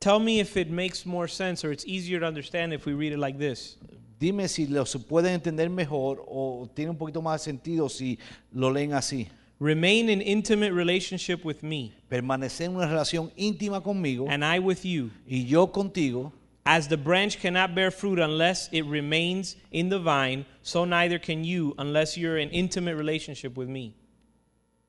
Tell 0.00 0.20
me 0.20 0.38
if 0.38 0.56
it 0.56 0.70
makes 0.70 1.04
more 1.04 1.26
sense 1.26 1.64
or 1.64 1.72
it's 1.72 1.84
easier 1.84 2.20
to 2.20 2.26
understand 2.26 2.72
if 2.72 2.86
we 2.86 2.92
read 2.92 3.12
it 3.12 3.18
like 3.18 3.36
this. 3.38 3.76
Dime 4.20 4.46
si 4.48 4.66
lo 4.66 4.84
se 4.84 4.98
pueden 5.00 5.34
entender 5.34 5.68
mejor 5.70 6.24
o 6.26 6.68
tiene 6.74 6.90
un 6.90 6.96
poquito 6.96 7.20
más 7.20 7.40
de 7.44 7.52
sentido 7.52 7.88
si 7.88 8.18
lo 8.52 8.70
leen 8.70 8.92
así. 8.92 9.28
Remain 9.60 10.08
in 10.08 10.22
intimate 10.22 10.72
relationship 10.72 11.44
with 11.44 11.62
me, 11.64 11.92
Permanecer 12.08 12.66
en 12.66 12.76
una 12.76 12.86
relación 12.86 13.32
íntima 13.36 13.82
conmigo 13.82 14.26
and 14.28 14.44
I 14.44 14.60
with 14.60 14.84
you. 14.84 15.10
y 15.26 15.46
yo 15.46 15.72
contigo, 15.72 16.32
As 16.70 16.86
the 16.86 16.98
branch 16.98 17.38
cannot 17.40 17.74
bear 17.74 17.90
fruit 17.90 18.18
unless 18.18 18.68
it 18.72 18.84
remains 18.84 19.56
in 19.70 19.88
the 19.88 19.98
vine, 19.98 20.44
so 20.62 20.84
neither 20.84 21.18
can 21.18 21.42
you 21.42 21.74
unless 21.78 22.16
you're 22.18 22.36
in 22.36 22.50
intimate 22.50 22.94
relationship 22.96 23.56
with 23.56 23.68
me. 23.68 23.94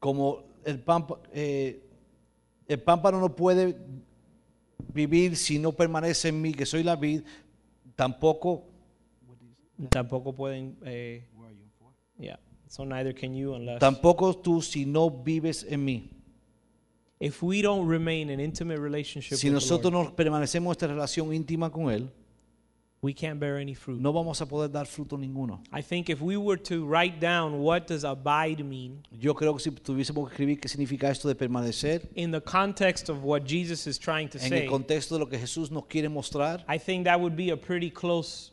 como 0.02 0.44
el, 0.66 0.78
pampa- 0.80 1.20
eh, 1.34 1.78
el 2.68 2.78
pámpano 2.80 3.20
no 3.22 3.30
puede 3.30 3.76
vivir 4.94 5.38
si 5.38 5.58
no 5.58 5.72
permanece 5.72 6.28
en 6.30 6.42
mí, 6.42 6.54
que 6.54 6.66
soy 6.66 6.84
la 6.84 6.96
vid, 6.98 7.22
tampoco 7.96 8.66
Tampoco 9.90 10.34
pueden. 10.34 10.76
Eh, 10.86 11.24
yeah. 12.20 12.36
So 12.68 12.84
neither 12.84 13.14
can 13.14 13.34
you 13.34 13.54
unless. 13.54 13.80
tampoco 13.80 14.34
tú 14.34 14.62
si 14.62 14.86
no 14.86 15.10
vives 15.10 15.66
en 15.70 15.86
mí. 15.86 16.10
If 17.20 17.44
we 17.44 17.62
don't 17.62 17.86
remain 17.86 18.30
in 18.30 18.40
intimate 18.40 18.80
relationship 18.80 19.38
Si 19.38 19.48
with 19.48 19.52
the 19.52 19.56
nosotros 19.56 19.92
Lord, 19.92 20.10
no 20.10 20.16
permanecemos 20.16 20.68
en 20.68 20.72
esta 20.72 20.88
relación 20.88 21.34
íntima 21.34 21.70
con 21.70 21.92
Él, 21.92 22.10
we 23.02 23.14
can't 23.14 23.40
bear 23.40 23.58
any 23.58 23.74
fruit. 23.74 24.00
no 24.00 24.12
vamos 24.14 24.42
a 24.42 24.46
poder 24.46 24.70
dar 24.70 24.86
fruto 24.86 25.18
ninguno. 25.18 25.62
I 25.74 25.82
think 25.82 26.10
if 26.10 26.22
we 26.22 26.38
were 26.38 26.58
to 26.58 26.86
write 26.86 27.20
down 27.20 27.62
what 27.62 27.88
does 27.88 28.04
abide 28.04 28.64
mean 28.64 29.04
Yo 29.12 29.34
creo 29.34 29.54
que 29.54 29.60
si 29.60 29.72
tuviésemos 29.72 30.28
que 30.28 30.32
escribir 30.34 30.60
qué 30.60 30.70
significa 30.70 31.10
esto 31.10 31.28
de 31.28 31.36
permanecer, 31.36 32.08
in 32.16 32.32
the 32.32 32.42
context 32.42 33.10
of 33.10 33.24
what 33.24 33.44
Jesus 33.46 33.86
is 33.86 33.98
trying 33.98 34.30
to 34.30 34.38
en 34.38 34.54
el 34.54 34.60
say, 34.62 34.68
contexto 34.68 35.16
de 35.16 35.20
lo 35.20 35.28
que 35.28 35.38
Jesús 35.38 35.72
nos 35.72 35.86
quiere 35.88 36.08
mostrar, 36.10 36.64
I 36.70 36.78
think 36.78 37.06
that 37.06 37.20
would 37.20 37.36
be 37.36 37.52
a 37.52 37.58
pretty 37.58 37.90
close, 37.92 38.52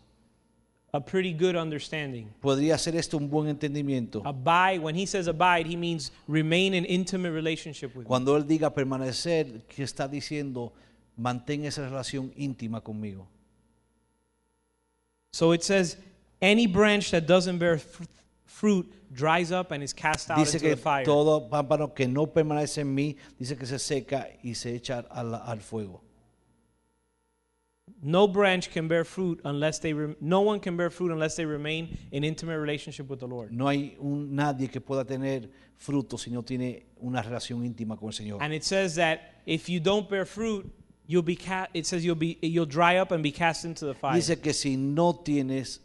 a 0.92 1.00
pretty 1.00 1.32
good 1.32 1.56
understanding. 1.56 2.28
podría 2.40 2.78
ser 2.78 2.96
esto 2.96 3.16
un 3.18 3.28
buen 3.28 3.48
entendimiento. 3.48 4.22
Abide, 4.24 4.80
when 4.80 4.94
he 4.94 5.04
says 5.06 5.26
abide, 5.28 5.66
he 5.66 5.76
means 5.76 6.10
remain 6.26 6.72
in 6.74 6.84
intimate 6.84 7.32
relationship 7.32 7.94
with. 7.94 8.06
Cuando 8.06 8.36
Él 8.36 8.46
diga 8.46 8.72
permanecer, 8.72 9.62
que 9.68 9.84
está 9.84 10.08
diciendo, 10.08 10.72
mantén 11.16 11.64
esa 11.66 11.82
relación 11.82 12.32
íntima 12.36 12.80
conmigo. 12.82 13.26
So 15.32 15.52
it 15.52 15.62
says, 15.62 15.98
any 16.40 16.66
branch 16.66 17.10
that 17.10 17.26
doesn't 17.26 17.58
bear 17.58 17.78
fr- 17.78 18.04
fruit 18.46 18.90
dries 19.12 19.52
up 19.52 19.70
and 19.72 19.82
is 19.82 19.92
cast 19.92 20.30
out 20.30 20.38
Dice 20.38 20.54
into 20.54 20.64
que 20.66 20.76
the 20.76 20.80
fire. 20.80 21.04
todo 21.04 21.48
pámpano 21.50 21.94
que 21.94 22.06
no 22.08 22.26
permanece 22.26 22.80
en 22.80 22.94
mí, 22.94 23.16
dice 23.38 23.56
que 23.58 23.66
se 23.66 23.78
seca 23.78 24.28
y 24.42 24.54
se 24.54 24.74
echa 24.74 25.04
al, 25.10 25.34
al 25.34 25.60
fuego. 25.60 26.02
No 28.08 28.28
branch 28.28 28.70
can 28.70 28.86
bear 28.86 29.04
fruit 29.04 29.40
unless 29.44 29.80
they 29.80 29.92
rem- 29.92 30.14
no 30.20 30.40
one 30.42 30.60
can 30.60 30.76
bear 30.76 30.90
fruit 30.90 31.10
unless 31.10 31.34
they 31.34 31.44
remain 31.44 31.98
in 32.12 32.22
intimate 32.22 32.56
relationship 32.60 33.08
with 33.10 33.18
the 33.18 33.26
Lord. 33.26 33.50
No 33.50 33.66
hay 33.66 33.96
un, 34.00 34.32
nadie 34.32 34.70
que 34.70 34.80
pueda 34.80 35.04
tener 35.04 35.48
fruto 35.76 36.16
si 36.16 36.30
no 36.30 36.42
tiene 36.42 36.84
una 37.02 37.20
relación 37.20 37.64
íntima 37.64 37.98
con 37.98 38.10
el 38.10 38.14
Señor. 38.14 38.38
And 38.40 38.54
it 38.54 38.62
says 38.62 38.94
that 38.94 39.32
if 39.44 39.68
you 39.68 39.80
don't 39.80 40.08
bear 40.08 40.24
fruit, 40.24 40.70
you'll 41.08 41.22
be 41.24 41.34
ca- 41.34 41.66
it 41.74 41.84
says 41.84 42.04
you'll 42.04 42.14
be 42.14 42.38
you'll 42.42 42.64
dry 42.64 42.98
up 42.98 43.10
and 43.10 43.24
be 43.24 43.32
cast 43.32 43.64
into 43.64 43.86
the 43.86 43.94
fire. 43.94 44.14
Dice 44.14 44.40
que 44.40 44.52
si 44.52 44.76
no 44.76 45.12
tienes 45.24 45.80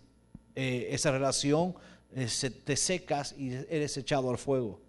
eh, 0.56 0.90
esa 0.92 1.12
relación, 1.12 1.74
eh, 2.16 2.28
se- 2.28 2.52
te 2.52 2.76
secas 2.76 3.34
y 3.36 3.50
eres 3.68 3.98
echado 3.98 4.30
al 4.30 4.38
fuego. 4.38 4.80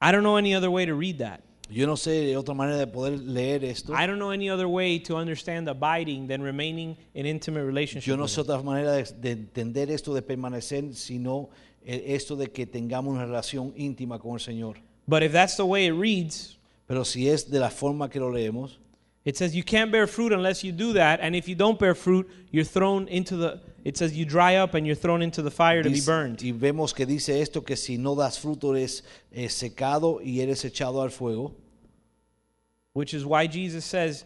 I 0.00 0.12
don't 0.12 0.22
know 0.22 0.36
any 0.36 0.54
other 0.54 0.70
way 0.70 0.86
to 0.86 0.94
read 0.94 1.18
that. 1.18 1.42
Yo 1.72 1.86
no 1.86 1.96
sé 1.96 2.36
otra 2.36 2.54
manera 2.54 2.76
de 2.76 2.86
poder 2.86 3.18
leer 3.18 3.64
esto. 3.64 3.94
I 3.94 4.06
don't 4.06 4.18
know 4.18 4.30
any 4.30 4.50
other 4.50 4.66
way 4.66 4.98
to 5.00 5.16
understand 5.16 5.68
abiding 5.68 6.28
than 6.28 6.42
remaining 6.42 6.96
in 7.14 7.26
intimate 7.26 7.64
relationship. 7.64 8.08
Yo 8.08 8.16
no 8.16 8.26
sé 8.26 8.40
otra 8.40 8.62
manera 8.62 8.92
de, 8.92 9.04
de 9.04 9.30
entender 9.32 9.90
esto 9.90 10.12
de 10.14 10.22
permanecer, 10.22 10.94
sino 10.94 11.48
eh, 11.84 12.14
esto 12.14 12.36
de 12.36 12.48
que 12.48 12.66
tengamos 12.66 13.14
una 13.14 13.24
relación 13.24 13.72
íntima 13.76 14.18
con 14.18 14.34
el 14.34 14.40
Señor. 14.40 14.76
But 15.08 15.22
if 15.22 15.32
that's 15.32 15.56
the 15.56 15.64
way 15.64 15.86
it 15.86 15.94
reads, 15.94 16.58
Pero 16.86 17.04
si 17.04 17.28
es 17.28 17.50
de 17.50 17.58
la 17.58 17.70
forma 17.70 18.10
que 18.10 18.20
lo 18.20 18.30
leemos, 18.30 18.78
it 19.24 19.36
says 19.36 19.54
you 19.54 19.64
can't 19.64 19.90
bear 19.90 20.06
fruit 20.06 20.32
unless 20.32 20.62
you 20.62 20.72
do 20.72 20.92
that, 20.92 21.20
and 21.22 21.34
if 21.34 21.48
you 21.48 21.54
don't 21.54 21.78
bear 21.78 21.94
fruit, 21.94 22.28
you're 22.50 22.64
thrown 22.64 23.08
into 23.08 23.36
the 23.36 23.60
it 23.84 23.96
says 23.96 24.16
you 24.16 24.24
dry 24.24 24.56
up 24.56 24.74
and 24.74 24.86
you're 24.86 24.94
thrown 24.94 25.22
into 25.22 25.42
the 25.42 25.50
fire 25.50 25.82
to 25.82 25.90
be 25.90 26.00
burned. 26.00 26.42
y 26.42 26.52
vemos 26.52 26.94
que 26.94 27.06
dice 27.06 27.40
esto, 27.40 27.62
que 27.62 27.76
si 27.76 27.98
no 27.98 28.14
das 28.14 28.38
fruto 28.38 28.76
eres 28.76 29.02
eh, 29.32 29.48
secado 29.48 30.20
y 30.22 30.40
eres 30.40 30.64
echado 30.64 31.02
al 31.02 31.10
fuego. 31.10 31.54
Which 32.92 33.14
is 33.14 33.24
why 33.24 33.46
Jesus 33.46 33.84
says 33.84 34.24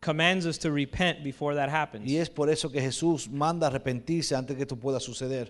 commands 0.00 0.46
us 0.46 0.58
to 0.58 0.70
repent 0.70 1.22
before 1.22 1.54
that 1.54 1.70
happens. 1.70 2.10
Y 2.10 2.18
es 2.18 2.28
por 2.28 2.50
eso 2.50 2.68
que 2.68 2.80
Jesús 2.80 3.28
manda 3.28 3.70
arrepentirse 3.70 4.36
antes 4.36 4.56
que 4.56 4.62
esto 4.62 4.76
pueda 4.76 5.00
suceder. 5.00 5.48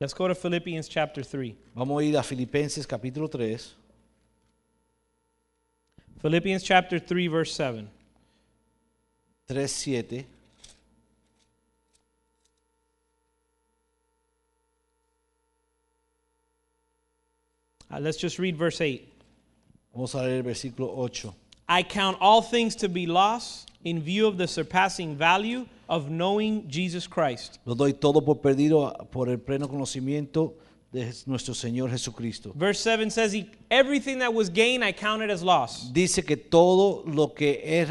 Let's 0.00 0.12
go 0.12 0.28
to 0.28 0.34
Philippians 0.34 0.88
chapter 0.88 1.22
3. 1.22 1.54
Vamos 1.74 2.02
a 2.02 2.04
ir 2.04 2.16
a 2.16 2.22
Filipenses 2.22 2.86
capítulo 2.86 3.30
3, 3.30 3.76
Philippians 6.24 6.62
chapter 6.62 6.98
3 6.98 7.28
verse 7.28 7.54
7. 7.54 7.88
3, 9.46 9.66
7. 9.66 10.26
Uh, 17.90 18.00
let's 18.00 18.16
just 18.16 18.38
read 18.38 18.56
verse 18.56 18.80
8. 18.80 19.13
Vamos 19.94 20.14
a 20.14 20.22
leer 20.22 20.38
el 20.38 20.42
versículo 20.42 20.92
8. 20.96 21.32
I 21.68 21.82
count 21.82 22.18
all 22.20 22.42
things 22.42 22.74
to 22.76 22.88
be 22.88 23.06
lost 23.06 23.70
in 23.84 24.00
view 24.02 24.26
of 24.26 24.36
the 24.36 24.46
surpassing 24.46 25.16
value 25.16 25.66
of 25.88 26.10
knowing 26.10 26.68
Jesus 26.68 27.06
Christ. 27.06 27.58
Lo 27.64 27.74
doy 27.74 27.92
todo 27.92 28.20
por 28.20 28.36
perdido 28.36 28.92
por 29.10 29.28
el 29.28 29.38
pleno 29.38 29.68
conocimiento 29.68 30.54
de 30.92 31.12
nuestro 31.26 31.54
Señor 31.54 31.90
Jesucristo. 31.90 32.52
Verse 32.54 32.80
7 32.80 33.10
says, 33.10 33.32
he, 33.32 33.50
Everything 33.70 34.18
that 34.18 34.32
was 34.32 34.48
gain 34.50 34.82
I 34.82 34.92
counted 34.92 35.30
as 35.30 35.42
loss. 35.42 35.90
Dice 35.92 36.24
que 36.24 36.36
todo 36.36 37.02
lo 37.06 37.28
que 37.28 37.60
he 37.64 37.84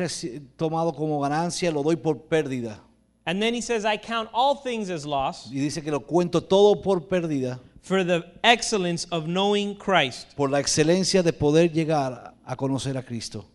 tomado 0.58 0.94
como 0.94 1.20
ganancia 1.22 1.72
lo 1.72 1.84
doy 1.84 1.96
por 1.96 2.16
pérdida. 2.16 2.80
And 3.26 3.42
then 3.42 3.54
he 3.54 3.62
says, 3.62 3.86
I 3.86 3.98
count 3.98 4.30
all 4.34 4.56
things 4.56 4.90
as 4.90 5.06
loss 5.06 5.50
Y 5.50 5.60
dice 5.60 5.82
que 5.82 5.92
lo 5.92 6.02
cuento 6.02 6.42
todo 6.42 6.82
por 6.82 7.08
pérdida 7.08 7.60
for 7.84 8.04
the 8.04 8.24
excellence 8.44 9.06
of 9.12 9.28
knowing 9.28 9.76
Christ. 9.76 10.36
por 10.36 10.50
la 10.50 10.60
excelencia 10.60 11.22
de 11.22 11.32
poder 11.34 11.70
llegar 11.72 12.34
a 12.46 12.56
conocer 12.56 12.98
a 12.98 13.04
Cristo. 13.04 13.46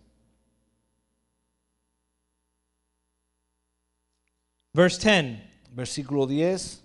Verse 4.75 4.99
10, 4.99 5.41
Versículo 5.75 6.27
10. 6.29 6.81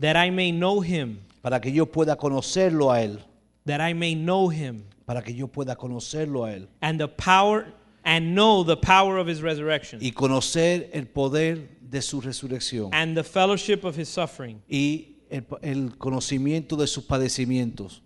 that 0.00 0.16
I 0.16 0.30
may 0.30 0.52
know 0.52 0.80
him, 0.80 1.20
Para 1.42 1.60
que 1.60 1.72
yo 1.72 1.86
pueda 1.86 2.16
conocerlo 2.16 2.92
a 2.92 3.00
Él. 3.02 3.20
that 3.66 3.80
I 3.80 3.92
may 3.94 4.14
know 4.14 4.48
him, 4.48 4.84
Para 5.06 5.22
que 5.22 5.34
yo 5.34 5.48
pueda 5.48 5.76
conocerlo 5.76 6.44
a 6.44 6.52
Él. 6.54 6.68
and 6.80 7.00
the 7.00 7.08
power 7.08 7.66
and 8.04 8.34
know 8.34 8.62
the 8.64 8.76
power 8.76 9.18
of 9.18 9.26
his 9.26 9.40
resurrection, 9.42 10.00
Y 10.02 10.10
conocer 10.12 10.90
el 10.92 11.06
poder 11.06 11.68
de 11.80 12.02
su 12.02 12.20
resurrección. 12.20 12.90
and 12.92 13.16
the 13.16 13.24
fellowship 13.24 13.84
of 13.84 13.96
his 13.96 14.08
suffering, 14.08 14.60
Y 14.68 15.11
el, 15.32 15.46
el 15.62 15.98
conocimiento 15.98 16.76
de 16.76 16.86
sus 16.86 17.04
padecimientos. 17.04 18.02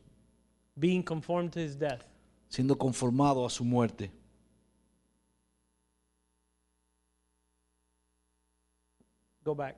being 0.78 1.02
conformed 1.02 1.52
to 1.52 1.60
his 1.60 1.74
death. 1.74 2.04
Siendo 2.48 2.76
conformado 2.76 3.44
a 3.44 3.50
su 3.50 3.64
muerte. 3.64 4.10
Go 9.42 9.54
back. 9.54 9.76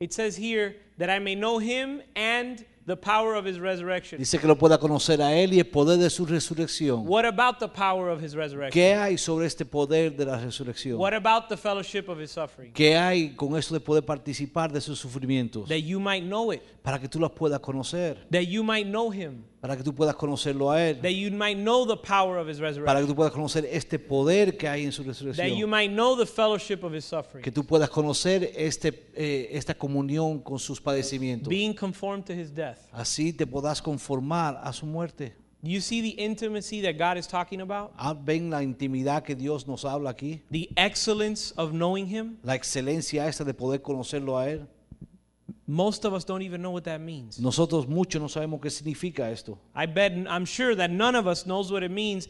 It 0.00 0.12
says 0.12 0.36
here 0.36 0.76
that 0.98 1.08
I 1.08 1.18
may 1.18 1.34
know 1.34 1.58
him 1.58 2.02
and 2.14 2.64
the 2.86 2.96
power 2.96 3.34
of 3.34 3.44
his 3.44 3.58
resurrection. 3.58 4.18
Dice 4.18 4.38
que 4.38 4.46
lo 4.46 4.56
pueda 4.56 4.78
conocer 4.78 5.20
a 5.20 5.34
Él 5.34 5.52
y 5.52 5.58
el 5.58 5.66
poder 5.66 5.98
de 5.98 6.08
su 6.08 6.24
resurrección. 6.24 7.04
What 7.06 7.24
about 7.24 7.58
the 7.58 7.68
power 7.68 8.08
of 8.08 8.22
his 8.22 8.34
resurrection? 8.34 8.70
¿Qué 8.70 8.94
hay 8.94 9.18
sobre 9.18 9.46
este 9.46 9.64
poder 9.64 10.16
de 10.16 10.24
la 10.24 10.38
resurrección? 10.38 10.98
What 10.98 11.12
about 11.12 11.48
the 11.48 11.56
fellowship 11.56 12.08
of 12.08 12.20
his 12.20 12.30
suffering? 12.30 12.72
¿Qué 12.72 12.96
hay 12.96 13.34
con 13.34 13.56
eso 13.56 13.74
de 13.74 13.80
poder 13.80 14.04
participar 14.04 14.72
de 14.72 14.80
sus 14.80 15.00
sufrimientos? 15.00 15.68
That 15.68 15.82
you 15.82 15.98
might 15.98 16.22
know 16.22 16.52
it, 16.52 16.62
Para 16.86 17.00
que 17.00 17.08
tú 17.08 17.18
los 17.18 17.32
puedas 17.32 17.58
conocer. 17.58 18.28
that 18.30 18.42
you 18.46 18.62
might 18.62 18.86
know 18.86 19.10
him, 19.12 19.42
Para 19.60 19.76
que 19.76 19.82
tú 19.82 19.92
puedas 19.92 20.14
conocerlo 20.14 20.70
a 20.70 20.80
Él. 20.80 21.00
that 21.02 21.10
you 21.10 21.32
might 21.32 21.56
know 21.58 21.84
the 21.84 21.96
power 21.96 22.38
of 22.38 22.46
his 22.48 22.58
Para 22.58 22.68
resurrection, 22.70 23.00
que 23.02 23.06
tú 23.08 23.16
puedas 23.16 23.32
conocer 23.32 23.64
este 23.72 23.98
poder 23.98 24.56
que 24.56 24.68
hay 24.68 24.84
en 24.84 24.92
su 24.92 25.02
that 25.02 25.06
you 25.18 25.32
resurrección. 25.32 25.68
might 25.70 25.90
know 25.90 26.16
the 26.16 26.24
fellowship 26.24 26.84
of 26.84 26.94
his 26.94 27.04
suffering, 27.04 27.42
Que 27.42 27.50
tú 27.50 27.64
puedas 27.66 27.90
conocer 27.90 28.52
este, 28.54 29.10
eh, 29.16 29.48
esta 29.50 29.74
comunión 29.74 30.38
con 30.38 30.60
sus 30.60 30.80
padecimientos. 30.80 31.48
being 31.48 31.74
conformed 31.74 32.24
to 32.24 32.32
his 32.32 32.54
death. 32.54 32.78
Así 32.92 33.32
te 33.32 33.48
podás 33.48 33.82
conformar 33.82 34.60
a 34.62 34.72
su 34.72 34.86
muerte. 34.86 35.34
You 35.62 35.80
see 35.80 36.00
the 36.00 36.22
intimacy 36.22 36.80
that 36.82 36.92
God 36.96 37.16
is 37.18 37.26
talking 37.26 37.60
about? 37.60 37.90
Ah, 37.96 38.14
Ven 38.14 38.48
la 38.50 38.62
intimidad 38.62 39.24
que 39.24 39.34
Dios 39.34 39.66
nos 39.66 39.84
habla 39.84 40.10
aquí. 40.10 40.42
The 40.52 40.68
excellence 40.76 41.52
of 41.56 41.72
knowing 41.72 42.06
him? 42.06 42.36
La 42.44 42.54
excelencia 42.54 43.26
esta 43.26 43.42
de 43.42 43.54
poder 43.54 43.82
conocerlo 43.82 44.38
a 44.38 44.48
Él. 44.48 44.68
Most 45.66 46.04
of 46.04 46.14
us 46.14 46.24
don't 46.24 46.42
even 46.42 46.62
know 46.62 46.70
what 46.70 46.84
that 46.84 47.00
means. 47.00 47.40
Nosotros 47.40 47.88
muchos 47.88 48.20
no 48.20 48.28
sabemos 48.28 48.60
qué 48.60 48.70
significa 48.70 49.30
esto. 49.30 49.58
I 49.74 49.86
bet, 49.86 50.12
I'm 50.28 50.44
sure 50.44 50.76
that 50.76 50.90
none 50.90 51.16
of 51.16 51.26
us 51.26 51.44
knows 51.44 51.72
what 51.72 51.82
it 51.82 51.90
means 51.90 52.28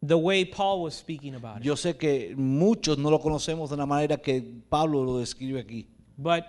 the 0.00 0.16
way 0.16 0.44
Paul 0.44 0.82
was 0.82 0.94
speaking 0.94 1.34
about 1.34 1.58
it. 1.58 1.64
Yo 1.64 1.74
sé 1.74 1.98
que 1.98 2.34
muchos 2.36 2.96
no 2.98 3.10
lo 3.10 3.18
conocemos 3.18 3.70
de 3.70 3.76
la 3.76 3.86
manera 3.86 4.16
que 4.18 4.40
Pablo 4.70 5.02
lo 5.04 5.18
describe 5.18 5.64
aquí. 5.64 5.86
But 6.16 6.46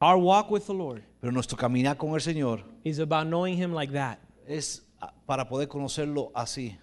our 0.00 0.16
walk 0.16 0.50
with 0.50 0.66
the 0.66 0.74
Lord 0.74 1.02
Pero 1.20 1.32
nuestro 1.32 1.56
caminar 1.58 1.98
con 1.98 2.10
el 2.10 2.20
Señor 2.20 2.62
is 2.84 2.98
about 2.98 3.26
knowing 3.26 3.56
him 3.56 3.72
like 3.72 3.92
that. 3.92 4.18
es 4.46 4.82
para 5.26 5.48
poder 5.48 5.68
conocerlo 5.68 6.30
así. 6.34 6.76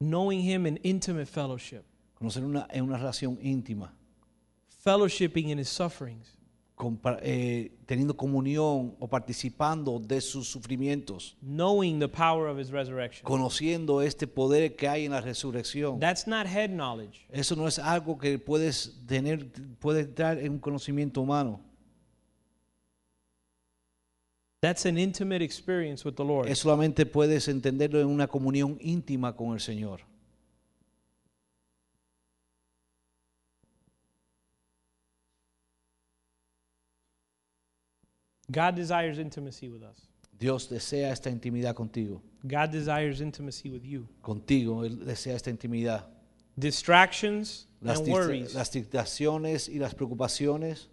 Knowing 0.00 0.40
him 0.40 0.66
in 0.66 0.76
intimate 0.82 1.26
fellowship, 1.26 1.84
Conocer 2.18 2.44
una, 2.44 2.66
en 2.70 2.84
una 2.84 2.98
relación 2.98 3.38
íntima. 3.40 3.92
Fellowshipping 4.84 5.48
in 5.50 5.58
his 5.58 5.68
sufferings, 5.68 6.36
compa- 6.76 7.18
eh, 7.22 7.70
teniendo 7.86 8.14
comunión 8.16 8.94
o 9.00 9.08
participando 9.08 9.98
de 9.98 10.20
sus 10.20 10.46
sufrimientos. 10.48 11.36
knowing 11.40 11.98
the 11.98 12.08
power 12.08 12.48
of 12.48 12.58
his 12.58 12.70
resurrection. 12.70 13.24
Conociendo 13.24 14.02
este 14.02 14.26
poder 14.26 14.76
que 14.76 14.86
hay 14.88 15.06
en 15.06 15.12
la 15.12 15.20
resurrección. 15.20 15.98
That's 16.00 16.26
not 16.26 16.46
head 16.46 16.70
knowledge. 16.70 17.26
Eso 17.30 17.56
no 17.56 17.66
es 17.66 17.78
algo 17.78 18.18
que 18.18 18.38
puedes 18.38 19.00
tener, 19.06 19.50
puedes 19.80 20.06
entrar 20.08 20.38
en 20.38 20.52
un 20.52 20.58
conocimiento 20.58 21.20
humano. 21.22 21.60
That's 24.60 24.86
an 24.86 24.96
intimate 24.96 25.42
experience 25.44 26.06
with 26.06 26.14
the 26.14 26.24
Lord. 26.24 26.48
Es 26.48 26.60
solamente 26.60 27.04
puedes 27.04 27.48
entenderlo 27.48 28.00
en 28.00 28.06
una 28.06 28.26
comunión 28.26 28.78
íntima 28.80 29.36
con 29.36 29.52
el 29.52 29.60
Señor. 29.60 30.00
God 38.54 38.76
desires 38.76 39.18
intimacy 39.18 39.68
with 39.68 39.82
us. 39.82 40.08
Dios 40.38 40.68
desea 40.68 41.10
esta 41.10 41.30
intimidad 41.30 41.74
contigo. 41.74 42.20
God 42.46 42.70
desires 42.70 43.20
intimacy 43.20 43.70
with 43.70 43.84
you. 43.84 44.06
Contigo, 44.22 44.84
Él 44.84 45.04
desea 45.04 45.34
esta 45.34 45.50
intimidad. 45.50 46.04
Distractions 46.56 47.66
Las, 47.80 47.98
and 47.98 48.08
worries 48.08 48.54
las 48.54 48.70
distracciones 48.70 49.68
y 49.68 49.78
las 49.78 49.94
preocupaciones 49.94 50.86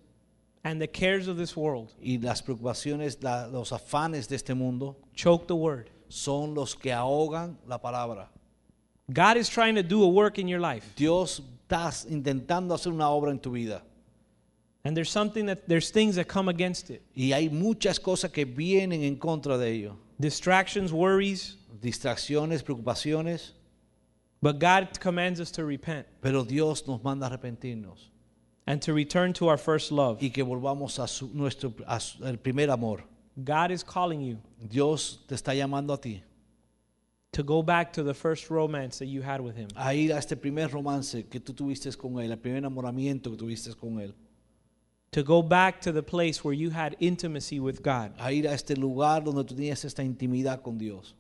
and 0.64 0.80
the 0.82 0.88
cares 0.88 1.28
of 1.28 1.38
this 1.38 1.56
world 1.56 1.92
y 2.02 2.18
las 2.22 2.42
preocupaciones, 2.42 3.22
la- 3.22 3.48
los 3.48 3.72
afanes 3.72 4.28
de 4.28 4.36
este 4.36 4.54
mundo 4.56 4.98
choke 5.16 5.48
the 5.48 5.56
word. 5.56 5.90
son 6.10 6.54
los 6.54 6.76
que 6.76 6.92
ahogan 6.92 7.58
la 7.68 7.78
palabra. 7.78 8.30
God 9.12 9.38
is 9.38 9.50
trying 9.50 9.76
to 9.76 9.84
do 9.84 10.04
a 10.04 10.08
work 10.08 10.38
in 10.40 10.48
your 10.48 10.60
life. 10.60 10.86
Dios 10.96 11.42
está 11.68 11.92
intentando 12.10 12.74
hacer 12.74 12.92
una 12.92 13.10
obra 13.10 13.32
en 13.32 13.40
tu 13.40 13.52
vida. 13.52 13.84
And 14.84 14.96
there's 14.98 15.12
something 15.12 15.46
that 15.46 15.68
there's 15.68 15.92
things 15.92 16.16
that 16.16 16.28
come 16.28 16.50
against 16.50 16.90
it. 16.90 17.04
Y 17.16 17.32
hay 17.34 17.50
muchas 17.50 18.00
cosas 18.00 18.32
que 18.32 18.46
vienen 18.46 19.04
en 19.04 19.16
contra 19.18 19.58
de 19.58 19.70
ello. 19.72 19.98
Distractions, 20.20 20.92
worries, 20.92 21.58
Distracciones, 21.82 22.64
preocupaciones. 22.64 23.52
but 24.42 24.60
God 24.60 25.00
commands 25.00 25.40
us 25.40 25.52
to 25.52 25.64
repent 25.66 26.08
Pero 26.22 26.44
Dios 26.44 26.88
nos 26.88 27.04
manda 27.04 27.28
a 27.28 27.30
arrepentirnos. 27.30 28.10
and 28.68 28.82
to 28.82 28.94
return 28.94 29.34
to 29.34 29.48
our 29.48 29.58
first 29.58 29.92
love. 29.92 30.22
Y 30.22 30.30
que 30.30 30.44
volvamos 30.44 30.98
a 31.00 31.08
su, 31.08 31.30
nuestro 31.34 31.74
a 31.88 32.00
su- 32.00 32.24
el 32.26 32.38
primer 32.38 32.70
amor. 32.72 33.04
God 33.44 33.72
is 33.72 33.84
calling 33.84 34.22
you 34.22 34.38
Dios 34.68 35.20
te 35.28 35.36
está 35.36 35.54
llamando 35.56 35.94
a 35.94 35.98
ti. 36.02 36.24
to 37.34 37.44
go 37.44 37.62
back 37.64 37.94
to 37.94 38.04
the 38.04 38.14
first 38.14 38.50
romance 38.50 38.98
that 39.00 39.06
you 39.08 39.22
had 39.22 39.40
with 39.42 39.56
him. 39.56 39.70
A 39.76 39.94
ir 39.94 40.12
a 40.12 40.18
este 40.18 40.36
primer 40.36 40.68
romance 40.70 41.24
que 41.30 41.40
tú 41.40 41.54
tuviste 41.54 41.96
con 41.98 42.14
Él. 42.20 42.32
El 42.32 42.38
primer 42.38 42.58
enamoramiento 42.64 43.32
que 43.32 43.38
tuviste 43.38 43.74
con 43.76 44.00
Él. 44.02 44.14
To 45.12 45.24
go 45.24 45.42
back 45.42 45.82
to 45.82 45.92
the 45.92 46.02
place 46.02 46.44
where 46.44 46.54
you 46.54 46.70
had 46.70 46.96
intimacy 47.00 47.60
with 47.60 47.82
God. 47.84 48.14
A 48.18 48.32
ir 48.32 48.48
a 48.48 48.54
este 48.54 48.78
lugar 48.78 49.24
donde 49.24 49.44
tú 49.44 49.56
tenías 49.56 49.84
esta 49.84 50.04
intimidad 50.04 50.62
con 50.64 50.78
Dios. 50.78 51.16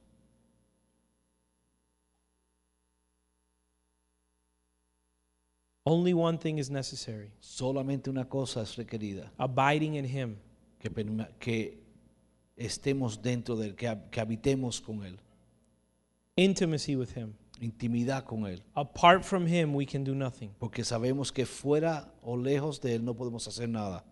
Only 5.84 6.14
one 6.14 6.38
thing 6.38 6.60
is 6.60 6.70
necessary 6.70 7.32
Solamente 7.42 8.08
una 8.10 8.26
cosa 8.26 8.62
es 8.62 8.78
requerida. 8.78 9.32
abiding 9.38 9.96
in 9.96 10.06
him. 10.06 10.38
que, 10.80 10.90
que 11.40 11.84
estemos 12.56 13.22
dentro 13.22 13.56
de 13.56 13.68
él, 13.68 13.76
que, 13.76 13.98
que 14.10 14.20
habitemos 14.20 14.80
con 14.80 15.04
él, 15.04 15.18
intimacy 16.36 16.96
with 16.96 17.16
him. 17.16 17.36
Intimidad 17.62 18.26
con 18.26 18.46
él, 18.46 18.62
Apart 18.76 19.24
from 19.24 19.46
him, 19.48 19.74
we 19.74 19.86
can 19.86 20.04
do 20.04 20.14
nothing. 20.14 20.50
porque 20.60 20.84
sabemos 20.84 21.32
que 21.32 21.46
fuera 21.46 22.12
o 22.22 22.36
lejos 22.36 22.82
de 22.82 22.96
él 22.96 23.04
no 23.06 23.14
podemos 23.14 23.48
hacer 23.48 23.70
nada. 23.70 24.04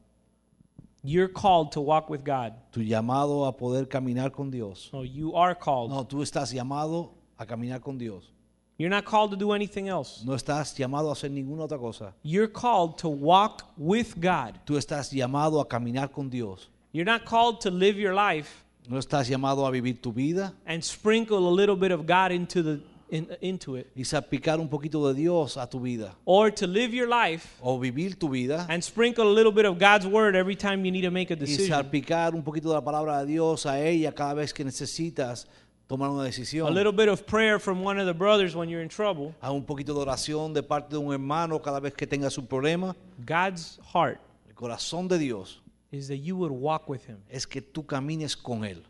You're 1.02 1.30
called 1.30 1.72
to 1.74 1.82
walk 1.82 2.10
with 2.10 2.24
God. 2.26 2.54
Tu 2.72 2.82
llamado 2.82 3.46
a 3.48 3.56
poder 3.56 3.88
caminar 3.88 4.32
con 4.32 4.52
Dios. 4.52 4.90
No, 4.92 5.04
you 5.04 5.34
are 5.36 5.56
called. 5.56 5.92
No, 5.92 6.06
tú 6.06 6.22
estás 6.22 6.52
llamado 6.52 7.12
a 7.38 7.46
caminar 7.46 7.82
con 7.82 7.98
Dios. 7.98 8.34
You're 8.78 8.90
not 8.90 9.06
called 9.06 9.32
to 9.32 9.38
do 9.38 9.52
anything 9.54 9.88
else. 9.88 10.24
No 10.26 10.34
estás 10.36 10.76
llamado 10.78 11.10
a 11.10 11.14
hacer 11.14 11.32
ninguna 11.32 11.64
otra 11.64 11.78
cosa. 11.78 12.14
You're 12.22 12.48
called 12.52 12.98
to 13.00 13.10
walk 13.10 13.64
with 13.78 14.16
God. 14.20 14.60
Tú 14.66 14.78
estás 14.78 15.12
llamado 15.12 15.62
a 15.62 15.66
caminar 15.68 16.12
con 16.12 16.30
Dios. 16.30 16.70
You're 16.92 17.06
not 17.10 17.26
called 17.26 17.62
to 17.62 17.70
live 17.70 17.98
your 17.98 18.14
life 18.14 18.66
No 18.90 18.98
estás 18.98 19.28
llamado 19.30 19.68
a 19.68 19.72
vivir 19.72 20.02
tu 20.02 20.12
vida 20.12 20.54
and 20.66 20.84
sprinkle 20.84 21.48
a 21.48 21.54
little 21.54 21.76
bit 21.76 21.92
of 21.92 22.08
God 22.08 22.32
into 22.32 22.64
the 22.64 22.82
in, 23.12 23.28
into 23.42 23.76
it, 23.78 23.88
y 23.96 24.04
salpicar 24.04 24.60
un 24.60 24.68
poquito 24.70 25.08
de 25.08 25.14
Dios 25.20 25.58
a 25.58 25.68
tu 25.68 25.80
vida. 25.80 26.16
or 26.26 26.52
to 26.52 26.68
live 26.68 26.94
your 26.94 27.08
life 27.08 27.48
O 27.62 27.80
vivir 27.80 28.18
tu 28.18 28.30
vida 28.30 28.66
and 28.70 28.82
sprinkle 28.84 29.28
a 29.28 29.34
little 29.34 29.52
bit 29.52 29.66
of 29.66 29.78
God's 29.80 30.06
word 30.06 30.36
every 30.36 30.56
time 30.56 30.86
you 30.86 30.92
need 30.92 31.04
to 31.04 31.12
make 31.12 31.32
a 31.32 31.36
y 31.36 31.40
decision. 31.40 31.68
salpicar 31.70 32.34
un 32.36 32.44
poquito 32.44 32.70
de 32.70 32.76
la 32.76 32.84
palabra 32.84 33.20
de 33.22 33.26
Dios 33.28 33.66
a 33.66 33.80
ella 33.82 34.12
cada 34.14 34.34
vez 34.34 34.54
que 34.54 34.64
necesitas 34.64 35.48
tomar 35.88 36.10
una 36.12 36.24
decisión. 36.24 36.72
Little 36.74 36.92
bit 36.92 37.10
of 37.10 37.26
prayer 37.26 37.60
from 37.60 37.84
one 37.84 38.00
of 38.00 38.06
the 38.06 38.14
brothers 38.14 38.56
when 38.56 38.70
you're 38.70 38.84
in 38.84 38.90
trouble. 38.90 39.34
un 39.42 39.66
poquito 39.66 39.94
de 39.94 40.00
oración 40.02 40.54
de 40.54 40.62
parte 40.62 40.92
de 40.92 40.98
un 40.98 41.12
hermano 41.12 41.60
cada 41.62 41.80
vez 41.80 41.94
que 41.96 42.06
tengas 42.06 42.38
un 42.38 42.46
problema. 42.46 42.96
God's 43.26 43.80
heart 43.94 44.20
El 44.48 44.54
corazón 44.54 45.08
de 45.08 45.18
Dios 45.18 45.62
is 45.92 46.08
that 46.08 46.18
you 46.18 46.36
would 46.38 46.52
walk 46.52 46.88
with 46.88 47.02
him. 47.08 47.18
es 47.28 47.48
que 47.48 47.62
tú 47.62 47.88
camines 47.88 48.38
con 48.38 48.64
Él, 48.64 48.84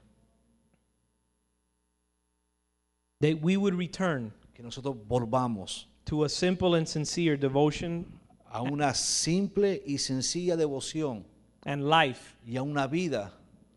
That 3.22 3.42
we 3.42 3.58
would 3.58 3.76
return 3.76 4.32
que 4.54 4.64
nosotros 4.64 4.96
volvamos 5.08 5.86
to 6.06 6.24
a 6.24 6.30
simple 6.30 6.76
and 6.76 6.88
sincere 6.88 7.36
devotion 7.36 8.06
a 8.52 8.64
una 8.64 8.94
simple 8.94 9.82
y 9.86 9.98
sencilla 9.98 10.56
devoción 10.56 11.24
and 11.64 11.88
life 11.90 12.38
y 12.46 12.56
a 12.56 12.64
una 12.64 12.88
vida 12.88 13.32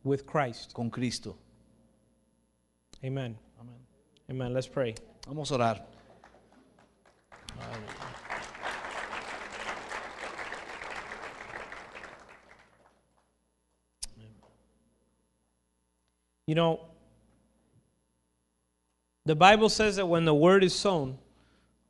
with 0.04 0.26
Christ. 0.26 0.72
con 0.72 0.90
Cristo. 0.90 1.36
Amen. 3.04 3.36
Amen. 3.60 3.74
Amen. 4.30 4.54
Let's 4.54 4.68
pray. 4.68 4.94
Vamos 5.26 5.50
a 5.50 5.54
orar. 5.56 5.82
You 16.46 16.54
know, 16.56 16.80
the 19.24 19.34
Bible 19.34 19.68
says 19.68 19.96
that 19.96 20.06
when 20.06 20.24
the 20.24 20.34
word 20.34 20.64
is 20.64 20.74
sown, 20.74 21.18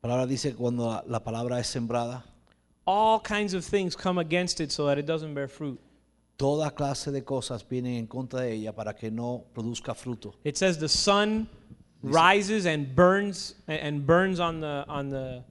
La 0.02 0.08
palabra 0.10 0.28
dice 0.28 0.54
cuando 0.56 0.84
la, 0.84 1.02
la 1.06 1.20
palabra 1.20 1.58
es 1.58 1.68
sembrada, 1.74 2.22
all 2.86 3.20
kinds 3.20 3.54
of 3.54 3.64
things 3.64 3.94
come 3.94 4.18
against 4.18 4.60
it 4.60 4.72
so 4.72 4.86
that 4.86 4.98
it 4.98 5.06
doesn't 5.06 5.32
bear 5.34 5.48
fruit. 5.48 5.80
toda 6.36 6.70
clase 6.72 7.12
de 7.12 7.22
cosas 7.22 7.62
vienen 7.68 7.98
en 7.98 8.06
contra 8.06 8.40
de 8.40 8.52
ella 8.52 8.72
para 8.72 8.94
que 8.94 9.10
no 9.10 9.44
produzca 9.54 9.94
fruto. 9.94 10.34
It 10.42 10.56
says 10.56 10.78
the 10.78 10.88
sun 10.88 11.46
rises 12.02 12.66
and 12.66 12.94
burns 12.96 13.54
and 13.68 14.04
burns 14.04 14.40
on 14.40 14.60
the 14.60 14.84
on 14.88 15.08
the 15.10 15.44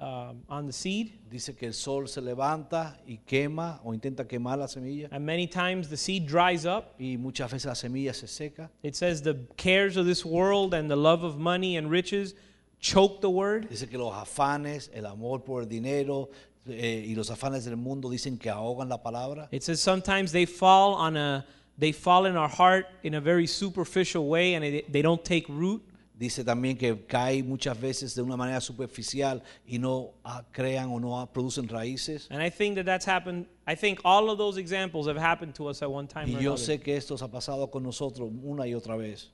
um, 0.00 0.42
on 0.48 0.66
the 0.66 0.72
seed, 0.72 1.12
Dice 1.30 1.54
que 1.56 1.68
el 1.68 1.74
sol 1.74 2.08
se 2.08 2.20
levanta 2.20 2.96
y 3.06 3.18
quema 3.26 3.80
o 3.84 3.92
intenta 3.92 4.26
quemar 4.26 4.58
la 4.58 4.66
semilla 4.66 5.08
and 5.12 5.24
many 5.24 5.46
times 5.46 5.88
the 5.88 5.96
seed 5.96 6.26
dries 6.26 6.64
up. 6.64 6.94
y 6.98 7.16
muchas 7.18 7.50
veces 7.50 7.66
la 7.66 7.74
semilla 7.74 8.14
se 8.14 8.26
seca. 8.26 8.70
It 8.82 8.96
says 8.96 9.22
the 9.22 9.34
cares 9.56 9.96
of 9.96 10.06
this 10.06 10.24
world 10.24 10.74
and 10.74 10.90
the 10.90 10.96
love 10.96 11.22
of 11.22 11.38
money 11.38 11.76
and 11.76 11.90
riches 11.90 12.34
choke 12.80 13.20
the 13.20 13.30
word. 13.30 13.68
Dice 13.68 13.86
que 13.88 13.98
los 13.98 14.14
afanes, 14.14 14.90
el 14.94 15.06
amor 15.06 15.40
por 15.40 15.62
el 15.62 15.68
dinero 15.68 16.30
eh, 16.66 17.04
y 17.08 17.14
los 17.14 17.30
afanes 17.30 17.64
del 17.64 17.76
mundo 17.76 18.08
dicen 18.08 18.38
que 18.38 18.50
ahogan 18.50 18.88
la 18.88 18.98
palabra. 18.98 19.48
It 19.50 19.62
says 19.62 19.80
sometimes 19.80 20.32
they 20.32 20.46
fall 20.46 20.94
on 20.94 21.16
a 21.16 21.44
they 21.78 21.92
fall 21.92 22.26
in 22.26 22.36
our 22.36 22.48
heart 22.48 22.86
in 23.02 23.14
a 23.14 23.20
very 23.20 23.46
superficial 23.46 24.28
way 24.28 24.54
and 24.54 24.64
it, 24.64 24.92
they 24.92 25.02
don't 25.02 25.24
take 25.24 25.46
root. 25.48 25.82
Dice 26.20 26.44
también 26.44 26.76
que 26.76 27.06
cae 27.06 27.42
muchas 27.42 27.80
veces 27.80 28.14
de 28.14 28.20
una 28.20 28.36
manera 28.36 28.60
superficial 28.60 29.42
y 29.66 29.78
no 29.78 30.10
ah, 30.22 30.44
crean 30.52 30.90
o 30.90 31.00
no 31.00 31.18
ah, 31.18 31.24
producen 31.32 31.66
raíces. 31.66 32.28
And 32.30 32.42
I 32.42 32.50
think 32.50 32.74
that 32.76 32.84
that's 32.84 33.06
happened. 33.08 33.46
I 33.66 33.74
think 33.74 34.00
all 34.04 34.28
of 34.28 34.36
those 34.36 34.58
examples 34.60 35.06
have 35.08 35.16
happened 35.16 35.54
to 35.54 35.66
us 35.66 35.80
at 35.80 35.90
one 35.90 36.06
time 36.06 36.28
Y 36.28 36.34
or 36.36 36.42
yo 36.42 36.50
another. 36.52 36.58
sé 36.76 36.78
que 36.82 36.94
esto 36.94 37.16
ha 37.16 37.28
pasado 37.28 37.70
con 37.70 37.82
nosotros 37.82 38.30
una 38.44 38.66
y 38.66 38.74
otra 38.74 38.98
vez. 38.98 39.30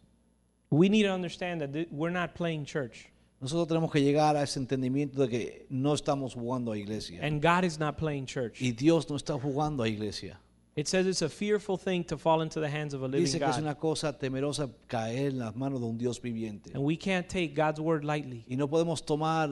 We 0.71 0.89
need 0.89 1.03
to 1.07 1.13
understand 1.13 1.61
that 1.61 1.73
th- 1.73 1.89
we're 1.91 2.13
not 2.13 2.35
playing 2.37 2.65
church, 2.65 3.09
Nosotros 3.41 3.67
tenemos 3.67 3.91
que 3.91 4.01
llegar 4.01 4.37
a 4.37 4.43
ese 4.45 4.61
entendimiento 4.61 5.21
de 5.21 5.29
que 5.29 5.67
no 5.69 5.93
estamos 5.93 6.35
jugando 6.35 6.71
a 6.71 6.79
iglesia. 6.79 7.19
and 7.21 7.43
God 7.43 7.65
is 7.65 7.81
not 7.81 7.97
playing 7.99 8.27
church. 8.27 8.63
Y 8.63 8.71
Dios 8.71 9.11
no 9.11 9.17
está 9.17 9.35
jugando 9.37 9.83
a 9.83 9.89
iglesia. 9.89 10.39
It 10.77 10.89
says 10.89 11.07
it's 11.07 11.23
a 11.23 11.29
fearful 11.31 11.79
thing 11.79 12.05
to 12.05 12.19
fall 12.19 12.43
into 12.43 12.61
the 12.61 12.69
hands 12.69 12.93
of 12.93 13.03
a 13.03 13.07
living 13.07 13.25
Dice 13.25 13.39
que 13.39 13.47
es 13.47 13.57
God, 13.57 13.63
una 13.63 13.75
cosa 13.77 14.13
temerosa 14.13 14.69
caer 14.87 15.31
en 15.31 15.39
las 15.39 15.57
manos 15.57 15.81
de 15.81 15.87
un 15.87 15.97
Dios 15.97 16.21
viviente. 16.21 16.71
and 16.75 16.85
we 16.85 16.97
can't 16.99 17.27
take 17.29 17.55
God's 17.55 17.81
word 17.81 18.05
lightly. 18.05 18.45
Y 18.47 18.57
no 18.57 18.69
podemos 18.69 19.03
tomar 19.05 19.49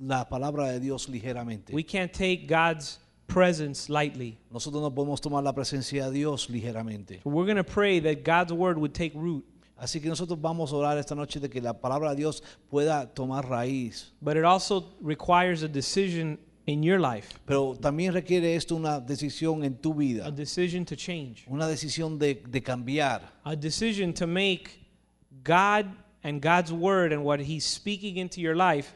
la 0.00 0.24
palabra 0.28 0.72
de 0.72 0.80
Dios 0.80 1.08
ligeramente. 1.08 1.72
We 1.72 1.84
can't 1.84 2.12
take 2.12 2.48
God's 2.48 2.98
presence 3.28 3.88
lightly. 3.88 4.38
Nosotros 4.50 4.82
no 4.82 4.90
podemos 4.90 5.20
tomar 5.20 5.44
la 5.44 5.52
presencia 5.52 6.06
de 6.06 6.10
Dios 6.12 6.48
ligeramente. 6.50 7.22
So 7.22 7.30
we're 7.30 7.46
going 7.46 7.56
to 7.56 7.64
pray 7.64 8.00
that 8.00 8.24
God's 8.24 8.52
word 8.52 8.76
would 8.76 8.92
take 8.92 9.12
root, 9.14 9.44
Así 9.78 10.00
que 10.00 10.08
nosotros 10.08 10.40
vamos 10.40 10.72
a 10.72 10.76
orar 10.76 10.96
esta 10.98 11.14
noche 11.14 11.38
de 11.38 11.48
que 11.50 11.60
la 11.60 11.74
palabra 11.74 12.10
de 12.10 12.16
Dios 12.16 12.42
pueda 12.70 13.06
tomar 13.14 13.44
raíz. 13.48 14.10
but 14.20 14.36
it 14.36 14.42
also 14.44 14.94
requires 15.00 15.62
a 15.62 15.68
decision 15.68 16.38
in 16.66 16.82
your 16.82 16.98
life, 16.98 17.38
Pero 17.46 17.74
también 17.74 18.12
requiere 18.12 18.54
esto 18.56 18.74
una 18.76 19.00
decisión 19.00 19.64
en 19.64 19.76
tu 19.76 19.94
vida. 19.94 20.26
a 20.26 20.30
decision 20.30 20.84
to 20.84 20.96
change, 20.96 21.44
Una 21.48 21.66
decisión 21.68 22.18
de, 22.18 22.42
de 22.48 22.60
cambiar. 22.62 23.22
a 23.44 23.54
decision 23.56 24.12
to 24.12 24.26
make 24.26 24.70
God 25.44 25.86
and 26.24 26.40
God's 26.42 26.72
word 26.72 27.12
and 27.12 27.22
what 27.24 27.40
He's 27.40 27.64
speaking 27.64 28.16
into 28.16 28.40
your 28.40 28.56
life 28.56 28.94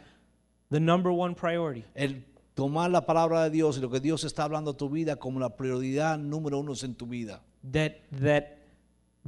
the 0.71 0.81
number 0.81 1.13
one 1.13 1.35
priority. 1.35 1.85
El 1.95 2.25
tomar 2.57 2.91
la 2.91 3.01
palabra 3.07 3.45
de 3.45 3.51
Dios 3.51 3.77
y 3.79 3.81
lo 3.81 3.89
que 3.89 4.01
Dios 4.01 4.25
está 4.25 4.45
hablando 4.45 4.73
a 4.73 4.77
tu 4.77 4.89
vida 4.89 5.17
como 5.17 5.39
la 5.41 5.57
prioridad 5.57 6.19
número 6.19 6.59
uno 6.59 6.75
en 6.83 6.95
tu 6.95 7.07
vida. 7.07 7.41
That 7.73 7.93
that 8.21 8.57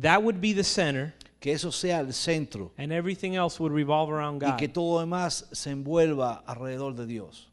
that 0.01 0.22
would 0.22 0.40
be 0.40 0.53
the 0.53 0.64
center, 0.64 1.14
Que 1.40 1.53
eso 1.53 1.70
sea 1.70 2.01
el 2.01 2.12
centro. 2.12 2.72
and 2.78 2.93
everything 2.93 3.34
else 3.36 3.61
would 3.61 3.72
revolve 3.72 4.11
around 4.11 4.40
God. 4.40 4.55
Y 4.55 4.57
que 4.57 4.68
todo 4.68 5.01
demás 5.01 5.47
se 5.53 5.70
envuelva 5.70 6.43
alrededor 6.47 6.95
de 6.97 7.07
Dios. 7.07 7.49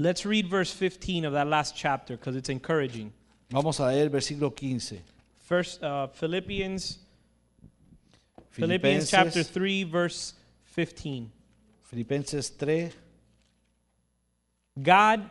Let's 0.00 0.24
read 0.24 0.46
verse 0.46 0.72
15 0.72 1.26
of 1.26 1.34
that 1.34 1.46
last 1.46 1.76
chapter 1.76 2.16
because 2.16 2.34
it's 2.34 2.48
encouraging. 2.48 3.12
Vamos 3.50 3.80
a 3.80 3.84
leer 3.84 4.04
el 4.04 4.08
versículo 4.08 4.50
15. 4.56 4.98
First, 5.40 5.82
uh, 5.82 6.06
Philippians, 6.06 6.96
Philippians 8.48 9.10
chapter 9.10 9.42
3, 9.42 9.84
verse 9.84 10.32
15. 10.64 11.30
Filipenses 11.82 12.48
3, 12.48 12.90
God 14.80 15.28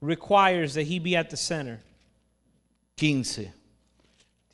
requires 0.00 0.72
that 0.72 0.84
He 0.84 0.98
be 0.98 1.14
at 1.14 1.28
the 1.28 1.36
center. 1.36 1.78
15. 2.96 3.52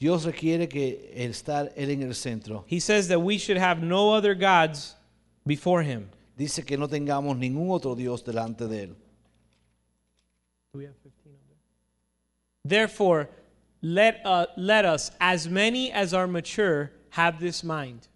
Dios 0.01 0.27
requiere 0.27 0.67
que 0.67 1.13
estar 1.17 1.73
Él 1.77 1.91
en 1.91 2.03
el 2.03 2.15
centro. 2.15 2.65
He 2.67 2.81
says 2.81 3.07
that 3.07 3.21
we 3.21 3.39
should 3.39 3.59
have 3.59 3.85
no 3.85 4.15
other 4.15 4.35
gods 4.35 4.97
before 5.47 5.83
him. 5.83 6.11
Dice 6.37 6.65
que 6.67 6.77
no 6.77 6.89
tengamos 6.89 7.39
ningún 7.39 7.71
otro 7.71 7.95
Dios 7.95 8.25
delante 8.25 8.67
de 8.67 8.89
Él. 8.89 8.97
Do 10.75 10.79
we 10.79 10.87
have 10.87 10.97
15 11.05 11.13
of 11.27 11.49
them? 11.49 11.57
Therefore, 12.65 13.29
let, 13.81 14.21
uh, 14.25 14.47
let 14.57 14.85
us, 14.85 15.13
as 15.21 15.49
many 15.49 15.93
as 15.93 16.13
are 16.13 16.27
mature, 16.27 16.91
have 17.11 17.39
this 17.39 17.63
mind. 17.63 18.09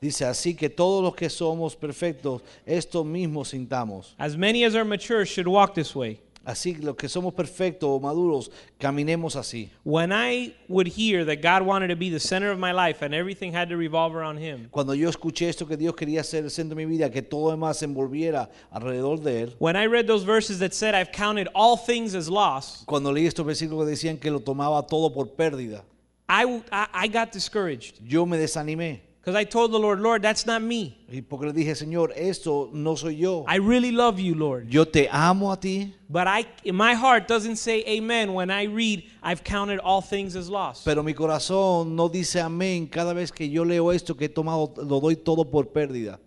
Dice 0.00 0.22
así 0.22 0.56
que 0.56 0.70
todos 0.70 1.02
los 1.02 1.14
que 1.14 1.28
somos 1.28 1.76
perfectos, 1.76 2.40
esto 2.64 3.04
mismo 3.04 3.44
sintamos. 3.44 4.14
As 4.18 4.38
many 4.38 4.64
as 4.64 4.74
are 4.74 4.86
mature 4.86 5.26
should 5.26 5.46
walk 5.46 5.74
this 5.74 5.94
way. 5.94 6.18
Así 6.48 6.74
los 6.76 6.96
que 6.96 7.10
somos 7.10 7.34
perfectos 7.34 7.90
o 7.90 8.00
maduros, 8.00 8.50
caminemos 8.78 9.36
así. 9.36 9.68
When 9.84 10.10
I 10.10 10.54
would 10.66 10.86
hear 10.86 11.22
that 11.26 11.42
God 11.42 11.60
wanted 11.60 11.88
to 11.88 11.94
be 11.94 12.08
the 12.08 12.18
center 12.18 12.50
of 12.50 12.58
my 12.58 12.72
life 12.72 13.04
and 13.04 13.14
everything 13.14 13.52
had 13.54 13.68
to 13.68 13.76
revolve 13.76 14.16
around 14.16 14.38
Him, 14.38 14.70
Cuando 14.70 14.94
yo 14.94 15.10
escuché 15.10 15.50
esto 15.50 15.66
que 15.66 15.76
Dios 15.76 15.94
quería 15.94 16.24
ser 16.24 16.44
el 16.44 16.50
centro 16.50 16.74
de 16.74 16.86
mi 16.86 16.96
vida, 16.96 17.10
que 17.10 17.20
todo 17.20 17.50
demás 17.50 17.76
se 17.76 17.84
envolviera 17.84 18.48
alrededor 18.70 19.20
de 19.20 19.42
Él, 19.42 19.56
when 19.58 19.76
I 19.76 19.84
read 19.84 20.06
those 20.06 20.24
verses 20.24 20.58
that 20.60 20.72
said, 20.72 20.94
I've 20.94 21.12
counted 21.12 21.48
all 21.54 21.76
things 21.76 22.14
as 22.14 22.30
loss, 22.30 22.82
cuando 22.86 23.12
leí 23.12 23.26
estos 23.26 23.44
versículos 23.44 23.84
que 23.84 23.90
decían 23.90 24.18
que 24.18 24.30
lo 24.30 24.40
tomaba 24.40 24.86
todo 24.86 25.12
por 25.12 25.26
pérdida, 25.26 25.84
I, 26.30 26.62
I, 26.72 26.86
I 26.94 27.08
got 27.08 27.30
discouraged 27.30 28.00
yo 28.02 28.24
me 28.24 28.38
desanimé. 28.38 29.07
Because 29.28 29.38
I 29.38 29.44
told 29.44 29.72
the 29.72 29.78
Lord, 29.78 30.00
Lord, 30.00 30.22
that's 30.22 30.46
not 30.46 30.62
me. 30.62 30.96
Y 31.10 31.20
porque 31.20 31.44
le 31.46 31.52
dije, 31.52 31.74
Señor, 31.74 32.12
esto 32.16 32.70
no 32.72 32.96
soy 32.96 33.16
yo. 33.16 33.44
I 33.46 33.56
really 33.58 33.92
love 33.92 34.18
you, 34.18 34.34
Lord. 34.34 34.68
Yo 34.70 34.86
te 34.86 35.06
amo 35.10 35.52
a 35.52 35.60
ti, 35.60 35.94
But 36.08 36.26
I, 36.26 36.46
my 36.72 36.94
heart 36.94 37.28
doesn't 37.28 37.56
say 37.56 37.84
amen 37.86 38.32
when 38.32 38.50
I 38.50 38.64
read, 38.64 39.04
I've 39.22 39.44
counted 39.44 39.80
all 39.80 40.00
things 40.00 40.34
as 40.34 40.48
loss. 40.48 40.82
pero 40.82 41.02
mi 41.02 41.12
corazón 41.12 41.94
no 41.94 42.08
dice 42.08 42.40
amén 42.40 42.86
cada 42.86 43.12
vez 43.12 43.30
que 43.30 43.50
yo 43.50 43.64
leo 43.64 43.92
esto 43.92 44.14
que 44.16 44.24
he 44.24 44.28
tomado, 44.30 44.72
lo 44.78 45.00
doy 45.00 45.16
todo 45.16 45.44
por 45.44 45.66
pérdida. 45.66 46.18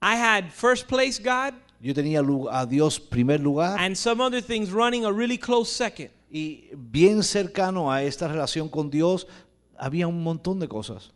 I 0.00 0.16
had 0.16 0.50
first 0.50 0.88
place 0.88 1.18
God 1.18 1.52
Yo 1.80 1.92
tenía 1.92 2.22
a 2.50 2.64
Dios 2.66 2.98
primer 2.98 3.40
lugar 3.40 3.76
and 3.78 3.94
some 3.96 4.22
other 4.22 4.40
things 4.40 4.70
running 4.72 5.04
a 5.04 5.12
really 5.12 5.36
close 5.36 5.70
second. 5.70 6.10
y 6.30 6.70
bien 6.74 7.22
cercano 7.22 7.92
a 7.92 8.02
esta 8.02 8.26
relación 8.26 8.68
con 8.70 8.88
Dios 8.88 9.26
había 9.76 10.06
un 10.06 10.22
montón 10.22 10.58
de 10.60 10.68
cosas. 10.68 11.12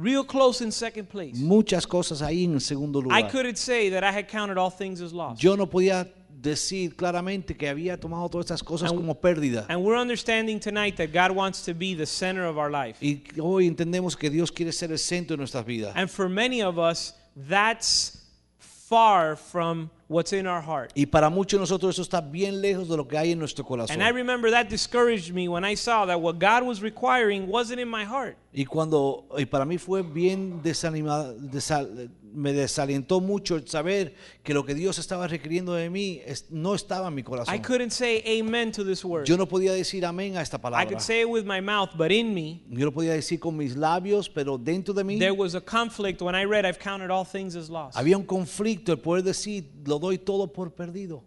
Real 0.00 0.24
close 0.24 0.62
in 0.62 0.70
second 0.70 1.08
place. 1.08 1.36
Muchas 1.36 1.84
cosas 1.84 2.22
ahí 2.22 2.44
en 2.44 2.54
el 2.54 2.60
segundo 2.60 3.02
I 3.10 3.24
couldn't 3.24 3.56
say 3.56 3.90
that 3.90 4.04
I 4.04 4.12
had 4.12 4.28
counted 4.28 4.56
all 4.56 4.70
things 4.70 5.00
as 5.00 5.12
lost. 5.12 5.42
Yo 5.42 5.56
no 5.56 5.66
podía 5.66 6.08
decir 6.40 6.94
claramente 6.94 7.56
que 7.56 7.68
había 7.68 7.98
tomado 7.98 8.28
todas 8.28 8.46
estas 8.46 8.62
cosas 8.62 8.90
And- 8.90 9.00
como 9.00 9.14
pérdida. 9.14 9.66
And 9.68 9.82
we're 9.82 9.98
understanding 10.00 10.60
tonight 10.60 10.96
that 10.98 11.08
God 11.12 11.36
wants 11.36 11.64
to 11.64 11.74
be 11.74 11.96
the 11.96 12.06
center 12.06 12.46
of 12.46 12.56
our 12.56 12.70
life. 12.70 12.98
Y 13.00 13.22
hoy 13.40 13.66
entendemos 13.66 14.16
que 14.16 14.30
Dios 14.30 14.52
quiere 14.52 14.70
ser 14.72 14.92
el 14.92 14.98
centro 14.98 15.36
de 15.36 15.38
nuestras 15.38 15.66
vidas. 15.66 15.92
And 15.96 16.08
for 16.08 16.28
many 16.28 16.62
of 16.62 16.78
us, 16.78 17.14
that's 17.34 18.24
far 18.58 19.36
from 19.36 19.90
what's 20.08 20.32
in 20.32 20.46
our 20.46 20.62
heart. 20.62 20.90
Y 20.94 21.06
para 21.06 21.28
muchos 21.30 21.58
de 21.58 21.62
nosotros 21.62 21.94
eso 21.94 22.02
está 22.02 22.20
bien 22.20 22.60
lejos 22.60 22.88
de 22.88 22.96
lo 22.96 23.06
que 23.06 23.16
hay 23.18 23.32
en 23.32 23.38
nuestro 23.38 23.64
corazón. 23.64 23.94
And 24.00 24.02
I 24.02 24.10
remember 24.12 24.50
that 24.50 24.68
discouraged 24.68 25.32
me 25.32 25.48
when 25.48 25.64
I 25.64 25.76
saw 25.76 26.06
that 26.06 26.20
what 26.20 26.34
God 26.38 26.64
was 26.66 26.80
requiring 26.80 27.48
wasn't 27.48 27.80
in 27.80 27.88
my 27.88 28.04
heart. 28.04 28.36
Y 28.52 28.64
cuando 28.64 29.26
y 29.36 29.44
para 29.44 29.64
mí 29.64 29.78
fue 29.78 30.02
bien 30.02 30.62
desanimado, 30.62 31.36
desal- 31.38 32.10
me 32.32 32.52
desalentó 32.52 33.20
mucho 33.20 33.56
el 33.56 33.66
saber 33.68 34.14
que 34.42 34.52
lo 34.54 34.64
que 34.64 34.74
Dios 34.74 34.98
estaba 34.98 35.26
requiriendo 35.26 35.74
de 35.74 35.88
mí 35.90 36.20
es- 36.26 36.46
no 36.50 36.74
estaba 36.74 37.08
en 37.08 37.14
mi 37.14 37.20
I 37.20 37.24
corazón. 37.24 37.58
couldn't 37.62 37.90
say 37.90 38.22
amen 38.40 38.70
to 38.72 38.84
this 38.84 39.04
word. 39.04 39.24
Yo 39.26 39.36
no 39.36 39.46
podía 39.46 39.72
decir 39.72 40.04
amén 40.04 40.36
a 40.36 40.42
esta 40.42 40.56
I 40.56 40.60
palabra. 40.60 40.86
could 40.88 41.00
say 41.00 41.20
it 41.22 41.28
with 41.28 41.44
my 41.44 41.60
mouth, 41.60 41.90
but 41.96 42.10
in 42.10 42.32
me, 42.34 42.62
Yo 42.70 42.84
lo 42.86 42.92
podía 42.92 43.12
decir 43.12 43.38
con 43.40 43.56
mis 43.56 43.76
labios, 43.76 44.28
pero 44.28 44.56
dentro 44.58 44.92
de 44.94 45.04
mí 45.04 45.18
there 45.18 45.32
was 45.32 45.54
a 45.54 45.60
conflict 45.60 46.20
when 46.22 46.34
I 46.34 46.44
read, 46.44 46.64
I've 46.66 46.78
counted 46.78 47.10
all 47.10 47.24
things 47.26 47.54
as 47.56 47.68
lost. 47.68 47.96
había 47.96 48.16
un 48.16 48.24
conflicto, 48.24 48.92
el 48.92 48.98
poder 48.98 49.22
decir, 49.24 49.64
lo 49.86 49.97
doy 49.98 50.18
todo 50.18 50.46
por 50.46 50.70
perdido. 50.70 51.22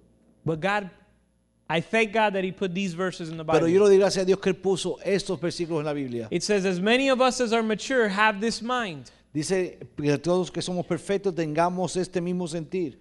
But 0.45 0.59
God, 0.59 0.89
I 1.69 1.82
thank 1.82 2.11
God 2.13 2.34
that 2.34 2.43
He 2.43 2.51
put 2.51 2.74
these 2.74 2.93
verses 2.93 3.30
in 3.30 3.38
the 3.38 3.43
Bible. 3.43 3.59
Pero 3.59 3.67
yo 3.67 3.84
le 3.84 3.89
doy 3.89 3.97
gracias 3.97 4.24
a 4.24 4.26
Dios 4.26 4.39
que 4.39 4.51
Él 4.51 4.61
puso 4.61 4.97
estos 5.05 5.39
versículos 5.39 5.80
en 5.80 5.86
la 5.86 5.93
Biblia. 5.93 6.28
It 6.32 6.43
says, 6.43 6.65
As 6.65 6.80
many 6.80 7.09
of 7.09 7.22
us 7.22 7.39
as 7.39 7.53
are 7.53 7.63
mature 7.63 8.09
have 8.09 8.41
this 8.41 8.61
mind. 8.61 9.11
Dice 9.34 9.78
que 9.95 10.17
todos 10.17 10.49
que 10.49 10.61
somos 10.61 10.86
perfectos 10.86 11.34
tengamos 11.34 11.95
este 11.95 12.22
mismo 12.22 12.47
sentir. 12.47 12.97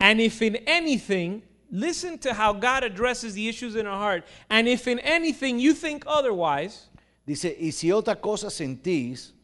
And 0.00 0.20
if 0.20 0.42
in 0.42 0.56
anything, 0.66 1.42
listen 1.70 2.18
to 2.18 2.34
how 2.34 2.52
God 2.52 2.82
addresses 2.82 3.34
the 3.34 3.48
issues 3.48 3.76
in 3.76 3.86
our 3.86 3.98
heart. 3.98 4.24
And 4.50 4.66
if 4.66 4.88
in 4.88 4.98
anything 5.00 5.58
you 5.58 5.74
think 5.74 6.04
otherwise, 6.06 6.88
Dice, 7.28 7.54
y 7.60 7.72
si 7.72 7.92
otra 7.92 8.18
cosa 8.22 8.48
sentís, 8.50 9.34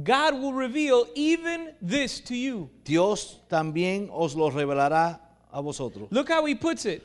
God 0.00 0.40
will 0.40 0.54
reveal 0.54 1.06
even 1.14 1.74
this 1.82 2.20
to 2.20 2.36
you. 2.36 2.70
Dios 2.84 3.40
también 3.50 4.08
os 4.10 4.34
lo 4.34 4.50
revelará 4.50 5.18
a 5.52 5.62
vosotros. 5.62 6.08
Look 6.10 6.28
how 6.28 6.44
he 6.46 6.54
puts 6.54 6.86
it. 6.86 7.02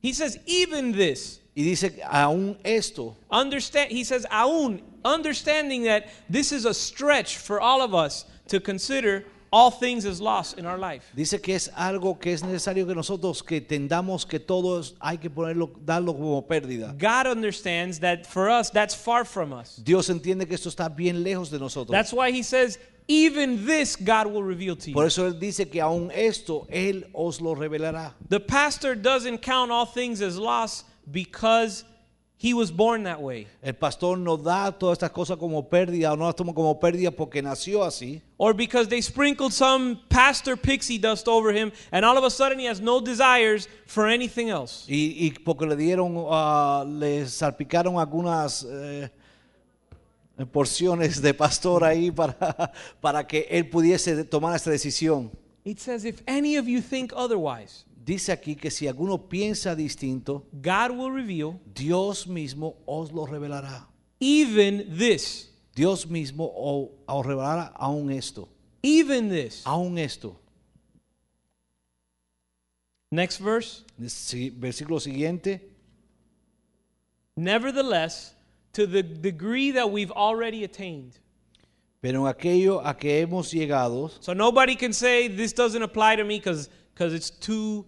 He 0.00 0.12
says, 0.12 0.38
even 0.46 0.92
this. 0.92 1.40
Y 1.56 1.62
dice, 1.62 2.00
aún 2.04 2.58
esto, 2.64 3.16
Understand, 3.30 3.90
he 3.90 4.04
says, 4.04 4.26
aún, 4.30 4.82
understanding 5.04 5.84
that 5.84 6.08
this 6.28 6.52
is 6.52 6.64
a 6.64 6.74
stretch 6.74 7.38
for 7.38 7.60
all 7.60 7.80
of 7.80 7.94
us 7.94 8.24
to 8.48 8.60
consider 8.60 9.24
all 9.56 9.70
things 9.70 10.04
is 10.04 10.20
lost 10.20 10.58
in 10.58 10.66
our 10.66 10.76
life. 10.76 11.02
dice 11.14 11.40
que 11.40 11.54
es 11.54 11.70
algo 11.74 12.18
que 12.20 12.32
es 12.32 12.42
necesario 12.42 12.86
que 12.86 12.94
nosotros 12.94 13.42
que 13.42 13.56
entendamos 13.56 14.26
que 14.28 14.38
todos 14.38 14.94
hay 15.00 15.16
que 15.16 15.30
ponerlo, 15.30 15.70
darlo 15.82 16.12
como 16.14 16.42
pérdida. 16.42 16.94
God 16.98 17.26
understands 17.26 18.00
that 18.00 18.26
for 18.26 18.50
us, 18.50 18.68
that's 18.68 18.94
far 18.94 19.24
from 19.24 19.54
us. 19.54 19.80
Dios 19.82 20.10
entiende 20.10 20.46
que 20.46 20.54
esto 20.54 20.68
está 20.68 20.94
bien 20.94 21.24
lejos 21.24 21.50
de 21.50 21.58
nosotros. 21.58 21.90
That's 21.90 22.12
why 22.12 22.30
he 22.30 22.42
says, 22.42 22.78
even 23.08 23.64
this 23.64 23.96
God 23.96 24.26
will 24.26 24.42
reveal 24.42 24.76
to 24.76 24.90
you. 24.90 24.94
Por 24.94 25.06
eso 25.06 25.24
Él 25.26 25.40
dice 25.40 25.70
que 25.70 25.80
aún 25.80 26.10
esto 26.12 26.66
Él 26.70 27.04
os 27.14 27.40
lo 27.40 27.54
revelará. 27.54 28.12
The 28.28 28.40
pastor 28.40 28.94
doesn't 28.94 29.38
count 29.38 29.70
all 29.70 29.86
things 29.86 30.20
as 30.20 30.38
lost 30.38 30.84
because 31.10 31.84
he 32.38 32.52
was 32.52 32.70
born 32.70 33.04
that 33.04 33.20
way. 33.20 33.46
El 33.62 33.74
pastor 33.74 34.18
no 34.18 34.36
da 34.36 34.70
todas 34.70 34.98
estas 34.98 35.10
cosas 35.10 35.38
como 35.38 35.62
pérdida 35.62 36.12
o 36.12 36.16
no 36.16 36.26
las 36.26 36.36
toma 36.36 36.52
como 36.52 36.78
pérdida 36.78 37.10
porque 37.10 37.42
nació 37.42 37.82
así. 37.82 38.20
Or 38.36 38.52
because 38.52 38.88
they 38.88 39.00
sprinkled 39.00 39.52
some 39.52 39.98
pastor 40.10 40.56
pixie 40.56 40.98
dust 40.98 41.28
over 41.28 41.50
him 41.50 41.72
and 41.90 42.04
all 42.04 42.18
of 42.18 42.24
a 42.24 42.30
sudden 42.30 42.58
he 42.58 42.66
has 42.66 42.80
no 42.80 43.00
desires 43.00 43.68
for 43.86 44.06
anything 44.06 44.50
else. 44.50 44.84
Y, 44.86 45.16
y 45.18 45.30
porque 45.30 45.66
le 45.66 45.76
dieron, 45.76 46.26
ah, 46.30 46.84
le 46.86 47.26
salpicaron 47.26 47.98
algunas 47.98 48.66
eh, 48.68 49.08
porciones 50.52 51.22
de 51.22 51.32
pastor 51.32 51.84
ahí 51.84 52.10
para, 52.10 52.70
para 53.00 53.26
que 53.26 53.46
él 53.50 53.70
pudiese 53.70 54.24
tomar 54.24 54.54
esta 54.54 54.70
decisión. 54.70 55.30
It 55.64 55.80
says, 55.80 56.04
if 56.04 56.22
any 56.28 56.58
of 56.58 56.68
you 56.68 56.82
think 56.82 57.12
otherwise, 57.16 57.85
Dice 58.06 58.30
aquí 58.30 58.54
que 58.54 58.70
si 58.70 58.86
alguno 58.86 59.28
piensa 59.28 59.74
distinto, 59.74 60.46
God 60.52 60.92
will 60.96 61.10
reveal 61.10 61.58
Dios 61.74 62.28
mismo 62.28 62.76
os 62.86 63.10
lo 63.10 63.26
revelará. 63.26 63.88
even 64.20 64.96
this. 64.96 65.50
Dios 65.74 66.06
mismo 66.06 66.52
os 67.06 67.26
revelará 67.26 67.72
aún 67.74 68.10
esto. 68.12 68.48
Even 68.84 69.28
this. 69.28 69.64
Aún 69.66 69.98
esto. 69.98 70.38
Next 73.10 73.38
verse. 73.38 73.84
Sí, 74.06 74.50
Versículo 74.50 75.00
siguiente. 75.00 75.60
Nevertheless, 77.36 78.34
to 78.72 78.86
the 78.86 79.02
degree 79.02 79.72
that 79.72 79.90
we've 79.90 80.12
already 80.12 80.62
attained. 80.62 81.18
Pero 82.00 82.20
en 82.20 82.32
aquello 82.32 82.80
a 82.86 82.94
que 82.94 83.20
hemos 83.20 83.52
llegado, 83.52 84.10
So 84.20 84.32
nobody 84.32 84.76
can 84.76 84.92
say 84.92 85.26
this 85.26 85.52
doesn't 85.52 85.82
apply 85.82 86.14
to 86.16 86.24
me 86.24 86.38
because 86.38 86.68
it's 87.12 87.30
too 87.30 87.84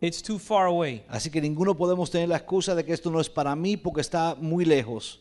it's 0.00 0.22
too 0.22 0.38
far 0.38 0.66
away. 0.66 1.02
así 1.08 1.30
que 1.30 1.40
ninguno 1.40 1.76
podemos 1.76 2.10
tener 2.10 2.28
la 2.28 2.36
excusa 2.36 2.74
de 2.74 2.84
que 2.84 2.92
esto 2.92 3.10
no 3.10 3.20
es 3.20 3.28
para 3.28 3.54
mí 3.56 3.76
porque 3.76 4.00
está 4.00 4.34
muy 4.40 4.64
lejos. 4.64 5.20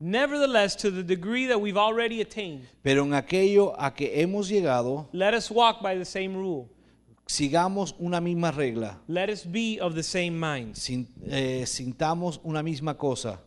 Nevertheless, 0.00 0.76
to 0.76 0.90
the 0.90 1.02
degree 1.04 1.46
that 1.46 1.58
we've 1.60 1.78
already 1.78 2.20
attained, 2.20 2.66
Pero 2.82 3.04
en 3.04 3.14
aquello 3.14 3.74
a 3.78 3.94
que 3.94 4.20
hemos 4.20 4.48
llegado, 4.48 5.08
let 5.12 5.34
us 5.34 5.50
walk 5.50 5.80
by 5.82 5.96
the 5.96 6.04
same 6.04 6.34
rule. 6.34 6.68
sigamos 7.26 7.94
una 7.98 8.20
misma 8.20 8.50
regla, 8.50 9.00
Let 9.08 9.30
us 9.30 9.44
be 9.46 9.78
of 9.80 9.94
the 9.94 10.02
same 10.02 10.32
mind. 10.32 10.74
sin- 10.74 11.08
eh, 11.26 11.64
sintamos 11.66 12.40
una 12.42 12.62
misma 12.62 12.98
cosa. 12.98 13.40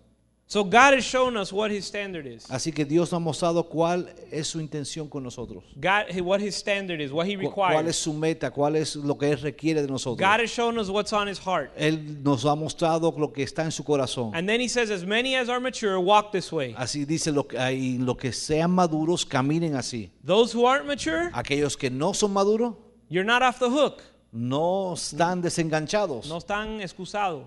So 0.49 0.63
God 0.63 0.93
has 0.93 1.03
shown 1.03 1.35
us 1.35 1.51
what 1.51 1.71
his 1.71 1.85
standard 1.85 2.25
is. 2.25 2.45
Así 2.49 2.71
que 2.71 2.85
Dios 2.85 3.11
nos 3.11 3.19
ha 3.19 3.19
mostrado 3.19 3.67
cuál 3.67 4.07
es 4.31 4.47
su 4.47 4.61
intención 4.61 5.09
con 5.09 5.21
nosotros, 5.21 5.61
God 5.75 6.05
what 6.21 6.39
his 6.39 6.55
standard 6.55 7.01
is, 7.01 7.11
what 7.11 7.27
he 7.27 7.35
cu- 7.35 7.51
cuál 7.51 7.71
es 7.71 7.77
requires. 7.79 7.95
su 7.97 8.13
meta, 8.13 8.49
cuál 8.49 8.77
es 8.77 8.95
lo 8.95 9.17
que 9.17 9.29
Él 9.29 9.41
requiere 9.41 9.81
de 9.81 9.89
nosotros. 9.89 10.17
God 10.25 10.39
has 10.39 10.49
shown 10.49 10.77
us 10.77 10.89
what's 10.89 11.11
on 11.11 11.27
his 11.27 11.37
heart. 11.37 11.69
Él 11.77 12.23
nos 12.23 12.45
ha 12.45 12.55
mostrado 12.55 13.13
lo 13.17 13.33
que 13.33 13.43
está 13.43 13.65
en 13.65 13.71
su 13.73 13.83
corazón. 13.83 14.31
And 14.33 14.47
then 14.47 14.61
he 14.61 14.69
says, 14.69 14.89
as 14.89 15.05
many 15.05 15.35
as 15.35 15.49
are 15.49 15.59
mature, 15.59 15.99
walk 15.99 16.31
this 16.31 16.49
way. 16.49 16.73
Así 16.77 17.03
dice, 17.05 17.33
lo 17.33 17.45
que, 17.45 17.57
y 17.73 17.97
lo 17.97 18.15
que 18.15 18.31
sean 18.31 18.71
maduros, 18.71 19.25
caminen 19.25 19.75
así. 19.75 20.11
Those 20.23 20.53
who 20.53 20.65
aren't 20.65 20.85
mature, 20.87 21.29
Aquellos 21.33 21.75
que 21.75 21.89
no 21.89 22.13
son 22.13 22.31
maduros, 22.31 22.73
you're 23.09 23.25
not 23.25 23.41
off 23.41 23.59
the 23.59 23.69
hook. 23.69 24.01
no 24.31 24.93
están 24.93 25.41
desenganchados. 25.41 26.29
No 26.29 26.37
están 26.37 26.79
excusados. 26.79 27.43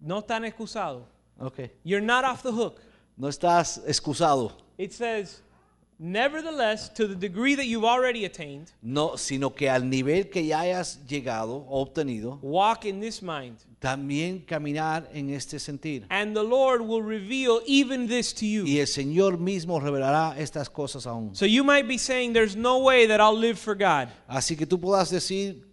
No 0.00 0.18
están 0.18 0.44
excusados. 0.44 1.04
Ok. 1.38 1.70
You're 1.84 2.04
not 2.04 2.24
off 2.24 2.42
the 2.42 2.52
hook. 2.52 2.80
No 3.16 3.28
estás 3.28 3.80
excusado. 3.86 4.52
It 4.78 4.92
says, 4.92 5.42
Nevertheless, 5.98 6.90
to 6.90 7.06
the 7.06 7.14
degree 7.14 7.54
that 7.54 7.64
you've 7.66 7.84
already 7.84 8.26
attained, 8.26 8.70
No, 8.82 9.16
sino 9.16 9.54
que 9.54 9.70
al 9.70 9.88
nivel 9.88 10.28
que 10.28 10.44
ya 10.44 10.60
hayas 10.60 10.98
llegado 11.06 11.64
o 11.68 11.80
obtenido, 11.80 12.38
walk 12.42 12.84
in 12.84 13.00
this 13.00 13.22
mind. 13.22 13.56
también 13.80 14.40
caminar 14.40 15.08
en 15.14 15.30
este 15.30 15.58
sentir. 15.58 16.04
And 16.10 16.36
the 16.36 16.42
Lord 16.42 16.82
will 16.82 17.02
reveal 17.02 17.62
even 17.66 18.06
this 18.08 18.34
to 18.34 18.44
you. 18.44 18.64
Y 18.66 18.78
el 18.80 18.86
Señor 18.88 19.38
mismo 19.38 19.80
revelará 19.80 20.36
estas 20.38 20.68
cosas 20.68 21.06
aún. 21.06 21.34
So 21.34 21.46
you 21.46 21.64
might 21.64 21.88
be 21.88 21.96
saying, 21.96 22.34
There's 22.34 22.56
no 22.56 22.78
way 22.80 23.06
that 23.06 23.18
I'll 23.18 23.38
live 23.38 23.58
for 23.58 23.74
God. 23.74 24.08
Así 24.28 24.54
que 24.54 24.66
tú 24.66 24.78
puedas 24.78 25.08
decir, 25.10 25.65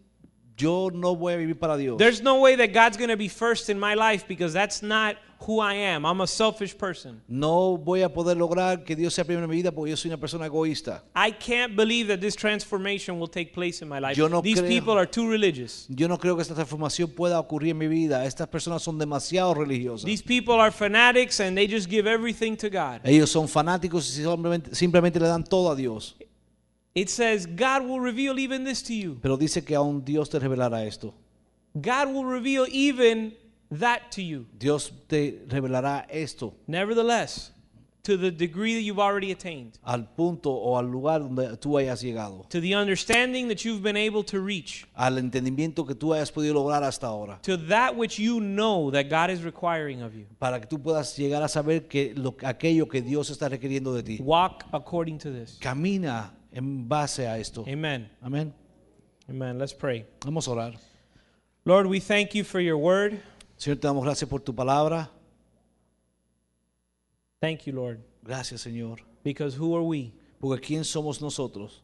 yo 0.57 0.89
no 0.93 1.15
voy 1.15 1.33
a 1.33 1.37
vivir 1.37 1.57
para 1.57 1.77
Dios. 1.77 1.97
There's 1.97 2.21
no 2.21 2.39
way 2.39 2.55
that 2.57 2.73
God's 2.73 2.97
going 2.97 3.09
to 3.09 3.17
be 3.17 3.29
first 3.29 3.69
in 3.69 3.79
my 3.79 3.95
life 3.95 4.25
because 4.27 4.53
that's 4.53 4.81
not 4.83 5.15
who 5.45 5.59
I 5.59 5.73
am. 5.73 6.05
I'm 6.05 6.21
a 6.21 6.27
selfish 6.27 6.77
person. 6.77 7.21
No 7.27 7.77
voy 7.77 8.01
a 8.01 8.07
poder 8.09 8.37
lograr 8.37 8.85
que 8.85 8.95
Dios 8.95 9.13
sea 9.13 9.25
primero 9.25 9.43
en 9.43 9.49
mi 9.49 9.57
vida 9.57 9.71
porque 9.73 9.89
yo 9.89 9.97
soy 9.97 10.09
una 10.09 10.17
persona 10.17 10.45
egoísta. 10.45 11.03
I 11.15 11.31
can't 11.31 11.75
believe 11.75 12.07
that 12.07 12.21
this 12.21 12.35
transformation 12.35 13.19
will 13.19 13.27
take 13.27 13.51
place 13.53 13.81
in 13.81 13.89
my 13.89 13.99
life. 13.99 14.15
Yo 14.15 14.29
no 14.29 14.41
These 14.41 14.61
creo- 14.61 14.67
people 14.69 14.93
are 14.97 15.05
too 15.05 15.29
religious. 15.29 15.85
Yo 15.89 16.07
no 16.07 16.17
creo 16.17 16.35
que 16.35 16.43
esta 16.43 16.55
transformación 16.55 17.09
pueda 17.09 17.39
ocurrir 17.39 17.71
en 17.71 17.77
mi 17.79 17.87
vida. 17.87 18.25
Estas 18.25 18.47
personas 18.47 18.81
son 18.83 18.97
demasiado 18.97 19.53
religiosas. 19.53 20.05
These 20.05 20.23
people 20.23 20.55
are 20.61 20.71
fanatics 20.71 21.41
and 21.41 21.57
they 21.57 21.67
just 21.67 21.89
give 21.89 22.07
everything 22.09 22.55
to 22.55 22.69
God. 22.69 23.01
Ellos 23.03 23.29
son 23.29 23.47
fanáticos 23.49 24.07
y 24.17 24.21
simplemente, 24.23 24.73
simplemente 24.75 25.19
le 25.19 25.27
dan 25.27 25.43
todo 25.43 25.71
a 25.71 25.75
Dios. 25.75 26.15
It 26.95 27.09
says 27.09 27.45
God 27.47 27.83
will 27.87 27.99
reveal 27.99 28.37
even 28.39 28.63
this 28.63 28.81
to 28.83 28.93
you. 28.93 29.17
Pero 29.21 29.35
dice 29.37 29.63
que 29.65 29.75
aún 29.75 30.03
Dios 30.05 30.29
te 30.29 30.39
revelará 30.39 30.85
esto. 30.85 31.13
God 31.79 32.09
will 32.13 32.25
reveal 32.25 32.67
even 32.69 33.33
that 33.71 34.11
to 34.11 34.21
you. 34.21 34.45
Dios 34.59 34.91
te 35.07 35.39
revelará 35.47 36.05
esto 36.09 36.53
Nevertheless, 36.67 37.49
to 38.03 38.15
the 38.17 38.29
degree 38.29 38.75
that 38.75 38.81
you've 38.81 38.99
already 38.99 39.31
attained, 39.31 39.79
al 39.83 40.03
punto 40.15 40.51
o 40.51 40.77
al 40.77 40.85
lugar 40.85 41.19
donde 41.21 41.57
tú 41.57 41.79
hayas 41.79 42.03
llegado. 42.03 42.47
to 42.49 42.59
the 42.61 42.75
understanding 42.75 43.47
that 43.47 43.65
you've 43.65 43.81
been 43.81 43.97
able 43.97 44.23
to 44.23 44.39
reach, 44.39 44.85
Al 44.95 45.17
entendimiento 45.17 45.87
que 45.87 45.95
tú 45.95 46.13
hayas 46.13 46.31
podido 46.31 46.53
lograr 46.53 46.83
hasta 46.83 47.07
ahora. 47.07 47.39
to 47.41 47.57
that 47.57 47.95
which 47.95 48.19
you 48.19 48.39
know 48.39 48.91
that 48.91 49.09
God 49.09 49.31
is 49.31 49.41
requiring 49.43 50.03
of 50.03 50.13
you. 50.13 50.25
Para 50.37 50.59
que 50.59 50.67
tú 50.67 50.77
puedas 50.79 51.17
llegar 51.17 51.41
a 51.41 51.47
saber 51.47 51.87
que 51.87 52.13
lo, 52.15 52.35
aquello 52.43 52.87
que 52.87 53.01
Dios 53.01 53.31
está 53.31 53.49
requiriendo 53.49 53.95
de 53.95 54.03
ti. 54.03 54.19
Walk 54.21 54.65
according 54.73 55.17
to 55.17 55.31
this. 55.31 55.57
Camina 55.59 56.29
en 56.53 56.87
base 56.87 57.27
a 57.27 57.37
esto. 57.37 57.65
Amen. 57.67 58.09
Amén. 58.21 58.53
Amen. 59.29 59.57
Let's 59.57 59.73
pray. 59.73 60.05
Vamos 60.25 60.47
a 60.47 60.51
orar. 60.51 60.73
Lord, 61.65 61.87
we 61.87 61.99
thank 61.99 62.33
you 62.33 62.43
for 62.43 62.61
your 62.61 62.77
word. 62.77 63.19
Señor, 63.57 63.79
te 63.79 63.87
damos 63.87 64.03
gracias 64.03 64.29
por 64.29 64.41
tu 64.41 64.53
palabra. 64.53 65.09
Thank 67.39 67.65
you, 67.65 67.73
Lord, 67.73 67.99
Gracias, 68.23 68.61
Señor. 68.61 68.99
because 69.23 69.55
who 69.57 69.75
are 69.75 69.83
we 69.83 70.13
Porque 70.39 70.61
quién 70.61 70.83
somos 70.85 71.21
nosotros 71.21 71.81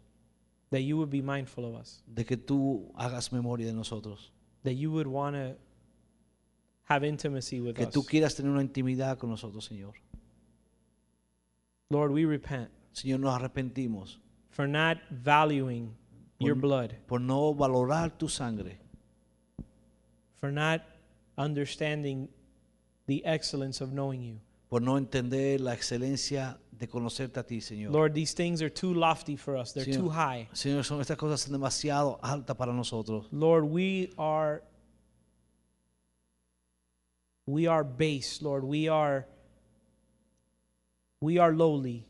that 0.69 0.81
you 0.81 0.97
would 0.97 1.09
be 1.09 1.21
mindful 1.21 1.65
of 1.65 1.75
us, 1.75 2.03
de 2.07 2.23
que 2.25 2.37
tú 2.37 2.91
hagas 2.95 3.31
memoria 3.31 3.65
de 3.67 3.73
nosotros. 3.73 4.31
that 4.63 4.73
you 4.75 4.91
would 4.91 5.07
want 5.07 5.35
to 5.35 5.55
have 6.83 7.03
intimacy 7.03 7.59
with 7.61 7.75
Que 7.75 7.85
us. 7.85 7.93
tú 7.93 8.05
quieras 8.05 8.35
tener 8.35 8.51
una 8.51 8.61
intimidad 8.61 9.17
con 9.17 9.29
nosotros, 9.29 9.65
Señor. 9.65 9.93
Lord, 11.89 12.11
we 12.11 12.25
repent 12.25 12.69
Señor, 12.93 13.19
nos 13.19 13.33
arrepentimos 13.33 14.19
for 14.49 14.67
not 14.67 14.97
valuing 15.11 15.95
your 16.39 16.55
blood, 16.55 16.95
por 17.07 17.19
no 17.19 17.53
valorar 17.53 18.17
tu 18.17 18.27
sangre, 18.27 18.77
for 20.37 20.51
not 20.51 20.81
understanding 21.37 22.27
the 23.07 23.25
excellence 23.25 23.81
of 23.81 23.91
knowing 23.91 24.21
you. 24.21 24.39
por 24.69 24.81
no 24.81 24.97
entender 24.97 25.59
la 25.59 25.73
excelencia 25.73 26.59
de 26.71 26.87
conocerte 26.87 27.39
a 27.39 27.43
ti, 27.43 27.59
Señor. 27.59 27.91
Lord, 27.91 28.13
these 28.13 28.33
things 28.33 28.61
are 28.61 28.69
too 28.69 28.93
lofty 28.93 29.35
for 29.35 29.57
us. 29.57 29.73
They're 29.73 29.83
Señor. 29.85 29.97
too 29.97 30.09
high. 30.09 30.47
Señor, 30.53 30.85
son 30.85 31.01
estas 31.01 31.17
cosas 31.17 31.49
demasiado 31.49 32.19
altas 32.21 32.55
para 32.55 32.71
nosotros. 32.71 33.27
Lord, 33.31 33.65
we 33.65 34.13
are 34.17 34.63
we 37.47 37.67
are 37.67 37.83
base, 37.83 38.41
Lord. 38.43 38.63
We 38.63 38.87
are 38.87 39.25
we 41.19 41.39
are 41.39 41.51
lowly. 41.51 42.05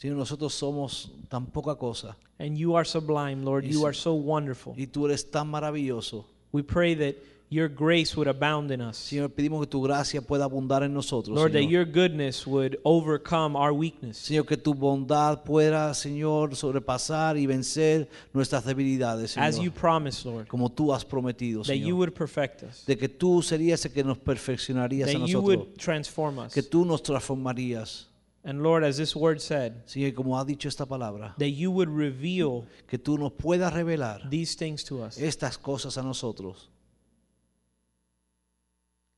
Señor, 0.00 0.16
nosotros 0.16 0.54
somos 0.54 1.10
tan 1.28 1.46
poca 1.46 1.74
cosa 1.76 2.16
And 2.38 2.56
you 2.56 2.74
are 2.74 2.86
sublime, 2.86 3.44
Lord. 3.44 3.64
You 3.66 3.84
are 3.84 3.94
so 3.94 4.14
wonderful. 4.14 4.72
y 4.76 4.86
tú 4.86 5.04
eres 5.06 5.30
tan 5.30 5.48
maravilloso. 5.48 6.24
We 6.52 6.62
pray 6.62 6.94
that 6.94 7.16
your 7.50 7.68
grace 7.68 8.16
would 8.16 8.28
abound 8.28 8.70
in 8.70 8.80
us. 8.80 8.96
Señor, 8.96 9.28
pedimos 9.28 9.60
que 9.60 9.66
tu 9.66 9.82
gracia 9.82 10.22
pueda 10.22 10.44
abundar 10.46 10.82
en 10.84 10.94
nosotros. 10.94 11.36
Lord, 11.36 11.52
that 11.52 11.58
Señor. 11.58 11.70
your 11.70 11.84
goodness 11.84 12.46
would 12.46 12.78
overcome 12.84 13.54
our 13.56 13.72
weakness. 13.74 14.16
Señor, 14.16 14.46
que 14.46 14.56
tu 14.56 14.72
bondad 14.72 15.42
pueda, 15.44 15.92
Señor, 15.92 16.56
sobrepasar 16.56 17.36
y 17.36 17.44
vencer 17.46 18.08
nuestras 18.32 18.64
debilidades, 18.64 19.36
As 19.36 19.56
you 19.56 19.64
Señor. 19.70 19.74
promised, 19.74 20.24
Lord, 20.24 20.46
Como 20.48 20.70
tú 20.70 20.94
has 20.94 21.04
prometido, 21.04 21.62
that 21.64 21.74
you 21.74 21.88
Señor. 21.88 21.98
would 21.98 22.12
perfect 22.14 22.62
us, 22.62 22.84
De 22.86 22.96
que 22.96 23.08
tú 23.10 23.42
serías 23.42 23.84
el 23.84 23.92
que 23.92 24.02
nos 24.02 24.16
perfeccionarías 24.16 25.10
a 25.10 25.12
that 25.12 25.26
you 25.26 25.42
nosotros. 25.42 25.66
would 25.66 25.76
transform 25.76 26.38
us. 26.38 26.54
Que 26.54 26.62
tú 26.62 26.86
nos 26.86 27.02
transformarías. 27.02 28.06
And 28.42 28.62
Lord, 28.62 28.84
as 28.84 28.96
this 28.96 29.14
word 29.14 29.40
said, 29.42 29.86
Señor, 29.86 30.14
como 30.14 30.38
ha 30.38 30.44
dicho 30.44 30.66
esta 30.66 30.86
palabra. 30.86 31.34
that 31.38 31.50
you 31.50 31.70
would 31.70 31.90
reveal 31.90 32.64
Que 32.88 32.98
tú 32.98 33.18
nos 33.18 33.32
puedas 33.32 33.72
revelar 33.74 34.28
these 34.30 34.54
things 34.54 34.82
to 34.84 35.02
us. 35.02 35.18
estas 35.18 35.58
cosas 35.58 35.98
a 35.98 36.02
nosotros. 36.02 36.70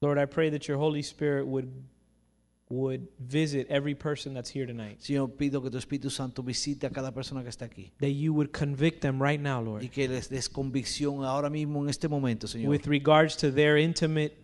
Lord, 0.00 0.18
I 0.18 0.26
pray 0.26 0.50
that 0.50 0.66
your 0.66 0.78
Holy 0.78 1.02
Spirit 1.02 1.46
would 1.46 1.70
would 2.68 3.06
visit 3.20 3.66
every 3.68 3.94
person 3.94 4.32
that's 4.32 4.48
here 4.48 4.66
tonight. 4.66 4.98
Señor, 5.00 5.36
pido 5.36 5.60
que 5.62 5.70
tu 5.70 5.76
Espíritu 5.76 6.10
Santo 6.10 6.42
visite 6.42 6.84
a 6.86 6.90
cada 6.90 7.12
persona 7.12 7.42
que 7.42 7.50
está 7.50 7.66
aquí. 7.66 7.92
That 8.00 8.12
you 8.12 8.32
would 8.32 8.50
convict 8.50 9.02
them 9.02 9.22
right 9.22 9.38
now, 9.38 9.60
Y 9.60 9.64
Lord, 9.64 9.90
que 9.90 10.08
les 10.08 10.30
des 10.30 10.48
convicción 10.48 11.22
ahora 11.22 11.50
mismo 11.50 11.82
en 11.82 11.90
este 11.90 12.08
momento, 12.08 12.46
Señor. 12.48 12.70
with 12.70 12.86
regards 12.86 13.36
to 13.36 13.52
their 13.52 13.76
intimate 13.76 14.41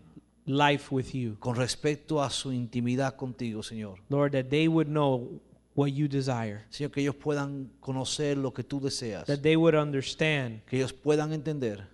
life 0.49 0.91
with 0.95 1.13
you. 1.15 1.37
con 1.39 1.55
respecto 1.55 2.23
a 2.23 2.31
su 2.31 2.51
intimidad 2.53 3.17
contigo, 3.17 3.63
Señor. 3.63 3.99
Lord, 4.09 4.33
that 4.33 4.47
they 4.51 4.67
would 4.67 4.89
know 4.89 5.41
what 5.75 5.89
you 5.93 6.09
desire. 6.09 6.65
Señor, 6.71 6.91
que 6.91 7.03
ellos 7.03 7.15
puedan 7.17 7.71
conocer 7.81 8.37
lo 8.39 8.53
que 8.53 8.65
tú 8.65 8.81
deseas. 8.81 9.27
That 9.27 9.43
they 9.43 9.57
would 9.57 9.75
understand 9.75 10.63
Que 10.67 10.79
ellos 10.79 10.93
puedan 10.93 11.33
entender 11.33 11.87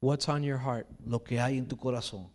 what's 0.00 0.28
on 0.28 0.42
your 0.42 0.58
heart. 0.58 0.86
lo 1.06 1.22
que 1.22 1.40
hay 1.40 1.58
en 1.58 1.66
tu 1.66 1.76
corazón. 1.76 2.28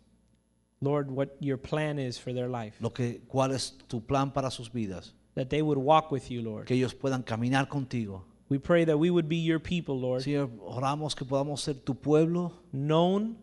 Lord, 0.82 1.10
what 1.10 1.28
your 1.40 1.58
plan 1.58 1.98
is 1.98 2.18
for 2.18 2.32
their 2.32 2.48
life. 2.48 2.76
Lo 2.80 2.90
que, 2.92 3.20
cuál 3.28 3.52
es 3.52 3.76
tu 3.86 4.00
plan 4.00 4.32
para 4.32 4.50
sus 4.50 4.70
vidas. 4.72 5.12
That 5.34 5.48
they 5.50 5.62
would 5.62 5.78
walk 5.78 6.10
with 6.10 6.30
you, 6.30 6.42
Lord. 6.42 6.66
Que 6.66 6.74
ellos 6.74 6.94
puedan 6.94 7.22
caminar 7.22 7.68
contigo. 7.68 8.24
We 8.50 8.58
pray 8.58 8.84
that 8.84 8.98
we 8.98 9.10
would 9.10 9.28
be 9.28 9.36
your 9.36 9.60
people, 9.60 10.00
Lord, 10.00 10.22
Señor, 10.22 10.50
oramos 10.60 11.14
que 11.14 11.24
podamos 11.24 11.60
ser 11.60 11.74
tu 11.74 11.94
pueblo 11.94 12.52
known 12.72 13.36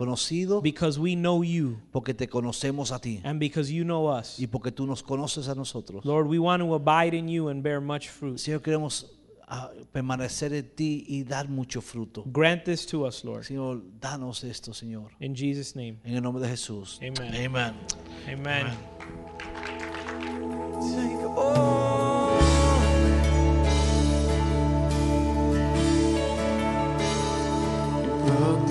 conocido 0.00 0.62
because 0.62 0.98
we 0.98 1.14
know 1.14 1.42
you 1.42 1.78
porque 1.92 2.14
te 2.14 2.26
conocemos 2.26 2.90
a 2.94 2.98
ti 2.98 3.20
and 3.24 3.38
because 3.38 3.70
you 3.70 3.84
know 3.84 4.06
us. 4.06 4.38
y 4.38 4.46
porque 4.46 4.70
tú 4.70 4.86
nos 4.86 5.02
conoces 5.02 5.48
a 5.48 5.54
nosotros. 5.54 6.04
Lord, 6.04 6.26
we 6.26 6.38
want 6.38 6.62
to 6.62 6.74
abide 6.74 7.14
in 7.14 7.26
you 7.26 7.48
and 7.48 7.62
bear 7.62 7.80
much 7.80 8.10
fruit. 8.10 8.38
Señor, 8.38 8.60
queremos 8.60 9.06
ah, 9.48 9.70
permanecer 9.92 10.52
en 10.52 10.70
ti 10.74 11.04
y 11.08 11.22
dar 11.22 11.48
mucho 11.48 11.80
fruto. 11.80 12.24
Grant 12.30 12.64
this 12.64 12.84
to 12.86 13.06
us, 13.06 13.24
Lord. 13.24 13.44
Señor, 13.44 13.82
danos 13.98 14.44
esto, 14.44 14.72
Señor. 14.72 15.10
In 15.20 15.34
Jesus' 15.34 15.74
name. 15.74 15.98
En 16.04 16.16
el 16.16 16.22
nombre 16.22 16.42
de 16.42 16.48
Jesús. 16.48 16.98
Amen. 17.02 17.34
Amen. 17.34 17.74
Amen. 18.28 18.66
Amen. 21.26 21.79
world 28.38 28.69